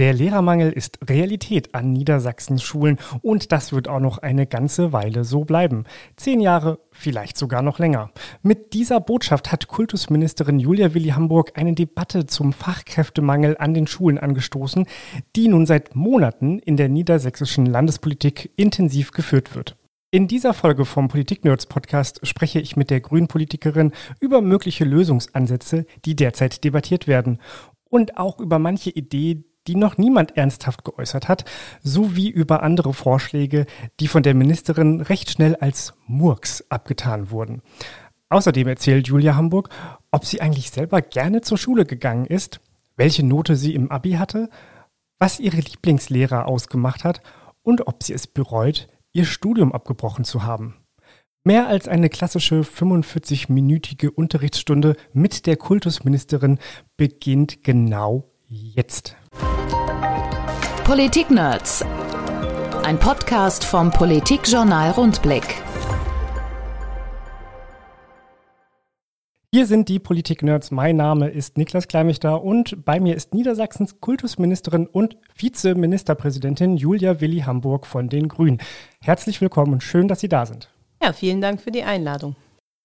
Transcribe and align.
Der 0.00 0.12
Lehrermangel 0.12 0.72
ist 0.72 0.98
Realität 1.08 1.72
an 1.76 1.92
Niedersachsens 1.92 2.64
Schulen 2.64 2.98
und 3.22 3.52
das 3.52 3.72
wird 3.72 3.86
auch 3.86 4.00
noch 4.00 4.18
eine 4.18 4.44
ganze 4.44 4.92
Weile 4.92 5.22
so 5.22 5.44
bleiben. 5.44 5.84
Zehn 6.16 6.40
Jahre, 6.40 6.80
vielleicht 6.90 7.38
sogar 7.38 7.62
noch 7.62 7.78
länger. 7.78 8.10
Mit 8.42 8.72
dieser 8.72 8.98
Botschaft 8.98 9.52
hat 9.52 9.68
Kultusministerin 9.68 10.58
Julia 10.58 10.94
Willi 10.94 11.10
Hamburg 11.10 11.52
eine 11.54 11.74
Debatte 11.74 12.26
zum 12.26 12.52
Fachkräftemangel 12.52 13.56
an 13.56 13.72
den 13.72 13.86
Schulen 13.86 14.18
angestoßen, 14.18 14.86
die 15.36 15.46
nun 15.46 15.64
seit 15.64 15.94
Monaten 15.94 16.58
in 16.58 16.76
der 16.76 16.88
niedersächsischen 16.88 17.64
Landespolitik 17.64 18.50
intensiv 18.56 19.12
geführt 19.12 19.54
wird. 19.54 19.76
In 20.10 20.26
dieser 20.26 20.54
Folge 20.54 20.86
vom 20.86 21.06
Politik-Nerds 21.06 21.66
Podcast 21.66 22.26
spreche 22.26 22.58
ich 22.58 22.74
mit 22.74 22.90
der 22.90 23.00
Grünpolitikerin 23.00 23.92
über 24.18 24.40
mögliche 24.40 24.84
Lösungsansätze, 24.84 25.86
die 26.04 26.16
derzeit 26.16 26.64
debattiert 26.64 27.06
werden 27.06 27.38
und 27.88 28.16
auch 28.16 28.40
über 28.40 28.58
manche 28.58 28.90
Ideen, 28.90 29.44
die 29.66 29.76
noch 29.76 29.98
niemand 29.98 30.36
ernsthaft 30.36 30.84
geäußert 30.84 31.28
hat, 31.28 31.44
sowie 31.82 32.28
über 32.28 32.62
andere 32.62 32.92
Vorschläge, 32.92 33.66
die 34.00 34.08
von 34.08 34.22
der 34.22 34.34
Ministerin 34.34 35.00
recht 35.00 35.30
schnell 35.30 35.56
als 35.56 35.94
Murks 36.06 36.64
abgetan 36.68 37.30
wurden. 37.30 37.62
Außerdem 38.28 38.66
erzählt 38.68 39.08
Julia 39.08 39.36
Hamburg, 39.36 39.68
ob 40.10 40.24
sie 40.24 40.40
eigentlich 40.40 40.70
selber 40.70 41.02
gerne 41.02 41.40
zur 41.40 41.58
Schule 41.58 41.86
gegangen 41.86 42.26
ist, 42.26 42.60
welche 42.96 43.24
Note 43.24 43.56
sie 43.56 43.74
im 43.74 43.90
Abi 43.90 44.12
hatte, 44.12 44.48
was 45.18 45.40
ihre 45.40 45.58
Lieblingslehrer 45.58 46.46
ausgemacht 46.46 47.04
hat 47.04 47.22
und 47.62 47.86
ob 47.86 48.02
sie 48.02 48.12
es 48.12 48.26
bereut, 48.26 48.88
ihr 49.12 49.24
Studium 49.24 49.72
abgebrochen 49.72 50.24
zu 50.24 50.42
haben. 50.42 50.76
Mehr 51.44 51.68
als 51.68 51.88
eine 51.88 52.08
klassische 52.08 52.62
45-minütige 52.62 54.08
Unterrichtsstunde 54.08 54.96
mit 55.12 55.46
der 55.46 55.56
Kultusministerin 55.56 56.58
beginnt 56.96 57.62
genau 57.62 58.32
jetzt. 58.48 59.16
Politik-Nerds. 60.84 61.84
Ein 62.84 62.98
Podcast 62.98 63.64
vom 63.64 63.90
Politikjournal 63.90 64.90
Rundblick. 64.90 65.62
Hier 69.52 69.66
sind 69.66 69.88
die 69.88 69.98
Politik-Nerds. 69.98 70.70
Mein 70.70 70.96
Name 70.96 71.28
ist 71.28 71.56
Niklas 71.56 71.88
Kleimichter 71.88 72.42
und 72.42 72.84
bei 72.84 73.00
mir 73.00 73.14
ist 73.14 73.34
Niedersachsens 73.34 74.00
Kultusministerin 74.00 74.86
und 74.86 75.16
Vizeministerpräsidentin 75.36 76.76
Julia 76.76 77.20
Willi 77.20 77.40
Hamburg 77.40 77.86
von 77.86 78.08
den 78.08 78.28
Grünen. 78.28 78.58
Herzlich 79.00 79.40
willkommen 79.40 79.74
und 79.74 79.82
schön, 79.82 80.08
dass 80.08 80.20
Sie 80.20 80.28
da 80.28 80.44
sind. 80.44 80.68
Ja, 81.02 81.12
vielen 81.12 81.40
Dank 81.40 81.60
für 81.60 81.70
die 81.70 81.84
Einladung. 81.84 82.36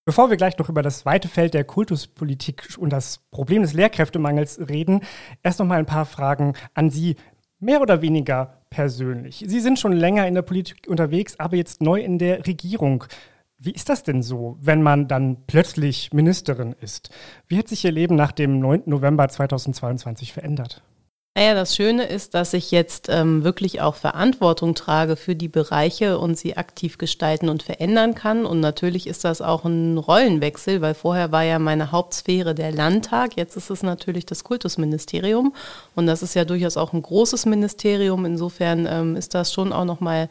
Bevor 0.10 0.32
wir 0.32 0.38
gleich 0.38 0.58
noch 0.58 0.70
über 0.70 0.82
das 0.82 1.06
weite 1.06 1.28
Feld 1.28 1.54
der 1.54 1.64
Kultuspolitik 1.64 2.78
und 2.80 2.90
das 2.90 3.20
Problem 3.30 3.62
des 3.62 3.74
Lehrkräftemangels 3.74 4.60
reden, 4.68 5.02
erst 5.44 5.60
noch 5.60 5.68
mal 5.68 5.78
ein 5.78 5.86
paar 5.86 6.08
Fragen 6.08 6.56
an 6.74 6.90
Sie 6.90 7.16
mehr 7.60 7.80
oder 7.80 8.02
weniger 8.02 8.64
persönlich. 8.72 9.46
Sie 9.48 9.60
sind 9.60 9.78
schon 9.78 9.94
länger 9.94 10.26
in 10.26 10.34
der 10.34 10.42
Politik 10.42 10.88
unterwegs, 10.88 11.40
aber 11.40 11.58
jetzt 11.58 11.84
neu 11.84 12.02
in 12.02 12.18
der 12.18 12.48
Regierung. 12.48 13.04
Wie 13.60 13.70
ist 13.70 13.88
das 13.88 14.02
denn 14.02 14.24
so, 14.24 14.58
wenn 14.60 14.82
man 14.82 15.08
dann 15.08 15.46
plötzlich 15.46 16.12
Ministerin 16.12 16.74
ist? 16.82 17.12
Wie 17.48 17.60
hat 17.60 17.68
sich 17.68 17.86
Ihr 17.86 17.92
Leben 17.92 18.16
nach 18.16 18.32
dem 18.32 18.60
9. 18.60 18.86
November 18.88 19.30
2022 19.30 20.34
verändert? 20.34 20.82
Naja, 21.40 21.54
das 21.54 21.74
Schöne 21.74 22.04
ist, 22.04 22.34
dass 22.34 22.54
ich 22.54 22.70
jetzt 22.70 23.08
ähm, 23.08 23.46
wirklich 23.46 23.80
auch 23.80 23.96
Verantwortung 23.96 24.76
trage 24.76 25.16
für 25.16 25.38
die 25.38 25.48
Bereiche 25.48 26.20
und 26.20 26.38
sie 26.38 26.58
aktiv 26.58 26.98
gestalten 26.98 27.48
und 27.48 27.64
verändern 27.64 28.14
kann. 28.14 28.46
Und 28.46 28.60
natürlich 28.60 29.08
ist 29.08 29.24
das 29.24 29.42
auch 29.42 29.64
ein 29.64 29.98
Rollenwechsel, 29.98 30.82
weil 30.82 30.96
vorher 30.96 31.32
war 31.32 31.44
ja 31.44 31.58
meine 31.58 31.94
Hauptsphäre 31.94 32.54
der 32.54 32.74
Landtag, 32.74 33.38
jetzt 33.38 33.56
ist 33.56 33.70
es 33.70 33.84
natürlich 33.84 34.26
das 34.26 34.44
Kultusministerium. 34.44 35.54
Und 35.96 36.08
das 36.08 36.24
ist 36.24 36.34
ja 36.34 36.44
durchaus 36.44 36.76
auch 36.76 36.92
ein 36.92 37.02
großes 37.02 37.46
Ministerium. 37.46 38.26
Insofern 38.26 38.86
ähm, 38.86 39.16
ist 39.16 39.34
das 39.34 39.54
schon 39.54 39.72
auch 39.72 39.86
nochmal 39.86 40.28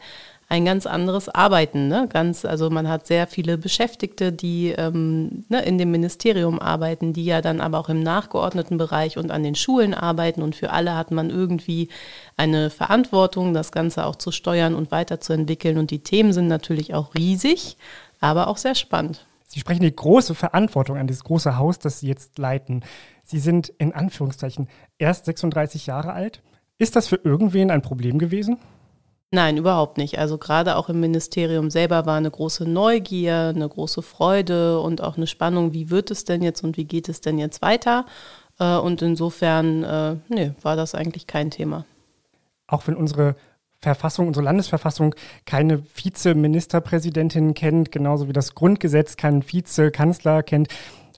ein 0.49 0.65
ganz 0.65 0.87
anderes 0.87 1.29
Arbeiten. 1.29 1.87
Ne? 1.87 2.07
Ganz, 2.11 2.43
also 2.43 2.71
man 2.71 2.89
hat 2.89 3.05
sehr 3.05 3.27
viele 3.27 3.59
Beschäftigte, 3.59 4.33
die 4.33 4.69
ähm, 4.69 5.45
ne, 5.47 5.61
in 5.61 5.77
dem 5.77 5.91
Ministerium 5.91 6.59
arbeiten, 6.59 7.13
die 7.13 7.23
ja 7.23 7.41
dann 7.41 7.61
aber 7.61 7.79
auch 7.79 7.87
im 7.87 8.01
nachgeordneten 8.01 8.79
Bereich 8.79 9.19
und 9.19 9.29
an 9.29 9.43
den 9.43 9.53
Schulen 9.53 9.93
arbeiten. 9.93 10.41
Und 10.41 10.55
für 10.55 10.71
alle 10.71 10.95
hat 10.95 11.11
man 11.11 11.29
irgendwie 11.29 11.89
eine 12.35 12.71
Verantwortung, 12.71 13.53
das 13.53 13.71
Ganze 13.71 14.05
auch 14.05 14.15
zu 14.15 14.31
steuern 14.31 14.73
und 14.73 14.89
weiterzuentwickeln. 14.91 15.77
Und 15.77 15.91
die 15.91 15.99
Themen 15.99 16.33
sind 16.33 16.47
natürlich 16.47 16.95
auch 16.95 17.13
riesig, 17.13 17.77
aber 18.19 18.47
auch 18.47 18.57
sehr 18.57 18.75
spannend. 18.75 19.27
Sie 19.45 19.59
sprechen 19.59 19.83
die 19.83 19.95
große 19.95 20.33
Verantwortung 20.33 20.97
an 20.97 21.05
dieses 21.05 21.23
große 21.23 21.57
Haus, 21.57 21.77
das 21.77 21.99
Sie 21.99 22.07
jetzt 22.07 22.39
leiten. 22.39 22.83
Sie 23.23 23.39
sind 23.39 23.69
in 23.77 23.93
Anführungszeichen 23.93 24.67
erst 24.97 25.25
36 25.25 25.85
Jahre 25.85 26.13
alt. 26.13 26.41
Ist 26.79 26.95
das 26.95 27.07
für 27.07 27.19
irgendwen 27.23 27.69
ein 27.69 27.83
Problem 27.83 28.17
gewesen? 28.17 28.57
Nein, 29.31 29.57
überhaupt 29.57 29.97
nicht. 29.97 30.17
Also 30.17 30.39
gerade 30.39 30.75
auch 30.75 30.89
im 30.89 30.99
Ministerium 30.99 31.69
selber 31.69 32.07
war 32.07 32.17
eine 32.17 32.31
große 32.31 32.67
Neugier, 32.67 33.53
eine 33.55 33.69
große 33.69 34.01
Freude 34.01 34.79
und 34.79 35.01
auch 35.01 35.17
eine 35.17 35.27
Spannung, 35.27 35.71
wie 35.73 35.91
wird 35.91 36.09
es 36.09 36.25
denn 36.25 36.41
jetzt 36.41 36.63
und 36.63 36.77
wie 36.77 36.85
geht 36.85 37.09
es 37.09 37.21
denn 37.21 37.37
jetzt 37.37 37.61
weiter? 37.61 38.05
Äh, 38.59 38.77
und 38.77 39.03
insofern, 39.03 39.83
äh, 39.83 40.15
nee, 40.29 40.53
war 40.63 40.75
das 40.75 40.95
eigentlich 40.95 41.27
kein 41.27 41.51
Thema. 41.51 41.85
Auch 42.65 42.87
wenn 42.87 42.95
unsere 42.95 43.35
Verfassung, 43.81 44.27
unsere 44.27 44.43
Landesverfassung 44.43 45.15
keine 45.45 45.83
Vizeministerpräsidentin 45.95 47.53
kennt, 47.53 47.91
genauso 47.91 48.27
wie 48.27 48.33
das 48.33 48.55
Grundgesetz 48.55 49.15
keinen 49.15 49.43
Vizekanzler 49.47 50.43
kennt, 50.43 50.67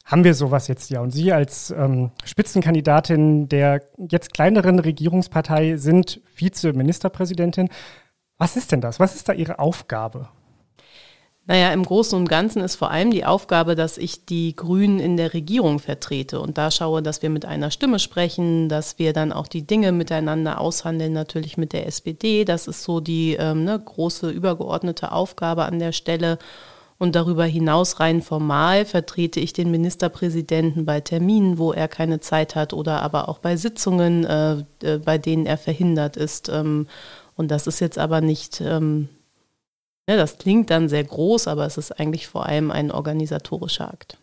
haben 0.06 0.24
wir 0.24 0.34
sowas 0.34 0.68
jetzt 0.68 0.90
ja. 0.90 1.00
Und 1.00 1.12
Sie 1.12 1.32
als 1.32 1.72
ähm, 1.72 2.12
Spitzenkandidatin 2.26 3.48
der 3.48 3.82
jetzt 3.98 4.34
kleineren 4.34 4.80
Regierungspartei 4.80 5.78
sind 5.78 6.20
Vizeministerpräsidentin. 6.36 7.70
Was 8.42 8.56
ist 8.56 8.72
denn 8.72 8.82
das? 8.82 9.00
Was 9.00 9.14
ist 9.14 9.30
da 9.30 9.34
Ihre 9.34 9.60
Aufgabe? 9.60 10.28
Naja, 11.46 11.72
im 11.74 11.86
Großen 11.86 12.18
und 12.18 12.28
Ganzen 12.28 12.64
ist 12.64 12.76
vor 12.76 12.90
allem 12.90 13.12
die 13.12 13.24
Aufgabe, 13.24 13.76
dass 13.76 14.00
ich 14.00 14.26
die 14.26 14.56
Grünen 14.56 15.00
in 15.00 15.16
der 15.16 15.36
Regierung 15.36 15.78
vertrete 15.78 16.40
und 16.40 16.58
da 16.58 16.72
schaue, 16.72 17.04
dass 17.04 17.22
wir 17.22 17.30
mit 17.30 17.46
einer 17.46 17.70
Stimme 17.70 18.00
sprechen, 18.00 18.68
dass 18.68 18.98
wir 18.98 19.14
dann 19.14 19.32
auch 19.32 19.46
die 19.46 19.68
Dinge 19.68 19.92
miteinander 19.92 20.60
aushandeln, 20.60 21.14
natürlich 21.14 21.56
mit 21.58 21.72
der 21.72 21.86
SPD. 21.86 22.44
Das 22.44 22.66
ist 22.66 22.82
so 22.82 23.00
die 23.00 23.36
ähm, 23.36 23.64
ne, 23.64 23.80
große 23.80 24.32
übergeordnete 24.32 25.12
Aufgabe 25.12 25.66
an 25.66 25.78
der 25.78 25.92
Stelle. 25.92 26.40
Und 26.98 27.16
darüber 27.16 27.46
hinaus 27.46 28.00
rein 28.00 28.24
formal 28.24 28.86
vertrete 28.86 29.40
ich 29.40 29.54
den 29.54 29.70
Ministerpräsidenten 29.70 30.86
bei 30.86 31.00
Terminen, 31.00 31.60
wo 31.60 31.74
er 31.74 31.88
keine 31.88 32.22
Zeit 32.22 32.56
hat 32.56 32.74
oder 32.74 33.04
aber 33.04 33.30
auch 33.30 33.38
bei 33.38 33.56
Sitzungen, 33.56 34.26
äh, 34.26 34.64
äh 34.82 34.98
bei 34.98 35.20
denen 35.20 35.46
er 35.46 35.58
verhindert 35.58 36.18
ist. 36.18 36.50
Ähm, 36.50 36.88
und 37.36 37.50
das 37.50 37.68
ist 37.68 37.80
jetzt 37.80 37.98
aber 37.98 38.22
nicht, 38.22 38.62
ähm, 38.62 39.10
ja, 40.08 40.16
das 40.16 40.38
klingt 40.38 40.70
dann 40.70 40.90
sehr 40.90 41.04
groß, 41.04 41.48
aber 41.48 41.66
es 41.66 41.78
ist 41.78 42.00
eigentlich 42.00 42.28
vor 42.28 42.46
allem 42.46 42.72
ein 42.72 42.92
organisatorischer 42.92 43.92
Akt. 43.92 44.18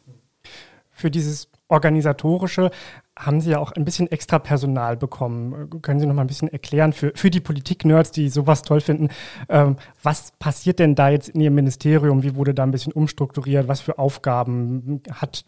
Für 0.90 1.10
dieses 1.10 1.48
organisatorische 1.68 2.70
haben 3.18 3.40
Sie 3.40 3.50
ja 3.50 3.58
auch 3.58 3.72
ein 3.72 3.84
bisschen 3.84 4.10
extra 4.10 4.38
Personal 4.38 4.96
bekommen. 4.96 5.82
Können 5.82 6.00
Sie 6.00 6.06
noch 6.06 6.14
mal 6.14 6.22
ein 6.22 6.28
bisschen 6.28 6.48
erklären 6.48 6.92
für, 6.92 7.12
für 7.14 7.30
die 7.30 7.40
Politik-Nerds, 7.40 8.12
die 8.12 8.28
sowas 8.28 8.62
toll 8.62 8.80
finden, 8.80 9.08
ähm, 9.48 9.76
was 10.02 10.32
passiert 10.38 10.78
denn 10.78 10.94
da 10.94 11.10
jetzt 11.10 11.28
in 11.28 11.40
Ihrem 11.40 11.54
Ministerium? 11.54 12.22
Wie 12.22 12.36
wurde 12.36 12.54
da 12.54 12.62
ein 12.62 12.70
bisschen 12.70 12.92
umstrukturiert? 12.92 13.68
Was 13.68 13.80
für 13.80 13.98
Aufgaben 13.98 15.02
hat, 15.12 15.44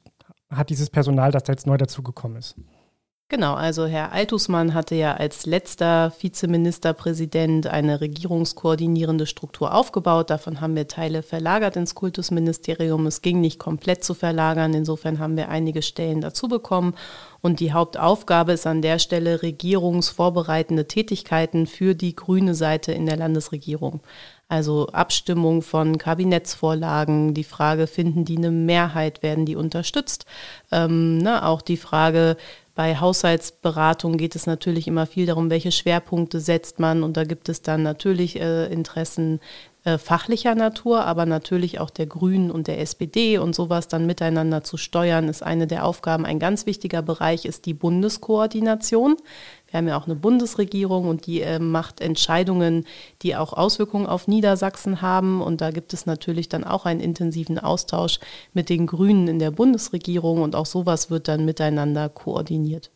hat 0.50 0.70
dieses 0.70 0.90
Personal, 0.90 1.30
das 1.30 1.44
da 1.44 1.52
jetzt 1.52 1.66
neu 1.66 1.76
dazugekommen 1.76 2.38
ist? 2.38 2.56
Genau, 3.30 3.54
also 3.54 3.86
Herr 3.86 4.10
Altusmann 4.10 4.74
hatte 4.74 4.96
ja 4.96 5.14
als 5.14 5.46
letzter 5.46 6.12
Vizeministerpräsident 6.18 7.68
eine 7.68 8.00
regierungskoordinierende 8.00 9.24
Struktur 9.24 9.72
aufgebaut. 9.72 10.30
Davon 10.30 10.60
haben 10.60 10.74
wir 10.74 10.88
Teile 10.88 11.22
verlagert 11.22 11.76
ins 11.76 11.94
Kultusministerium. 11.94 13.06
Es 13.06 13.22
ging 13.22 13.40
nicht 13.40 13.60
komplett 13.60 14.02
zu 14.02 14.14
verlagern. 14.14 14.74
Insofern 14.74 15.20
haben 15.20 15.36
wir 15.36 15.48
einige 15.48 15.82
Stellen 15.82 16.20
dazu 16.20 16.48
bekommen. 16.48 16.96
Und 17.40 17.60
die 17.60 17.72
Hauptaufgabe 17.72 18.50
ist 18.50 18.66
an 18.66 18.82
der 18.82 18.98
Stelle 18.98 19.42
regierungsvorbereitende 19.42 20.88
Tätigkeiten 20.88 21.68
für 21.68 21.94
die 21.94 22.16
grüne 22.16 22.56
Seite 22.56 22.90
in 22.90 23.06
der 23.06 23.16
Landesregierung. 23.16 24.00
Also 24.50 24.88
Abstimmung 24.88 25.62
von 25.62 25.96
Kabinettsvorlagen, 25.96 27.34
die 27.34 27.44
Frage, 27.44 27.86
finden 27.86 28.24
die 28.24 28.36
eine 28.36 28.50
Mehrheit, 28.50 29.22
werden 29.22 29.46
die 29.46 29.54
unterstützt? 29.54 30.26
Ähm, 30.72 31.18
ne, 31.18 31.46
auch 31.46 31.62
die 31.62 31.76
Frage, 31.76 32.36
bei 32.74 32.98
Haushaltsberatung 32.98 34.16
geht 34.16 34.36
es 34.36 34.46
natürlich 34.46 34.86
immer 34.86 35.06
viel 35.06 35.26
darum, 35.26 35.50
welche 35.50 35.72
Schwerpunkte 35.72 36.40
setzt 36.40 36.78
man. 36.78 37.02
Und 37.02 37.16
da 37.16 37.24
gibt 37.24 37.48
es 37.48 37.62
dann 37.62 37.82
natürlich 37.82 38.40
äh, 38.40 38.66
Interessen 38.72 39.40
äh, 39.82 39.96
fachlicher 39.96 40.54
Natur, 40.54 41.04
aber 41.04 41.24
natürlich 41.24 41.80
auch 41.80 41.88
der 41.88 42.06
Grünen 42.06 42.50
und 42.50 42.66
der 42.66 42.80
SPD 42.80 43.38
und 43.38 43.54
sowas 43.54 43.88
dann 43.88 44.04
miteinander 44.04 44.62
zu 44.62 44.76
steuern, 44.76 45.28
ist 45.28 45.42
eine 45.42 45.66
der 45.66 45.86
Aufgaben. 45.86 46.26
Ein 46.26 46.38
ganz 46.38 46.66
wichtiger 46.66 47.00
Bereich 47.00 47.46
ist 47.46 47.64
die 47.64 47.72
Bundeskoordination. 47.74 49.16
Wir 49.70 49.78
haben 49.78 49.88
ja 49.88 49.96
auch 49.96 50.06
eine 50.06 50.16
Bundesregierung 50.16 51.08
und 51.08 51.26
die 51.26 51.42
äh, 51.42 51.58
macht 51.58 52.00
Entscheidungen, 52.00 52.86
die 53.22 53.36
auch 53.36 53.52
Auswirkungen 53.52 54.06
auf 54.06 54.26
Niedersachsen 54.26 55.00
haben. 55.00 55.40
Und 55.40 55.60
da 55.60 55.70
gibt 55.70 55.92
es 55.94 56.06
natürlich 56.06 56.48
dann 56.48 56.64
auch 56.64 56.86
einen 56.86 57.00
intensiven 57.00 57.58
Austausch 57.58 58.18
mit 58.52 58.68
den 58.68 58.86
Grünen 58.86 59.28
in 59.28 59.38
der 59.38 59.52
Bundesregierung 59.52 60.42
und 60.42 60.56
auch 60.56 60.66
sowas 60.66 61.10
wird 61.10 61.28
dann 61.28 61.44
miteinander 61.44 62.08
koordiniert. 62.08 62.90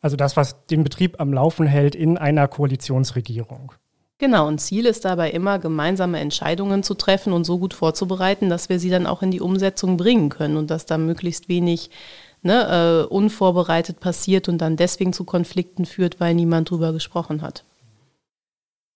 Also 0.00 0.16
das, 0.16 0.36
was 0.36 0.66
den 0.66 0.84
Betrieb 0.84 1.20
am 1.20 1.34
Laufen 1.34 1.66
hält 1.66 1.94
in 1.94 2.16
einer 2.16 2.48
Koalitionsregierung. 2.48 3.72
Genau, 4.18 4.48
und 4.48 4.60
Ziel 4.60 4.86
ist 4.86 5.04
dabei 5.04 5.30
immer, 5.30 5.58
gemeinsame 5.58 6.18
Entscheidungen 6.20 6.82
zu 6.82 6.94
treffen 6.94 7.34
und 7.34 7.44
so 7.44 7.58
gut 7.58 7.74
vorzubereiten, 7.74 8.48
dass 8.48 8.70
wir 8.70 8.78
sie 8.78 8.88
dann 8.88 9.06
auch 9.06 9.20
in 9.20 9.30
die 9.30 9.42
Umsetzung 9.42 9.98
bringen 9.98 10.30
können 10.30 10.56
und 10.56 10.70
dass 10.70 10.86
da 10.86 10.96
möglichst 10.96 11.50
wenig 11.50 11.90
ne, 12.42 13.06
äh, 13.06 13.06
unvorbereitet 13.06 14.00
passiert 14.00 14.48
und 14.48 14.58
dann 14.58 14.76
deswegen 14.76 15.12
zu 15.12 15.24
Konflikten 15.24 15.84
führt, 15.84 16.20
weil 16.20 16.34
niemand 16.34 16.70
drüber 16.70 16.92
gesprochen 16.92 17.42
hat. 17.42 17.64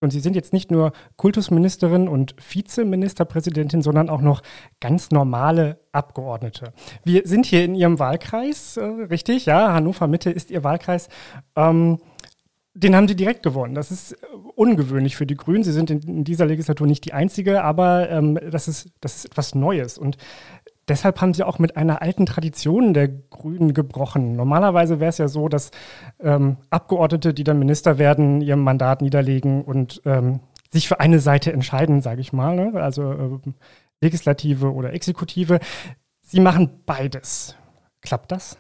Und 0.02 0.10
Sie 0.10 0.20
sind 0.20 0.34
jetzt 0.34 0.54
nicht 0.54 0.70
nur 0.70 0.92
Kultusministerin 1.16 2.08
und 2.08 2.34
Vizeministerpräsidentin, 2.38 3.82
sondern 3.82 4.08
auch 4.08 4.22
noch 4.22 4.42
ganz 4.80 5.10
normale 5.10 5.78
Abgeordnete. 5.92 6.72
Wir 7.04 7.22
sind 7.26 7.44
hier 7.44 7.64
in 7.64 7.74
Ihrem 7.74 7.98
Wahlkreis, 7.98 8.78
äh, 8.78 8.84
richtig? 8.84 9.44
Ja, 9.44 9.74
Hannover 9.74 10.06
Mitte 10.06 10.30
ist 10.30 10.50
Ihr 10.50 10.64
Wahlkreis. 10.64 11.10
Ähm, 11.54 11.98
den 12.72 12.94
haben 12.94 13.08
sie 13.08 13.16
direkt 13.16 13.42
gewonnen. 13.42 13.74
Das 13.74 13.90
ist 13.90 14.16
ungewöhnlich 14.54 15.16
für 15.16 15.26
die 15.26 15.36
Grünen. 15.36 15.64
Sie 15.64 15.72
sind 15.72 15.90
in, 15.90 16.00
in 16.02 16.24
dieser 16.24 16.46
Legislatur 16.46 16.86
nicht 16.86 17.04
die 17.04 17.12
einzige, 17.12 17.64
aber 17.64 18.08
ähm, 18.10 18.38
das, 18.50 18.68
ist, 18.68 18.90
das 19.00 19.16
ist 19.16 19.24
etwas 19.26 19.54
Neues. 19.54 19.98
Und 19.98 20.16
deshalb 20.90 21.20
haben 21.20 21.32
sie 21.32 21.44
auch 21.44 21.58
mit 21.58 21.76
einer 21.76 22.02
alten 22.02 22.26
Tradition 22.26 22.92
der 22.92 23.08
Grünen 23.08 23.72
gebrochen. 23.72 24.34
Normalerweise 24.36 25.00
wäre 25.00 25.08
es 25.08 25.18
ja 25.18 25.28
so, 25.28 25.48
dass 25.48 25.70
ähm, 26.20 26.56
Abgeordnete, 26.68 27.32
die 27.32 27.44
dann 27.44 27.58
Minister 27.58 27.98
werden, 27.98 28.40
ihr 28.42 28.56
Mandat 28.56 29.00
niederlegen 29.00 29.62
und 29.62 30.02
ähm, 30.04 30.40
sich 30.70 30.88
für 30.88 31.00
eine 31.00 31.20
Seite 31.20 31.52
entscheiden, 31.52 32.02
sage 32.02 32.20
ich 32.20 32.32
mal, 32.32 32.56
ne? 32.56 32.80
also 32.80 33.12
äh, 33.12 33.50
Legislative 34.02 34.72
oder 34.72 34.92
Exekutive. 34.92 35.60
Sie 36.22 36.40
machen 36.40 36.82
beides. 36.86 37.56
Klappt 38.02 38.32
das? 38.32 38.58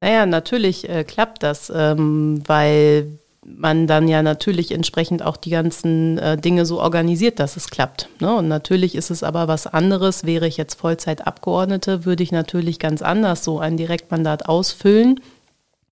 Naja, 0.00 0.26
natürlich 0.26 0.88
äh, 0.88 1.04
klappt 1.04 1.42
das, 1.42 1.72
ähm, 1.74 2.42
weil 2.46 3.18
man 3.44 3.86
dann 3.86 4.06
ja 4.06 4.22
natürlich 4.22 4.70
entsprechend 4.70 5.22
auch 5.22 5.36
die 5.36 5.50
ganzen 5.50 6.18
äh, 6.18 6.36
Dinge 6.36 6.64
so 6.64 6.80
organisiert, 6.80 7.40
dass 7.40 7.56
es 7.56 7.70
klappt. 7.70 8.08
Ne? 8.20 8.34
Und 8.34 8.48
natürlich 8.48 8.94
ist 8.94 9.10
es 9.10 9.22
aber 9.22 9.48
was 9.48 9.66
anderes. 9.66 10.24
Wäre 10.24 10.46
ich 10.46 10.56
jetzt 10.56 10.74
Vollzeitabgeordnete, 10.76 12.04
würde 12.04 12.22
ich 12.22 12.30
natürlich 12.30 12.78
ganz 12.78 13.02
anders 13.02 13.42
so 13.42 13.58
ein 13.58 13.76
Direktmandat 13.76 14.46
ausfüllen, 14.46 15.20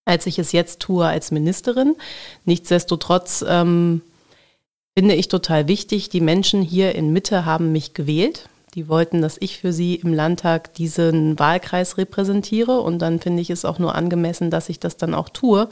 als 0.05 0.27
ich 0.27 0.39
es 0.39 0.53
jetzt 0.53 0.81
tue 0.81 1.07
als 1.07 1.33
Ministerin. 1.33 1.97
Nichtsdestotrotz 2.45 3.45
ähm, 3.49 4.03
finde 4.97 5.15
ich 5.15 5.29
total 5.29 5.67
wichtig, 5.67 6.09
die 6.09 6.21
Menschen 6.21 6.63
hier 6.63 6.95
in 6.95 7.13
Mitte 7.13 7.45
haben 7.45 7.73
mich 7.73 7.95
gewählt. 7.95 8.50
Die 8.75 8.89
wollten, 8.89 9.21
dass 9.21 9.37
ich 9.41 9.59
für 9.59 9.73
sie 9.73 9.97
im 9.97 10.15
Landtag 10.15 10.75
diesen 10.75 11.39
Wahlkreis 11.39 11.99
repräsentiere. 11.99 12.81
Und 12.81 13.01
dann 13.01 13.19
finde 13.19 13.43
ich 13.43 13.51
es 13.51 13.65
auch 13.65 13.79
nur 13.79 13.95
angemessen, 13.95 14.51
dass 14.51 14.69
ich 14.69 14.79
das 14.79 14.97
dann 14.97 15.15
auch 15.15 15.29
tue. 15.29 15.69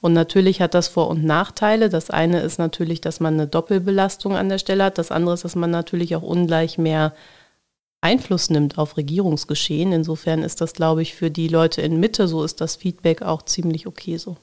Und 0.00 0.12
natürlich 0.12 0.60
hat 0.60 0.74
das 0.74 0.88
Vor- 0.88 1.08
und 1.08 1.24
Nachteile. 1.24 1.88
Das 1.88 2.10
eine 2.10 2.40
ist 2.40 2.58
natürlich, 2.58 3.00
dass 3.00 3.20
man 3.20 3.34
eine 3.34 3.46
Doppelbelastung 3.46 4.36
an 4.36 4.48
der 4.48 4.58
Stelle 4.58 4.84
hat. 4.84 4.98
Das 4.98 5.10
andere 5.10 5.34
ist, 5.34 5.44
dass 5.44 5.56
man 5.56 5.70
natürlich 5.70 6.14
auch 6.14 6.22
ungleich 6.22 6.76
mehr 6.76 7.14
Einfluss 8.02 8.50
nimmt 8.50 8.78
auf 8.78 8.96
Regierungsgeschehen. 8.96 9.92
Insofern 9.92 10.42
ist 10.42 10.60
das, 10.60 10.74
glaube 10.74 11.02
ich, 11.02 11.14
für 11.14 11.30
die 11.30 11.48
Leute 11.48 11.80
in 11.80 12.00
Mitte, 12.00 12.28
so 12.28 12.44
ist 12.44 12.60
das 12.60 12.76
Feedback 12.76 13.22
auch 13.22 13.42
ziemlich 13.42 13.86
okay 13.86 14.18
so. 14.18 14.36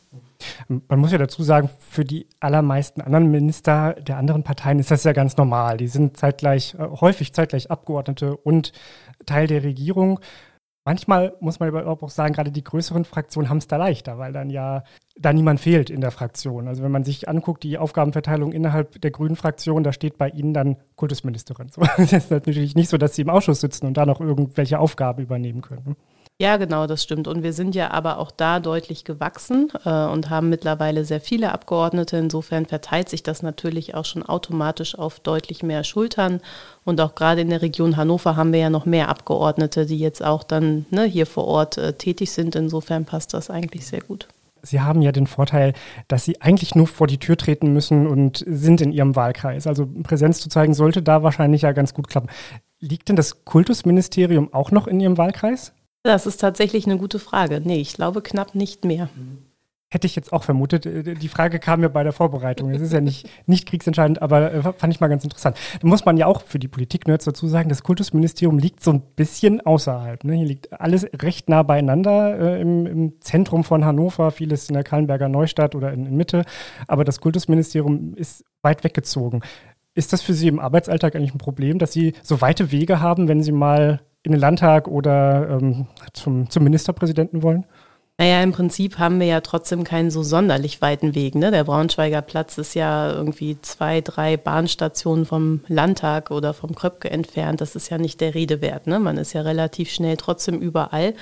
Man 0.67 0.99
muss 0.99 1.11
ja 1.11 1.17
dazu 1.17 1.43
sagen, 1.43 1.69
für 1.79 2.05
die 2.05 2.27
allermeisten 2.39 3.01
anderen 3.01 3.29
Minister 3.31 3.93
der 3.93 4.17
anderen 4.17 4.43
Parteien 4.43 4.79
ist 4.79 4.91
das 4.91 5.03
ja 5.03 5.13
ganz 5.13 5.37
normal. 5.37 5.77
Die 5.77 5.87
sind 5.87 6.17
zeitgleich, 6.17 6.75
äh, 6.75 6.87
häufig 7.01 7.33
zeitgleich 7.33 7.71
Abgeordnete 7.71 8.37
und 8.37 8.71
Teil 9.25 9.47
der 9.47 9.63
Regierung. 9.63 10.19
Manchmal 10.85 11.35
muss 11.39 11.59
man 11.59 11.69
aber 11.69 11.85
auch 11.85 12.09
sagen, 12.09 12.33
gerade 12.33 12.51
die 12.51 12.63
größeren 12.63 13.05
Fraktionen 13.05 13.49
haben 13.49 13.57
es 13.57 13.67
da 13.67 13.77
leichter, 13.77 14.17
weil 14.17 14.31
dann 14.31 14.49
ja 14.49 14.83
da 15.17 15.33
niemand 15.33 15.59
fehlt 15.59 15.89
in 15.89 16.01
der 16.01 16.11
Fraktion. 16.11 16.67
Also 16.67 16.81
wenn 16.81 16.91
man 16.91 17.03
sich 17.03 17.27
anguckt, 17.27 17.63
die 17.63 17.77
Aufgabenverteilung 17.77 18.53
innerhalb 18.53 18.99
der 19.01 19.11
grünen 19.11 19.35
Fraktion, 19.35 19.83
da 19.83 19.91
steht 19.91 20.17
bei 20.17 20.29
Ihnen 20.29 20.53
dann 20.53 20.77
Kultusministerin. 20.95 21.69
Das 21.97 22.13
ist 22.13 22.31
natürlich 22.31 22.75
nicht 22.75 22.89
so, 22.89 22.97
dass 22.97 23.13
Sie 23.13 23.21
im 23.21 23.29
Ausschuss 23.29 23.61
sitzen 23.61 23.85
und 23.85 23.97
da 23.97 24.05
noch 24.05 24.21
irgendwelche 24.21 24.79
Aufgaben 24.79 25.21
übernehmen 25.21 25.61
können. 25.61 25.95
Ja, 26.41 26.55
genau, 26.55 26.87
das 26.87 27.03
stimmt. 27.03 27.27
Und 27.27 27.43
wir 27.43 27.51
sind 27.51 27.75
ja 27.75 27.91
aber 27.91 28.17
auch 28.17 28.31
da 28.31 28.61
deutlich 28.61 29.03
gewachsen 29.03 29.73
äh, 29.83 30.05
und 30.05 30.29
haben 30.29 30.47
mittlerweile 30.47 31.03
sehr 31.03 31.19
viele 31.19 31.51
Abgeordnete. 31.51 32.15
Insofern 32.15 32.65
verteilt 32.65 33.09
sich 33.09 33.23
das 33.23 33.43
natürlich 33.43 33.93
auch 33.93 34.05
schon 34.05 34.23
automatisch 34.23 34.97
auf 34.97 35.19
deutlich 35.19 35.63
mehr 35.63 35.83
Schultern. 35.83 36.39
Und 36.85 37.01
auch 37.01 37.13
gerade 37.13 37.41
in 37.41 37.49
der 37.49 37.61
Region 37.61 37.97
Hannover 37.97 38.37
haben 38.37 38.53
wir 38.53 38.59
ja 38.61 38.69
noch 38.69 38.85
mehr 38.85 39.09
Abgeordnete, 39.09 39.85
die 39.85 39.99
jetzt 39.99 40.23
auch 40.23 40.43
dann 40.43 40.85
ne, 40.91 41.03
hier 41.03 41.25
vor 41.25 41.45
Ort 41.45 41.77
äh, 41.77 41.91
tätig 41.91 42.31
sind. 42.31 42.55
Insofern 42.55 43.03
passt 43.03 43.33
das 43.33 43.49
eigentlich 43.49 43.85
sehr 43.85 44.01
gut. 44.01 44.29
Sie 44.61 44.79
haben 44.79 45.01
ja 45.01 45.11
den 45.11 45.27
Vorteil, 45.27 45.73
dass 46.07 46.23
Sie 46.23 46.39
eigentlich 46.41 46.73
nur 46.73 46.87
vor 46.87 47.07
die 47.07 47.17
Tür 47.17 47.35
treten 47.35 47.73
müssen 47.73 48.07
und 48.07 48.45
sind 48.47 48.79
in 48.79 48.93
Ihrem 48.93 49.17
Wahlkreis. 49.17 49.67
Also 49.67 49.85
Präsenz 50.03 50.39
zu 50.39 50.47
zeigen 50.47 50.73
sollte 50.73 51.01
da 51.01 51.21
wahrscheinlich 51.21 51.63
ja 51.63 51.73
ganz 51.73 51.93
gut 51.93 52.07
klappen. 52.07 52.29
Liegt 52.79 53.09
denn 53.09 53.17
das 53.17 53.43
Kultusministerium 53.43 54.53
auch 54.53 54.71
noch 54.71 54.87
in 54.87 55.01
Ihrem 55.01 55.17
Wahlkreis? 55.17 55.73
Das 56.03 56.25
ist 56.25 56.37
tatsächlich 56.37 56.85
eine 56.85 56.97
gute 56.97 57.19
Frage. 57.19 57.61
Nee, 57.63 57.81
ich 57.81 57.93
glaube 57.93 58.21
knapp 58.21 58.55
nicht 58.55 58.85
mehr. 58.85 59.09
Hätte 59.91 60.05
ich 60.05 60.15
jetzt 60.15 60.31
auch 60.31 60.43
vermutet. 60.43 60.85
Äh, 60.85 61.15
die 61.15 61.27
Frage 61.27 61.57
kam 61.57 61.79
mir 61.79 61.89
bei 61.89 62.03
der 62.03 62.13
Vorbereitung. 62.13 62.69
Es 62.69 62.81
ist 62.81 62.93
ja 62.93 63.01
nicht, 63.01 63.27
nicht 63.47 63.67
kriegsentscheidend, 63.67 64.21
aber 64.21 64.53
äh, 64.53 64.61
fand 64.61 64.93
ich 64.93 64.99
mal 64.99 65.07
ganz 65.07 65.23
interessant. 65.23 65.57
Da 65.81 65.87
muss 65.87 66.05
man 66.05 66.15
ja 66.15 66.27
auch 66.27 66.43
für 66.43 66.59
die 66.59 66.67
Politik-Nerds 66.67 67.25
dazu 67.25 67.47
sagen, 67.47 67.69
das 67.69 67.81
Kultusministerium 67.81 68.59
liegt 68.59 68.83
so 68.83 68.91
ein 68.91 69.01
bisschen 69.01 69.61
außerhalb. 69.61 70.23
Ne? 70.23 70.35
Hier 70.35 70.45
liegt 70.45 70.79
alles 70.79 71.07
recht 71.21 71.49
nah 71.49 71.63
beieinander 71.63 72.37
äh, 72.39 72.61
im, 72.61 72.85
im, 72.85 73.21
Zentrum 73.21 73.63
von 73.63 73.83
Hannover, 73.83 74.29
vieles 74.29 74.69
in 74.69 74.75
der 74.75 74.83
Kallenberger 74.83 75.27
Neustadt 75.27 75.73
oder 75.73 75.91
in, 75.91 76.05
in 76.05 76.15
Mitte. 76.15 76.45
Aber 76.87 77.03
das 77.03 77.19
Kultusministerium 77.19 78.13
ist 78.15 78.45
weit 78.61 78.83
weggezogen. 78.83 79.41
Ist 79.95 80.13
das 80.13 80.21
für 80.21 80.35
Sie 80.35 80.47
im 80.47 80.59
Arbeitsalltag 80.59 81.15
eigentlich 81.15 81.33
ein 81.33 81.39
Problem, 81.39 81.79
dass 81.79 81.91
Sie 81.91 82.13
so 82.21 82.41
weite 82.41 82.71
Wege 82.71 83.01
haben, 83.01 83.27
wenn 83.27 83.41
Sie 83.41 83.51
mal 83.51 84.01
in 84.23 84.31
den 84.31 84.41
Landtag 84.41 84.87
oder 84.87 85.49
ähm, 85.49 85.87
zum, 86.13 86.49
zum 86.49 86.63
Ministerpräsidenten 86.63 87.43
wollen? 87.43 87.65
Naja, 88.19 88.43
im 88.43 88.51
Prinzip 88.51 88.99
haben 88.99 89.21
wir 89.21 89.27
ja 89.27 89.39
trotzdem 89.39 89.85
keinen 89.85 90.11
so 90.11 90.23
sonderlich 90.23 90.81
weiten 90.81 91.15
Weg. 91.15 91.35
Ne? 91.35 91.51
Der 91.51 91.63
Braunschweiger 91.63 92.21
Platz 92.21 92.57
ist 92.57 92.73
ja 92.73 93.13
irgendwie 93.13 93.57
zwei, 93.61 94.01
drei 94.01 94.35
Bahnstationen 94.35 95.25
vom 95.25 95.61
Landtag 95.69 96.29
oder 96.29 96.53
vom 96.53 96.75
Kröpke 96.75 97.09
entfernt. 97.09 97.61
Das 97.61 97.77
ist 97.77 97.87
ja 97.89 97.97
nicht 97.97 98.19
der 98.19 98.35
Rede 98.35 98.59
wert. 98.59 98.87
Ne? 98.87 98.99
Man 98.99 99.15
ist 99.15 99.31
ja 99.31 99.39
relativ 99.43 99.89
schnell 99.89 100.17
trotzdem 100.17 100.59
überall. 100.59 101.13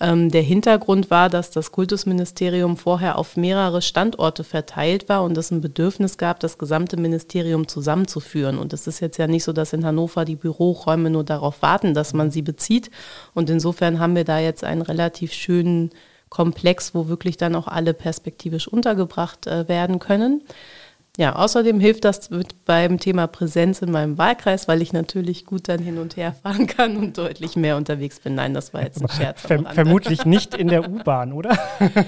Ähm, 0.00 0.32
der 0.32 0.42
Hintergrund 0.42 1.08
war, 1.08 1.30
dass 1.30 1.52
das 1.52 1.70
Kultusministerium 1.70 2.76
vorher 2.76 3.16
auf 3.16 3.36
mehrere 3.36 3.80
Standorte 3.80 4.42
verteilt 4.42 5.08
war 5.08 5.22
und 5.22 5.38
es 5.38 5.52
ein 5.52 5.60
Bedürfnis 5.60 6.18
gab, 6.18 6.40
das 6.40 6.58
gesamte 6.58 6.96
Ministerium 6.96 7.68
zusammenzuführen. 7.68 8.58
Und 8.58 8.72
es 8.72 8.88
ist 8.88 8.98
jetzt 8.98 9.18
ja 9.18 9.28
nicht 9.28 9.44
so, 9.44 9.52
dass 9.52 9.72
in 9.72 9.86
Hannover 9.86 10.24
die 10.24 10.34
Büroräume 10.34 11.10
nur 11.10 11.22
darauf 11.22 11.62
warten, 11.62 11.94
dass 11.94 12.12
man 12.12 12.32
sie 12.32 12.42
bezieht. 12.42 12.90
Und 13.34 13.50
insofern 13.50 14.00
haben 14.00 14.16
wir 14.16 14.24
da 14.24 14.40
jetzt 14.40 14.64
einen 14.64 14.82
relativ 14.82 15.32
schönen 15.32 15.92
Komplex, 16.30 16.94
wo 16.94 17.08
wirklich 17.08 17.36
dann 17.36 17.54
auch 17.54 17.68
alle 17.68 17.92
perspektivisch 17.92 18.66
untergebracht 18.66 19.46
äh, 19.46 19.68
werden 19.68 19.98
können. 19.98 20.42
Ja, 21.16 21.34
außerdem 21.34 21.80
hilft 21.80 22.04
das 22.04 22.30
mit 22.30 22.64
beim 22.64 22.98
Thema 22.98 23.26
Präsenz 23.26 23.82
in 23.82 23.90
meinem 23.90 24.16
Wahlkreis, 24.16 24.68
weil 24.68 24.80
ich 24.80 24.92
natürlich 24.92 25.44
gut 25.44 25.68
dann 25.68 25.80
hin 25.80 25.98
und 25.98 26.16
her 26.16 26.32
fahren 26.32 26.66
kann 26.66 26.96
und 26.96 27.18
deutlich 27.18 27.56
mehr 27.56 27.76
unterwegs 27.76 28.20
bin. 28.20 28.36
Nein, 28.36 28.54
das 28.54 28.72
war 28.72 28.82
jetzt 28.82 29.02
ein 29.02 29.08
Scherz. 29.08 29.42
Ver 29.42 29.64
vermutlich 29.64 30.24
nicht 30.24 30.54
in 30.54 30.68
der 30.68 30.88
U-Bahn, 30.88 31.32
oder? 31.32 31.58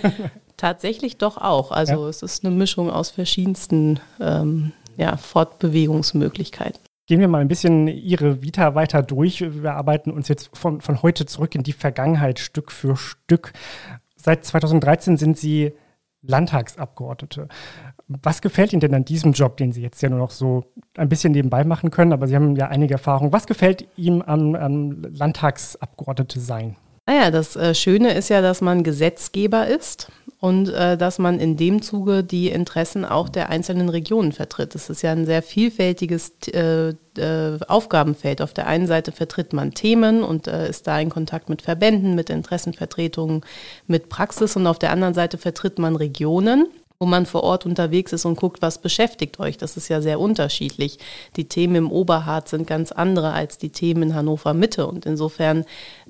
Tatsächlich 0.57 1.19
doch 1.19 1.37
auch. 1.37 1.73
Also 1.73 2.05
ja. 2.05 2.09
es 2.09 2.23
ist 2.23 2.45
eine 2.45 2.55
Mischung 2.55 2.91
aus 2.91 3.11
verschiedensten 3.11 3.99
ähm, 4.21 4.73
ja, 4.97 5.17
Fortbewegungsmöglichkeiten. 5.17 6.81
Gehen 7.07 7.19
wir 7.19 7.27
mal 7.27 7.41
ein 7.41 7.49
bisschen 7.49 7.89
Ihre 7.89 8.43
Vita 8.43 8.77
weiter 8.77 9.03
durch. 9.03 9.41
Wir 9.41 9.73
arbeiten 9.73 10.13
uns 10.13 10.29
jetzt 10.29 10.57
von, 10.57 10.81
von 10.81 11.03
heute 11.03 11.27
zurück 11.27 11.57
in 11.57 11.65
die 11.65 11.73
Vergangenheit 11.73 12.39
Stück 12.39 12.71
für 12.71 12.97
Stück. 12.97 13.53
Seit 14.23 14.45
2013 14.45 15.17
sind 15.17 15.37
Sie 15.37 15.73
Landtagsabgeordnete. 16.23 17.49
Was 18.07 18.41
gefällt 18.41 18.73
Ihnen 18.73 18.79
denn 18.79 18.95
an 18.95 19.05
diesem 19.05 19.33
Job, 19.33 19.57
den 19.57 19.73
Sie 19.73 19.83
jetzt 19.83 20.01
ja 20.01 20.09
nur 20.09 20.21
noch 20.21 20.31
so 20.31 20.73
ein 20.97 21.09
bisschen 21.09 21.33
nebenbei 21.33 21.65
machen 21.65 21.91
können, 21.91 22.13
aber 22.13 22.29
Sie 22.29 22.37
haben 22.37 22.55
ja 22.55 22.69
einige 22.69 22.95
Erfahrung. 22.95 23.33
Was 23.33 23.49
gefällt 23.49 23.89
Ihnen 23.97 24.23
am, 24.23 24.55
am 24.55 25.03
Landtagsabgeordnete 25.03 26.39
sein? 26.39 26.77
Naja, 27.05 27.33
das 27.33 27.57
äh, 27.57 27.75
Schöne 27.75 28.15
ist 28.15 28.29
ja, 28.29 28.43
dass 28.43 28.61
man 28.61 28.85
Gesetzgeber 28.85 29.67
ist 29.67 30.13
und 30.39 30.69
äh, 30.69 30.97
dass 30.97 31.19
man 31.19 31.41
in 31.41 31.57
dem 31.57 31.83
Zuge 31.83 32.23
die 32.23 32.49
Interessen 32.49 33.05
auch 33.05 33.29
der 33.29 33.49
einzelnen 33.49 33.89
Regionen 33.89 34.31
vertritt. 34.31 34.77
Das 34.77 34.89
ist 34.89 35.03
ja 35.03 35.11
ein 35.11 35.27
sehr 35.27 35.43
vielfältiges 35.43 36.33
äh, 36.53 36.91
äh, 37.19 37.59
Aufgabenfeld. 37.67 38.41
Auf 38.41 38.55
der 38.55 38.69
einen 38.69 38.87
Seite 38.87 39.11
vertritt 39.11 39.53
man 39.53 39.75
Themen 39.75 40.23
und 40.23 40.47
äh, 40.47 40.69
ist 40.69 40.87
da 40.87 41.01
in 41.01 41.11
Kontakt 41.11 41.49
mit 41.49 41.63
Verbänden, 41.63 42.15
mit 42.15 42.31
Interessenvertretungen, 42.31 43.45
mit 43.89 44.09
Praxis 44.09 44.55
und 44.55 44.69
auf 44.69 44.79
der 44.79 44.93
anderen 44.93 45.15
Seite 45.15 45.39
vertritt 45.39 45.81
man 45.81 45.97
Regionen 45.97 46.67
wo 47.03 47.07
man 47.07 47.27
vor 47.27 47.43
Ort 47.43 47.67
unterwegs 47.67 48.13
ist 48.13 48.25
und 48.27 48.37
guckt, 48.37 48.63
was 48.63 48.79
beschäftigt 48.79 49.41
euch. 49.41 49.59
Das 49.59 49.77
ist 49.77 49.89
ja 49.89 50.01
sehr 50.01 50.21
unterschiedlich. 50.21 51.01
Die 51.35 51.49
Themen 51.49 51.75
im 51.75 51.91
Oberharz 51.91 52.51
sind 52.51 52.65
ganz 52.65 52.93
andere 52.93 53.33
als 53.33 53.59
die 53.59 53.71
Themen 53.71 54.05
in 54.05 54.15
Hannover 54.15 54.55
Mitte. 54.55 54.87
Und 54.87 55.05
insofern 55.05 55.65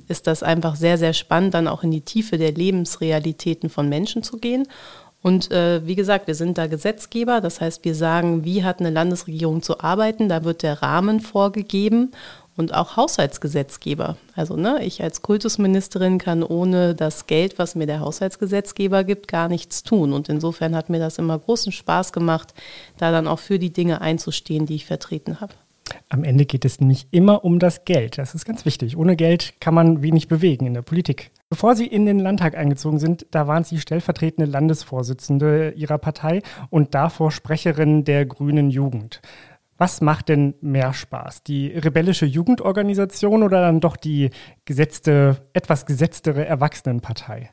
ist 0.08 0.26
das 0.26 0.42
einfach 0.42 0.76
sehr, 0.76 0.98
sehr 0.98 1.14
spannend, 1.14 1.54
dann 1.54 1.66
auch 1.66 1.82
in 1.82 1.92
die 1.92 2.02
Tiefe 2.02 2.36
der 2.36 2.52
Lebensrealitäten 2.52 3.70
von 3.70 3.88
Menschen 3.88 4.22
zu 4.22 4.36
gehen. 4.36 4.68
Und 5.22 5.50
äh, 5.50 5.80
wie 5.86 5.94
gesagt, 5.94 6.26
wir 6.26 6.34
sind 6.34 6.58
da 6.58 6.66
Gesetzgeber, 6.66 7.40
das 7.40 7.62
heißt, 7.62 7.86
wir 7.86 7.94
sagen, 7.94 8.44
wie 8.44 8.62
hat 8.62 8.80
eine 8.80 8.90
Landesregierung 8.90 9.62
zu 9.62 9.80
arbeiten, 9.80 10.28
da 10.28 10.44
wird 10.44 10.62
der 10.62 10.82
Rahmen 10.82 11.20
vorgegeben 11.20 12.10
und 12.56 12.74
auch 12.74 12.96
Haushaltsgesetzgeber. 12.96 14.16
Also 14.34 14.56
ne, 14.56 14.84
ich 14.84 15.02
als 15.02 15.22
Kultusministerin 15.22 16.18
kann 16.18 16.42
ohne 16.42 16.94
das 16.94 17.26
Geld, 17.26 17.58
was 17.58 17.74
mir 17.74 17.86
der 17.86 18.00
Haushaltsgesetzgeber 18.00 19.04
gibt, 19.04 19.28
gar 19.28 19.48
nichts 19.48 19.82
tun. 19.82 20.12
Und 20.12 20.28
insofern 20.28 20.74
hat 20.74 20.90
mir 20.90 20.98
das 20.98 21.18
immer 21.18 21.38
großen 21.38 21.72
Spaß 21.72 22.12
gemacht, 22.12 22.54
da 22.98 23.10
dann 23.10 23.26
auch 23.26 23.38
für 23.38 23.58
die 23.58 23.72
Dinge 23.72 24.00
einzustehen, 24.00 24.66
die 24.66 24.74
ich 24.74 24.86
vertreten 24.86 25.40
habe. 25.40 25.54
Am 26.08 26.24
Ende 26.24 26.46
geht 26.46 26.64
es 26.64 26.80
nämlich 26.80 27.06
immer 27.10 27.44
um 27.44 27.58
das 27.58 27.84
Geld. 27.84 28.18
Das 28.18 28.34
ist 28.34 28.44
ganz 28.44 28.64
wichtig. 28.64 28.96
Ohne 28.96 29.16
Geld 29.16 29.54
kann 29.60 29.74
man 29.74 30.02
wenig 30.02 30.28
bewegen 30.28 30.66
in 30.66 30.74
der 30.74 30.82
Politik. 30.82 31.30
Bevor 31.50 31.76
Sie 31.76 31.86
in 31.86 32.06
den 32.06 32.18
Landtag 32.18 32.56
eingezogen 32.56 32.98
sind, 32.98 33.26
da 33.30 33.46
waren 33.46 33.64
Sie 33.64 33.78
stellvertretende 33.78 34.50
Landesvorsitzende 34.50 35.72
Ihrer 35.76 35.98
Partei 35.98 36.42
und 36.70 36.94
davor 36.94 37.30
Sprecherin 37.30 38.04
der 38.04 38.24
Grünen 38.24 38.70
Jugend. 38.70 39.20
Was 39.82 40.00
macht 40.00 40.28
denn 40.28 40.54
mehr 40.60 40.94
Spaß? 40.94 41.42
Die 41.42 41.66
rebellische 41.66 42.24
Jugendorganisation 42.24 43.42
oder 43.42 43.62
dann 43.62 43.80
doch 43.80 43.96
die 43.96 44.30
gesetzte, 44.64 45.38
etwas 45.54 45.86
gesetztere 45.86 46.46
Erwachsenenpartei? 46.46 47.50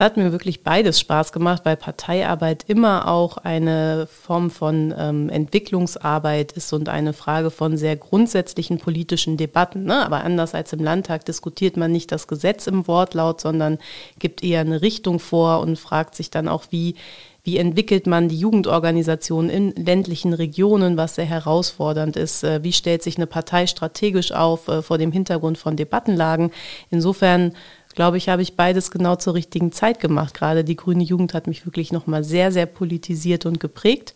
Hat 0.00 0.16
mir 0.16 0.32
wirklich 0.32 0.64
beides 0.64 0.98
Spaß 0.98 1.30
gemacht, 1.30 1.64
weil 1.64 1.76
Parteiarbeit 1.76 2.64
immer 2.66 3.06
auch 3.06 3.36
eine 3.36 4.08
Form 4.10 4.50
von 4.50 4.92
ähm, 4.98 5.28
Entwicklungsarbeit 5.28 6.50
ist 6.50 6.72
und 6.72 6.88
eine 6.88 7.12
Frage 7.12 7.52
von 7.52 7.76
sehr 7.76 7.94
grundsätzlichen 7.94 8.78
politischen 8.78 9.36
Debatten. 9.36 9.84
Ne? 9.84 10.04
Aber 10.04 10.24
anders 10.24 10.56
als 10.56 10.72
im 10.72 10.82
Landtag 10.82 11.26
diskutiert 11.26 11.76
man 11.76 11.92
nicht 11.92 12.10
das 12.10 12.26
Gesetz 12.26 12.66
im 12.66 12.88
Wortlaut, 12.88 13.40
sondern 13.40 13.78
gibt 14.18 14.42
eher 14.42 14.62
eine 14.62 14.82
Richtung 14.82 15.20
vor 15.20 15.60
und 15.60 15.78
fragt 15.78 16.16
sich 16.16 16.30
dann 16.30 16.48
auch, 16.48 16.64
wie, 16.70 16.96
wie 17.42 17.58
entwickelt 17.58 18.06
man 18.06 18.28
die 18.28 18.38
Jugendorganisation 18.38 19.48
in 19.48 19.72
ländlichen 19.72 20.32
Regionen, 20.34 20.96
was 20.96 21.14
sehr 21.14 21.24
herausfordernd 21.24 22.16
ist? 22.16 22.44
Äh, 22.44 22.62
wie 22.62 22.72
stellt 22.72 23.02
sich 23.02 23.16
eine 23.16 23.26
Partei 23.26 23.66
strategisch 23.66 24.32
auf 24.32 24.68
äh, 24.68 24.82
vor 24.82 24.98
dem 24.98 25.12
Hintergrund 25.12 25.58
von 25.58 25.76
Debattenlagen? 25.76 26.50
Insofern 26.90 27.52
glaube 27.94 28.18
ich, 28.18 28.28
habe 28.28 28.42
ich 28.42 28.56
beides 28.56 28.90
genau 28.90 29.16
zur 29.16 29.34
richtigen 29.34 29.72
Zeit 29.72 30.00
gemacht. 30.00 30.34
Gerade 30.34 30.64
die 30.64 30.76
grüne 30.76 31.02
Jugend 31.02 31.34
hat 31.34 31.46
mich 31.46 31.66
wirklich 31.66 31.92
nochmal 31.92 32.24
sehr, 32.24 32.52
sehr 32.52 32.66
politisiert 32.66 33.46
und 33.46 33.60
geprägt. 33.60 34.14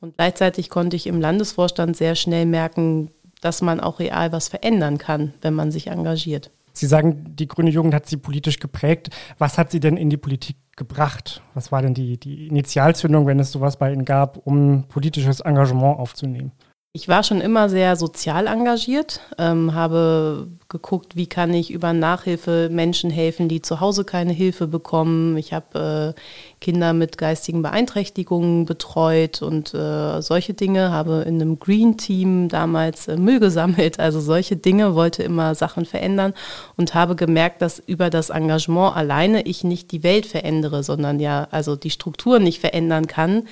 Und 0.00 0.16
gleichzeitig 0.16 0.70
konnte 0.70 0.96
ich 0.96 1.06
im 1.06 1.20
Landesvorstand 1.20 1.96
sehr 1.96 2.14
schnell 2.14 2.46
merken, 2.46 3.10
dass 3.40 3.62
man 3.62 3.80
auch 3.80 3.98
real 3.98 4.32
was 4.32 4.48
verändern 4.48 4.98
kann, 4.98 5.34
wenn 5.40 5.54
man 5.54 5.70
sich 5.70 5.88
engagiert. 5.88 6.50
Sie 6.72 6.86
sagen, 6.86 7.34
die 7.36 7.48
grüne 7.48 7.70
Jugend 7.70 7.94
hat 7.94 8.06
Sie 8.06 8.18
politisch 8.18 8.58
geprägt. 8.58 9.08
Was 9.38 9.56
hat 9.56 9.70
Sie 9.70 9.80
denn 9.80 9.96
in 9.96 10.10
die 10.10 10.18
Politik 10.18 10.56
gebracht? 10.76 11.42
Was 11.54 11.72
war 11.72 11.82
denn 11.82 11.94
die, 11.94 12.18
die 12.18 12.46
Initialzündung, 12.48 13.26
wenn 13.26 13.40
es 13.40 13.52
sowas 13.52 13.78
bei 13.78 13.92
Ihnen 13.92 14.04
gab, 14.04 14.38
um 14.46 14.84
politisches 14.88 15.40
Engagement 15.40 15.98
aufzunehmen? 15.98 16.52
Ich 16.96 17.08
war 17.08 17.22
schon 17.22 17.42
immer 17.42 17.68
sehr 17.68 17.94
sozial 17.94 18.46
engagiert, 18.46 19.20
ähm, 19.36 19.74
habe 19.74 20.48
geguckt, 20.70 21.14
wie 21.14 21.26
kann 21.26 21.52
ich 21.52 21.70
über 21.70 21.92
Nachhilfe 21.92 22.70
Menschen 22.72 23.10
helfen, 23.10 23.50
die 23.50 23.60
zu 23.60 23.80
Hause 23.80 24.04
keine 24.04 24.32
Hilfe 24.32 24.66
bekommen. 24.66 25.36
Ich 25.36 25.52
habe 25.52 26.14
äh, 26.16 26.20
Kinder 26.58 26.94
mit 26.94 27.18
geistigen 27.18 27.60
Beeinträchtigungen 27.60 28.64
betreut 28.64 29.42
und 29.42 29.74
äh, 29.74 30.22
solche 30.22 30.54
Dinge, 30.54 30.90
habe 30.90 31.24
in 31.26 31.34
einem 31.34 31.58
Green 31.58 31.98
Team 31.98 32.48
damals 32.48 33.08
äh, 33.08 33.18
Müll 33.18 33.40
gesammelt, 33.40 34.00
also 34.00 34.18
solche 34.18 34.56
Dinge, 34.56 34.94
wollte 34.94 35.22
immer 35.22 35.54
Sachen 35.54 35.84
verändern 35.84 36.32
und 36.78 36.94
habe 36.94 37.14
gemerkt, 37.14 37.60
dass 37.60 37.78
über 37.78 38.08
das 38.08 38.30
Engagement 38.30 38.96
alleine 38.96 39.42
ich 39.42 39.64
nicht 39.64 39.92
die 39.92 40.02
Welt 40.02 40.24
verändere, 40.24 40.82
sondern 40.82 41.20
ja, 41.20 41.46
also 41.50 41.76
die 41.76 41.90
Strukturen 41.90 42.42
nicht 42.42 42.60
verändern 42.60 43.06
kann, 43.06 43.42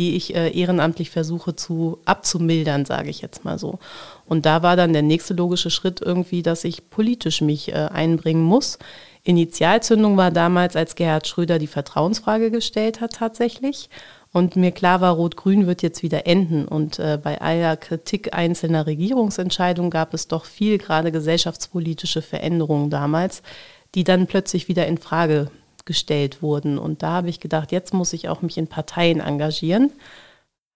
die 0.00 0.16
ich 0.16 0.34
äh, 0.34 0.48
ehrenamtlich 0.58 1.10
versuche 1.10 1.54
zu 1.54 1.98
abzumildern, 2.06 2.86
sage 2.86 3.10
ich 3.10 3.20
jetzt 3.20 3.44
mal 3.44 3.58
so. 3.58 3.78
Und 4.24 4.46
da 4.46 4.62
war 4.62 4.74
dann 4.74 4.94
der 4.94 5.02
nächste 5.02 5.34
logische 5.34 5.68
Schritt 5.68 6.00
irgendwie, 6.00 6.42
dass 6.42 6.64
ich 6.64 6.88
politisch 6.88 7.42
mich 7.42 7.68
äh, 7.68 7.74
einbringen 7.74 8.42
muss. 8.42 8.78
Initialzündung 9.24 10.16
war 10.16 10.30
damals, 10.30 10.74
als 10.74 10.94
Gerhard 10.94 11.28
Schröder 11.28 11.58
die 11.58 11.66
Vertrauensfrage 11.66 12.50
gestellt 12.50 13.02
hat 13.02 13.12
tatsächlich. 13.12 13.90
Und 14.32 14.56
mir 14.56 14.70
klar 14.70 15.02
war, 15.02 15.16
Rot-Grün 15.16 15.66
wird 15.66 15.82
jetzt 15.82 16.02
wieder 16.02 16.26
enden. 16.26 16.66
Und 16.66 16.98
äh, 16.98 17.18
bei 17.22 17.38
aller 17.38 17.76
Kritik 17.76 18.32
einzelner 18.32 18.86
Regierungsentscheidungen 18.86 19.90
gab 19.90 20.14
es 20.14 20.28
doch 20.28 20.46
viel, 20.46 20.78
gerade 20.78 21.12
gesellschaftspolitische 21.12 22.22
Veränderungen 22.22 22.88
damals, 22.88 23.42
die 23.94 24.04
dann 24.04 24.26
plötzlich 24.26 24.66
wieder 24.66 24.86
in 24.86 24.96
Frage 24.96 25.50
gestellt 25.84 26.42
wurden. 26.42 26.78
Und 26.78 27.02
da 27.02 27.10
habe 27.10 27.28
ich 27.28 27.40
gedacht, 27.40 27.72
jetzt 27.72 27.94
muss 27.94 28.12
ich 28.12 28.28
auch 28.28 28.42
mich 28.42 28.58
in 28.58 28.66
Parteien 28.66 29.20
engagieren. 29.20 29.92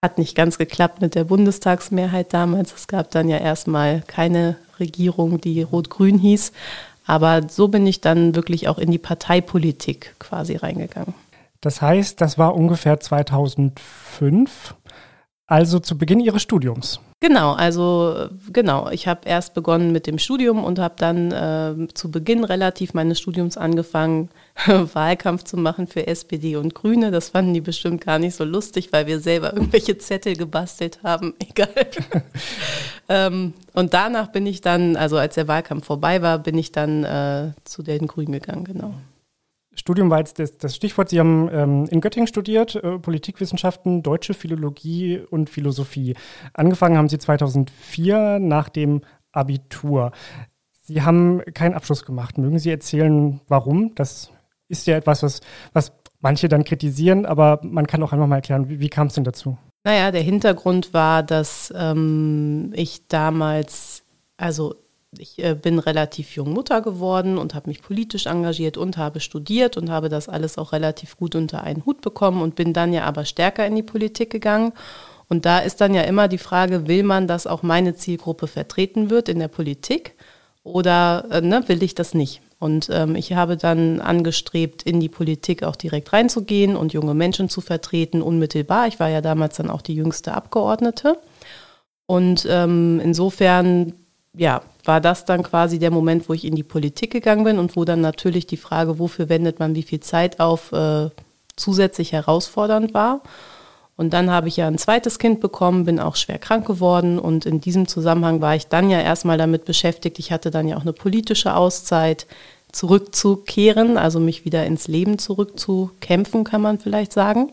Hat 0.03 0.19
nicht 0.19 0.35
ganz 0.35 0.59
geklappt 0.59 1.01
mit 1.01 1.15
der 1.15 1.25
Bundestagsmehrheit 1.25 2.33
damals. 2.35 2.75
Es 2.75 2.87
gab 2.89 3.11
dann 3.11 3.29
ja 3.29 3.39
erstmal 3.39 4.03
keine 4.07 4.57
Regierung, 4.79 5.41
die 5.41 5.63
rot-grün 5.63 6.19
hieß. 6.19 6.53
Aber 7.07 7.49
so 7.49 7.69
bin 7.69 7.87
ich 7.87 8.01
dann 8.01 8.35
wirklich 8.35 8.69
auch 8.69 8.79
in 8.79 8.91
die 8.91 8.99
Parteipolitik 8.99 10.15
quasi 10.19 10.57
reingegangen. 10.57 11.15
Das 11.61 11.81
heißt, 11.81 12.21
das 12.21 12.39
war 12.39 12.55
ungefähr 12.55 13.01
2005, 13.01 14.75
also 15.47 15.79
zu 15.79 15.97
Beginn 15.97 16.21
Ihres 16.21 16.43
Studiums. 16.43 17.01
Genau, 17.21 17.53
also 17.53 18.29
genau. 18.53 18.91
Ich 18.91 19.09
habe 19.09 19.23
erst 19.25 19.55
begonnen 19.55 19.93
mit 19.93 20.07
dem 20.07 20.19
Studium 20.19 20.63
und 20.63 20.79
habe 20.79 20.97
dann 20.99 21.33
äh, 21.33 21.89
zu 21.95 22.11
Beginn 22.11 22.45
relativ 22.45 22.93
meines 22.93 23.19
Studiums 23.19 23.57
angefangen, 23.57 24.29
Wahlkampf 24.67 25.45
zu 25.45 25.57
machen 25.57 25.87
für 25.87 26.07
SPD 26.07 26.57
und 26.57 26.75
Grüne. 26.75 27.11
Das 27.11 27.31
fanden 27.31 27.55
die 27.55 27.61
bestimmt 27.61 28.01
gar 28.01 28.19
nicht 28.19 28.37
so 28.37 28.45
lustig, 28.45 28.93
weil 28.93 29.07
wir 29.07 29.21
selber 29.21 29.53
irgendwelche 29.53 29.99
Zettel 29.99 30.37
gebastelt 30.37 31.03
haben. 31.03 31.35
Egal. 31.39 31.69
ähm, 33.09 33.53
und 33.73 33.95
danach 33.95 34.29
bin 34.29 34.47
ich 34.47 34.61
dann, 34.61 34.97
also 34.97 35.19
als 35.19 35.35
der 35.35 35.49
Wahlkampf 35.49 35.85
vorbei 35.85 36.23
war, 36.23 36.39
bin 36.39 36.57
ich 36.57 36.73
dann 36.73 37.05
äh, 37.05 37.53
zu 37.65 37.83
den 37.83 38.07
Grünen 38.07 38.33
gegangen, 38.33 38.65
genau. 38.65 38.95
Studium 39.77 40.09
war 40.09 40.21
jetzt 40.21 40.39
das, 40.39 40.57
das 40.57 40.77
Stichwort. 40.77 41.09
Sie 41.09 41.19
haben 41.19 41.51
ähm, 41.53 41.87
in 41.91 42.01
Göttingen 42.01 42.29
studiert, 42.29 42.77
äh, 42.77 42.99
Politikwissenschaften, 42.99 44.05
deutsche 44.05 44.33
Philologie 44.33 45.19
und 45.19 45.51
Philosophie. 45.51 46.15
Angefangen 46.53 46.97
haben 46.97 47.09
Sie 47.09 47.19
2004 47.19 48.39
nach 48.39 48.69
dem 48.69 49.01
Abitur. 49.33 50.13
Sie 50.83 51.03
haben 51.03 51.43
keinen 51.55 51.75
Abschluss 51.75 52.05
gemacht. 52.05 52.39
Mögen 52.39 52.61
Sie 52.61 52.71
erzählen, 52.71 53.41
warum? 53.49 53.97
Das 53.97 54.31
ist 54.69 54.87
ja 54.87 54.97
etwas, 54.97 55.23
was, 55.23 55.41
was 55.73 55.93
manche 56.21 56.49
dann 56.49 56.65
kritisieren, 56.65 57.27
aber 57.27 57.61
man 57.63 57.87
kann 57.87 58.03
auch 58.03 58.13
einfach 58.13 58.27
mal 58.27 58.37
erklären, 58.37 58.69
wie, 58.69 58.81
wie 58.81 58.89
kam 58.89 59.09
es 59.09 59.15
denn 59.15 59.25
dazu? 59.25 59.59
Naja, 59.85 60.11
der 60.11 60.23
Hintergrund 60.23 60.95
war, 60.95 61.23
dass 61.23 61.73
ähm, 61.77 62.73
ich 62.75 63.07
damals, 63.09 64.03
also 64.39 64.77
ich 65.19 65.43
äh, 65.43 65.55
bin 65.55 65.79
relativ 65.79 66.35
jung 66.35 66.53
Mutter 66.53 66.81
geworden 66.81 67.39
und 67.39 67.55
habe 67.55 67.69
mich 67.69 67.83
politisch 67.83 68.27
engagiert 68.27 68.77
und 68.77 68.97
habe 68.97 69.21
studiert 69.21 69.77
und 69.77 69.91
habe 69.91 70.09
das 70.09 70.29
alles 70.29 70.59
auch 70.59 70.73
relativ 70.73 71.17
gut 71.17 71.35
unter 71.35 71.63
einen 71.63 71.85
Hut 71.85 72.01
bekommen 72.01 72.43
und 72.43 72.55
bin 72.55 72.73
dann 72.73 72.93
ja 72.93 73.05
aber 73.05 73.25
stärker 73.25 73.67
in 73.67 73.77
die 73.77 73.83
Politik 73.83 74.31
gegangen. 74.31 74.73
Und 75.29 75.47
da 75.47 75.59
ist 75.59 75.81
dann 75.81 75.95
ja 75.95 76.03
immer 76.03 76.29
die 76.29 76.39
Frage, 76.39 76.87
will 76.87 77.03
man, 77.03 77.27
dass 77.27 77.47
auch 77.47 77.63
meine 77.63 77.95
Zielgruppe 77.95 78.47
vertreten 78.47 79.11
wird 79.11 79.29
in 79.29 79.39
der 79.39 79.49
Politik 79.49 80.15
oder 80.63 81.27
äh, 81.31 81.41
ne, 81.41 81.63
will 81.67 81.83
ich 81.83 81.95
das 81.95 82.15
nicht? 82.15 82.41
Und 82.65 82.89
ähm, 82.91 83.15
ich 83.15 83.35
habe 83.35 83.59
dann 83.59 84.01
angestrebt, 84.01 84.85
in 84.85 84.99
die 84.99 85.11
Politik 85.11 85.65
auch 85.65 85.77
direkt 85.77 86.15
reinzugehen 86.15 86.77
und 86.77 86.95
junge 86.95 87.13
Menschen 87.13 87.51
zu 87.51 87.61
vertreten, 87.61 88.23
unmittelbar. 88.23 88.87
Ich 88.87 88.99
war 88.99 89.11
ja 89.11 89.21
damals 89.21 89.59
dann 89.59 89.69
auch 89.69 89.83
die 89.83 89.95
jüngste 89.95 90.33
Abgeordnete. 90.33 91.19
Und 92.07 92.47
ähm, 92.49 93.03
insofern 93.05 93.93
ja, 94.35 94.63
war 94.83 95.03
das 95.03 95.27
dann 95.27 95.43
quasi 95.43 95.79
der 95.79 95.91
Moment, 95.91 96.27
wo 96.31 96.33
ich 96.33 96.47
in 96.47 96.55
die 96.55 96.63
Politik 96.63 97.13
gegangen 97.13 97.45
bin 97.45 97.59
und 97.59 97.77
wo 97.77 97.85
dann 97.85 98.01
natürlich 98.01 98.47
die 98.47 98.57
Frage, 98.57 98.99
wofür 98.99 99.29
wendet 99.29 99.59
man 99.59 99.75
wie 99.75 99.83
viel 99.83 100.01
Zeit 100.01 100.41
auf, 100.41 100.73
äh, 100.73 101.11
zusätzlich 101.57 102.13
herausfordernd 102.13 102.95
war. 102.95 103.21
Und 103.97 104.15
dann 104.15 104.31
habe 104.31 104.49
ich 104.49 104.57
ja 104.57 104.69
ein 104.69 104.79
zweites 104.79 105.19
Kind 105.19 105.41
bekommen, 105.41 105.85
bin 105.85 106.01
auch 106.01 106.17
schwer 106.17 106.39
krank 106.39 106.67
geworden 106.67 107.19
und 107.19 107.45
in 107.45 107.61
diesem 107.61 107.87
Zusammenhang 107.87 108.41
war 108.41 108.57
ich 108.57 108.69
dann 108.69 108.89
ja 108.89 109.01
erstmal 109.01 109.37
damit 109.37 109.67
beschäftigt. 109.67 110.19
Ich 110.19 110.33
hatte 110.33 110.51
dann 110.51 110.67
ja 110.67 110.79
auch 110.79 110.83
eine 110.83 110.95
politische 110.95 111.55
Auszeit, 111.55 112.27
zurückzukehren, 112.75 113.97
also 113.97 114.21
mich 114.21 114.45
wieder 114.45 114.67
ins 114.67 114.89
Leben 114.89 115.19
zurückzukämpfen, 115.19 116.45
kann 116.45 116.61
man 116.61 116.79
vielleicht 116.79 117.13
sagen. 117.13 117.53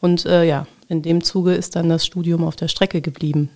Und 0.00 0.26
äh, 0.26 0.44
ja, 0.44 0.66
in 0.88 1.02
dem 1.02 1.22
Zuge 1.22 1.54
ist 1.54 1.76
dann 1.76 1.88
das 1.88 2.04
Studium 2.04 2.44
auf 2.44 2.56
der 2.56 2.68
Strecke 2.68 3.00
geblieben. 3.00 3.50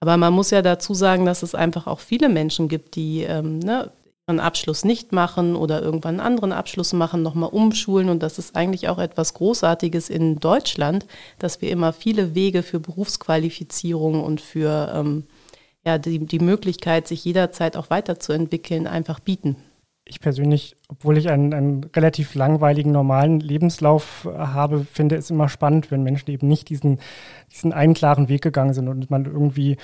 Aber 0.00 0.16
man 0.16 0.32
muss 0.32 0.50
ja 0.50 0.62
dazu 0.62 0.94
sagen, 0.94 1.24
dass 1.24 1.42
es 1.42 1.54
einfach 1.54 1.86
auch 1.86 2.00
viele 2.00 2.28
Menschen 2.28 2.68
gibt, 2.68 2.96
die 2.96 3.22
ähm, 3.22 3.58
ne, 3.60 3.90
einen 4.26 4.40
Abschluss 4.40 4.84
nicht 4.84 5.12
machen 5.12 5.56
oder 5.56 5.80
irgendwann 5.82 6.20
einen 6.20 6.26
anderen 6.26 6.52
Abschluss 6.52 6.92
machen, 6.92 7.22
nochmal 7.22 7.50
umschulen. 7.50 8.08
Und 8.08 8.22
das 8.22 8.38
ist 8.38 8.56
eigentlich 8.56 8.88
auch 8.88 8.98
etwas 8.98 9.34
Großartiges 9.34 10.10
in 10.10 10.38
Deutschland, 10.38 11.06
dass 11.38 11.62
wir 11.62 11.70
immer 11.70 11.92
viele 11.92 12.34
Wege 12.34 12.62
für 12.62 12.80
Berufsqualifizierung 12.80 14.22
und 14.22 14.40
für 14.40 14.92
ähm, 14.94 15.24
ja, 15.84 15.98
die, 15.98 16.18
die 16.18 16.40
Möglichkeit, 16.40 17.06
sich 17.06 17.24
jederzeit 17.24 17.76
auch 17.76 17.88
weiterzuentwickeln, 17.88 18.86
einfach 18.86 19.20
bieten. 19.20 19.56
Ich 20.08 20.20
persönlich, 20.20 20.76
obwohl 20.88 21.18
ich 21.18 21.28
einen, 21.28 21.52
einen 21.52 21.84
relativ 21.84 22.36
langweiligen, 22.36 22.92
normalen 22.92 23.40
Lebenslauf 23.40 24.24
habe, 24.24 24.84
finde 24.84 25.16
es 25.16 25.30
immer 25.30 25.48
spannend, 25.48 25.90
wenn 25.90 26.04
Menschen 26.04 26.30
eben 26.30 26.46
nicht 26.46 26.68
diesen, 26.68 27.00
diesen 27.52 27.72
einen 27.72 27.94
klaren 27.94 28.28
Weg 28.28 28.42
gegangen 28.42 28.72
sind 28.72 28.88
und 28.88 29.10
man 29.10 29.24
irgendwie 29.24 29.76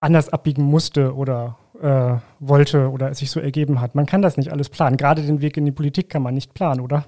anders 0.00 0.28
abbiegen 0.28 0.62
musste 0.62 1.14
oder 1.14 1.56
äh, 1.80 2.16
wollte 2.40 2.90
oder 2.90 3.10
es 3.10 3.18
sich 3.18 3.30
so 3.30 3.40
ergeben 3.40 3.80
hat. 3.80 3.94
Man 3.94 4.06
kann 4.06 4.22
das 4.22 4.36
nicht 4.36 4.52
alles 4.52 4.68
planen. 4.68 4.96
Gerade 4.96 5.22
den 5.22 5.40
Weg 5.40 5.56
in 5.56 5.64
die 5.64 5.72
Politik 5.72 6.10
kann 6.10 6.22
man 6.22 6.34
nicht 6.34 6.54
planen, 6.54 6.80
oder? 6.80 7.04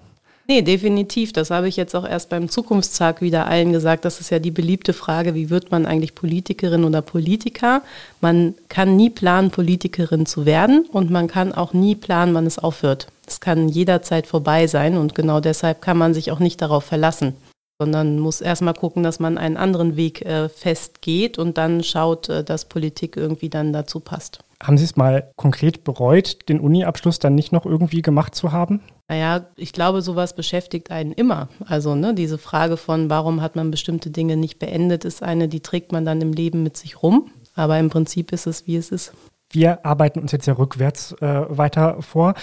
Nee, 0.50 0.62
definitiv. 0.62 1.33
Das 1.33 1.52
habe 1.52 1.69
ich 1.69 1.76
jetzt 1.76 1.95
auch 1.95 2.04
erst 2.04 2.28
beim 2.28 2.49
Zukunftstag 2.49 3.21
wieder 3.23 3.47
allen 3.47 3.71
gesagt. 3.71 4.04
Das 4.04 4.21
ist 4.21 4.30
ja 4.30 4.40
die 4.40 4.50
beliebte 4.50 4.92
Frage, 4.92 5.37
wie 5.37 5.49
wird 5.49 5.71
man 5.71 5.87
eigentlich 5.87 6.16
Politikerin 6.16 6.83
oder 6.83 7.02
Politiker? 7.02 7.83
Man 8.21 8.57
kann 8.69 8.97
nie 8.97 9.11
planen, 9.11 9.52
Politikerin 9.52 10.26
zu 10.26 10.47
werden 10.47 10.87
und 10.90 11.09
man 11.09 11.28
kann 11.28 11.52
auch 11.52 11.73
nie 11.73 11.95
planen, 11.95 12.35
wann 12.35 12.47
es 12.47 12.59
aufhört. 12.59 13.07
Es 13.28 13.38
kann 13.38 13.69
jederzeit 13.69 14.26
vorbei 14.26 14.66
sein 14.66 14.97
und 14.97 15.14
genau 15.14 15.38
deshalb 15.38 15.83
kann 15.83 15.97
man 15.97 16.14
sich 16.14 16.33
auch 16.33 16.40
nicht 16.40 16.61
darauf 16.61 16.83
verlassen, 16.83 17.37
sondern 17.78 18.19
muss 18.19 18.40
erstmal 18.40 18.75
gucken, 18.75 19.04
dass 19.04 19.21
man 19.21 19.38
einen 19.38 19.57
anderen 19.57 19.95
Weg 19.95 20.23
äh, 20.23 20.49
festgeht 20.49 21.38
und 21.38 21.59
dann 21.59 21.85
schaut, 21.85 22.28
äh, 22.28 22.42
dass 22.42 22.64
Politik 22.64 23.16
irgendwie 23.16 23.50
dann 23.50 23.73
dazu 23.73 24.00
passt. 24.00 24.40
Haben 24.61 24.78
Sie 24.78 24.85
es 24.85 24.97
mal 24.97 25.30
konkret 25.37 25.85
bereut, 25.85 26.49
den 26.49 26.59
Uni-Abschluss 26.59 27.21
dann 27.21 27.37
nicht 27.37 27.52
noch 27.52 27.66
irgendwie 27.66 28.02
gemacht 28.02 28.35
zu 28.35 28.50
haben? 28.50 28.80
Naja, 29.10 29.46
ich 29.56 29.72
glaube, 29.72 30.02
sowas 30.02 30.36
beschäftigt 30.36 30.92
einen 30.92 31.10
immer. 31.10 31.48
Also 31.66 31.96
ne, 31.96 32.14
diese 32.14 32.38
Frage 32.38 32.76
von, 32.76 33.10
warum 33.10 33.42
hat 33.42 33.56
man 33.56 33.72
bestimmte 33.72 34.08
Dinge 34.08 34.36
nicht 34.36 34.60
beendet, 34.60 35.04
ist 35.04 35.20
eine, 35.20 35.48
die 35.48 35.58
trägt 35.58 35.90
man 35.90 36.04
dann 36.04 36.20
im 36.20 36.32
Leben 36.32 36.62
mit 36.62 36.76
sich 36.76 37.02
rum. 37.02 37.28
Aber 37.56 37.76
im 37.80 37.90
Prinzip 37.90 38.30
ist 38.30 38.46
es, 38.46 38.68
wie 38.68 38.76
es 38.76 38.92
ist. 38.92 39.12
Wir 39.50 39.84
arbeiten 39.84 40.20
uns 40.20 40.30
jetzt 40.30 40.46
ja 40.46 40.52
rückwärts 40.52 41.10
äh, 41.20 41.44
weiter 41.48 42.00
vor. 42.02 42.34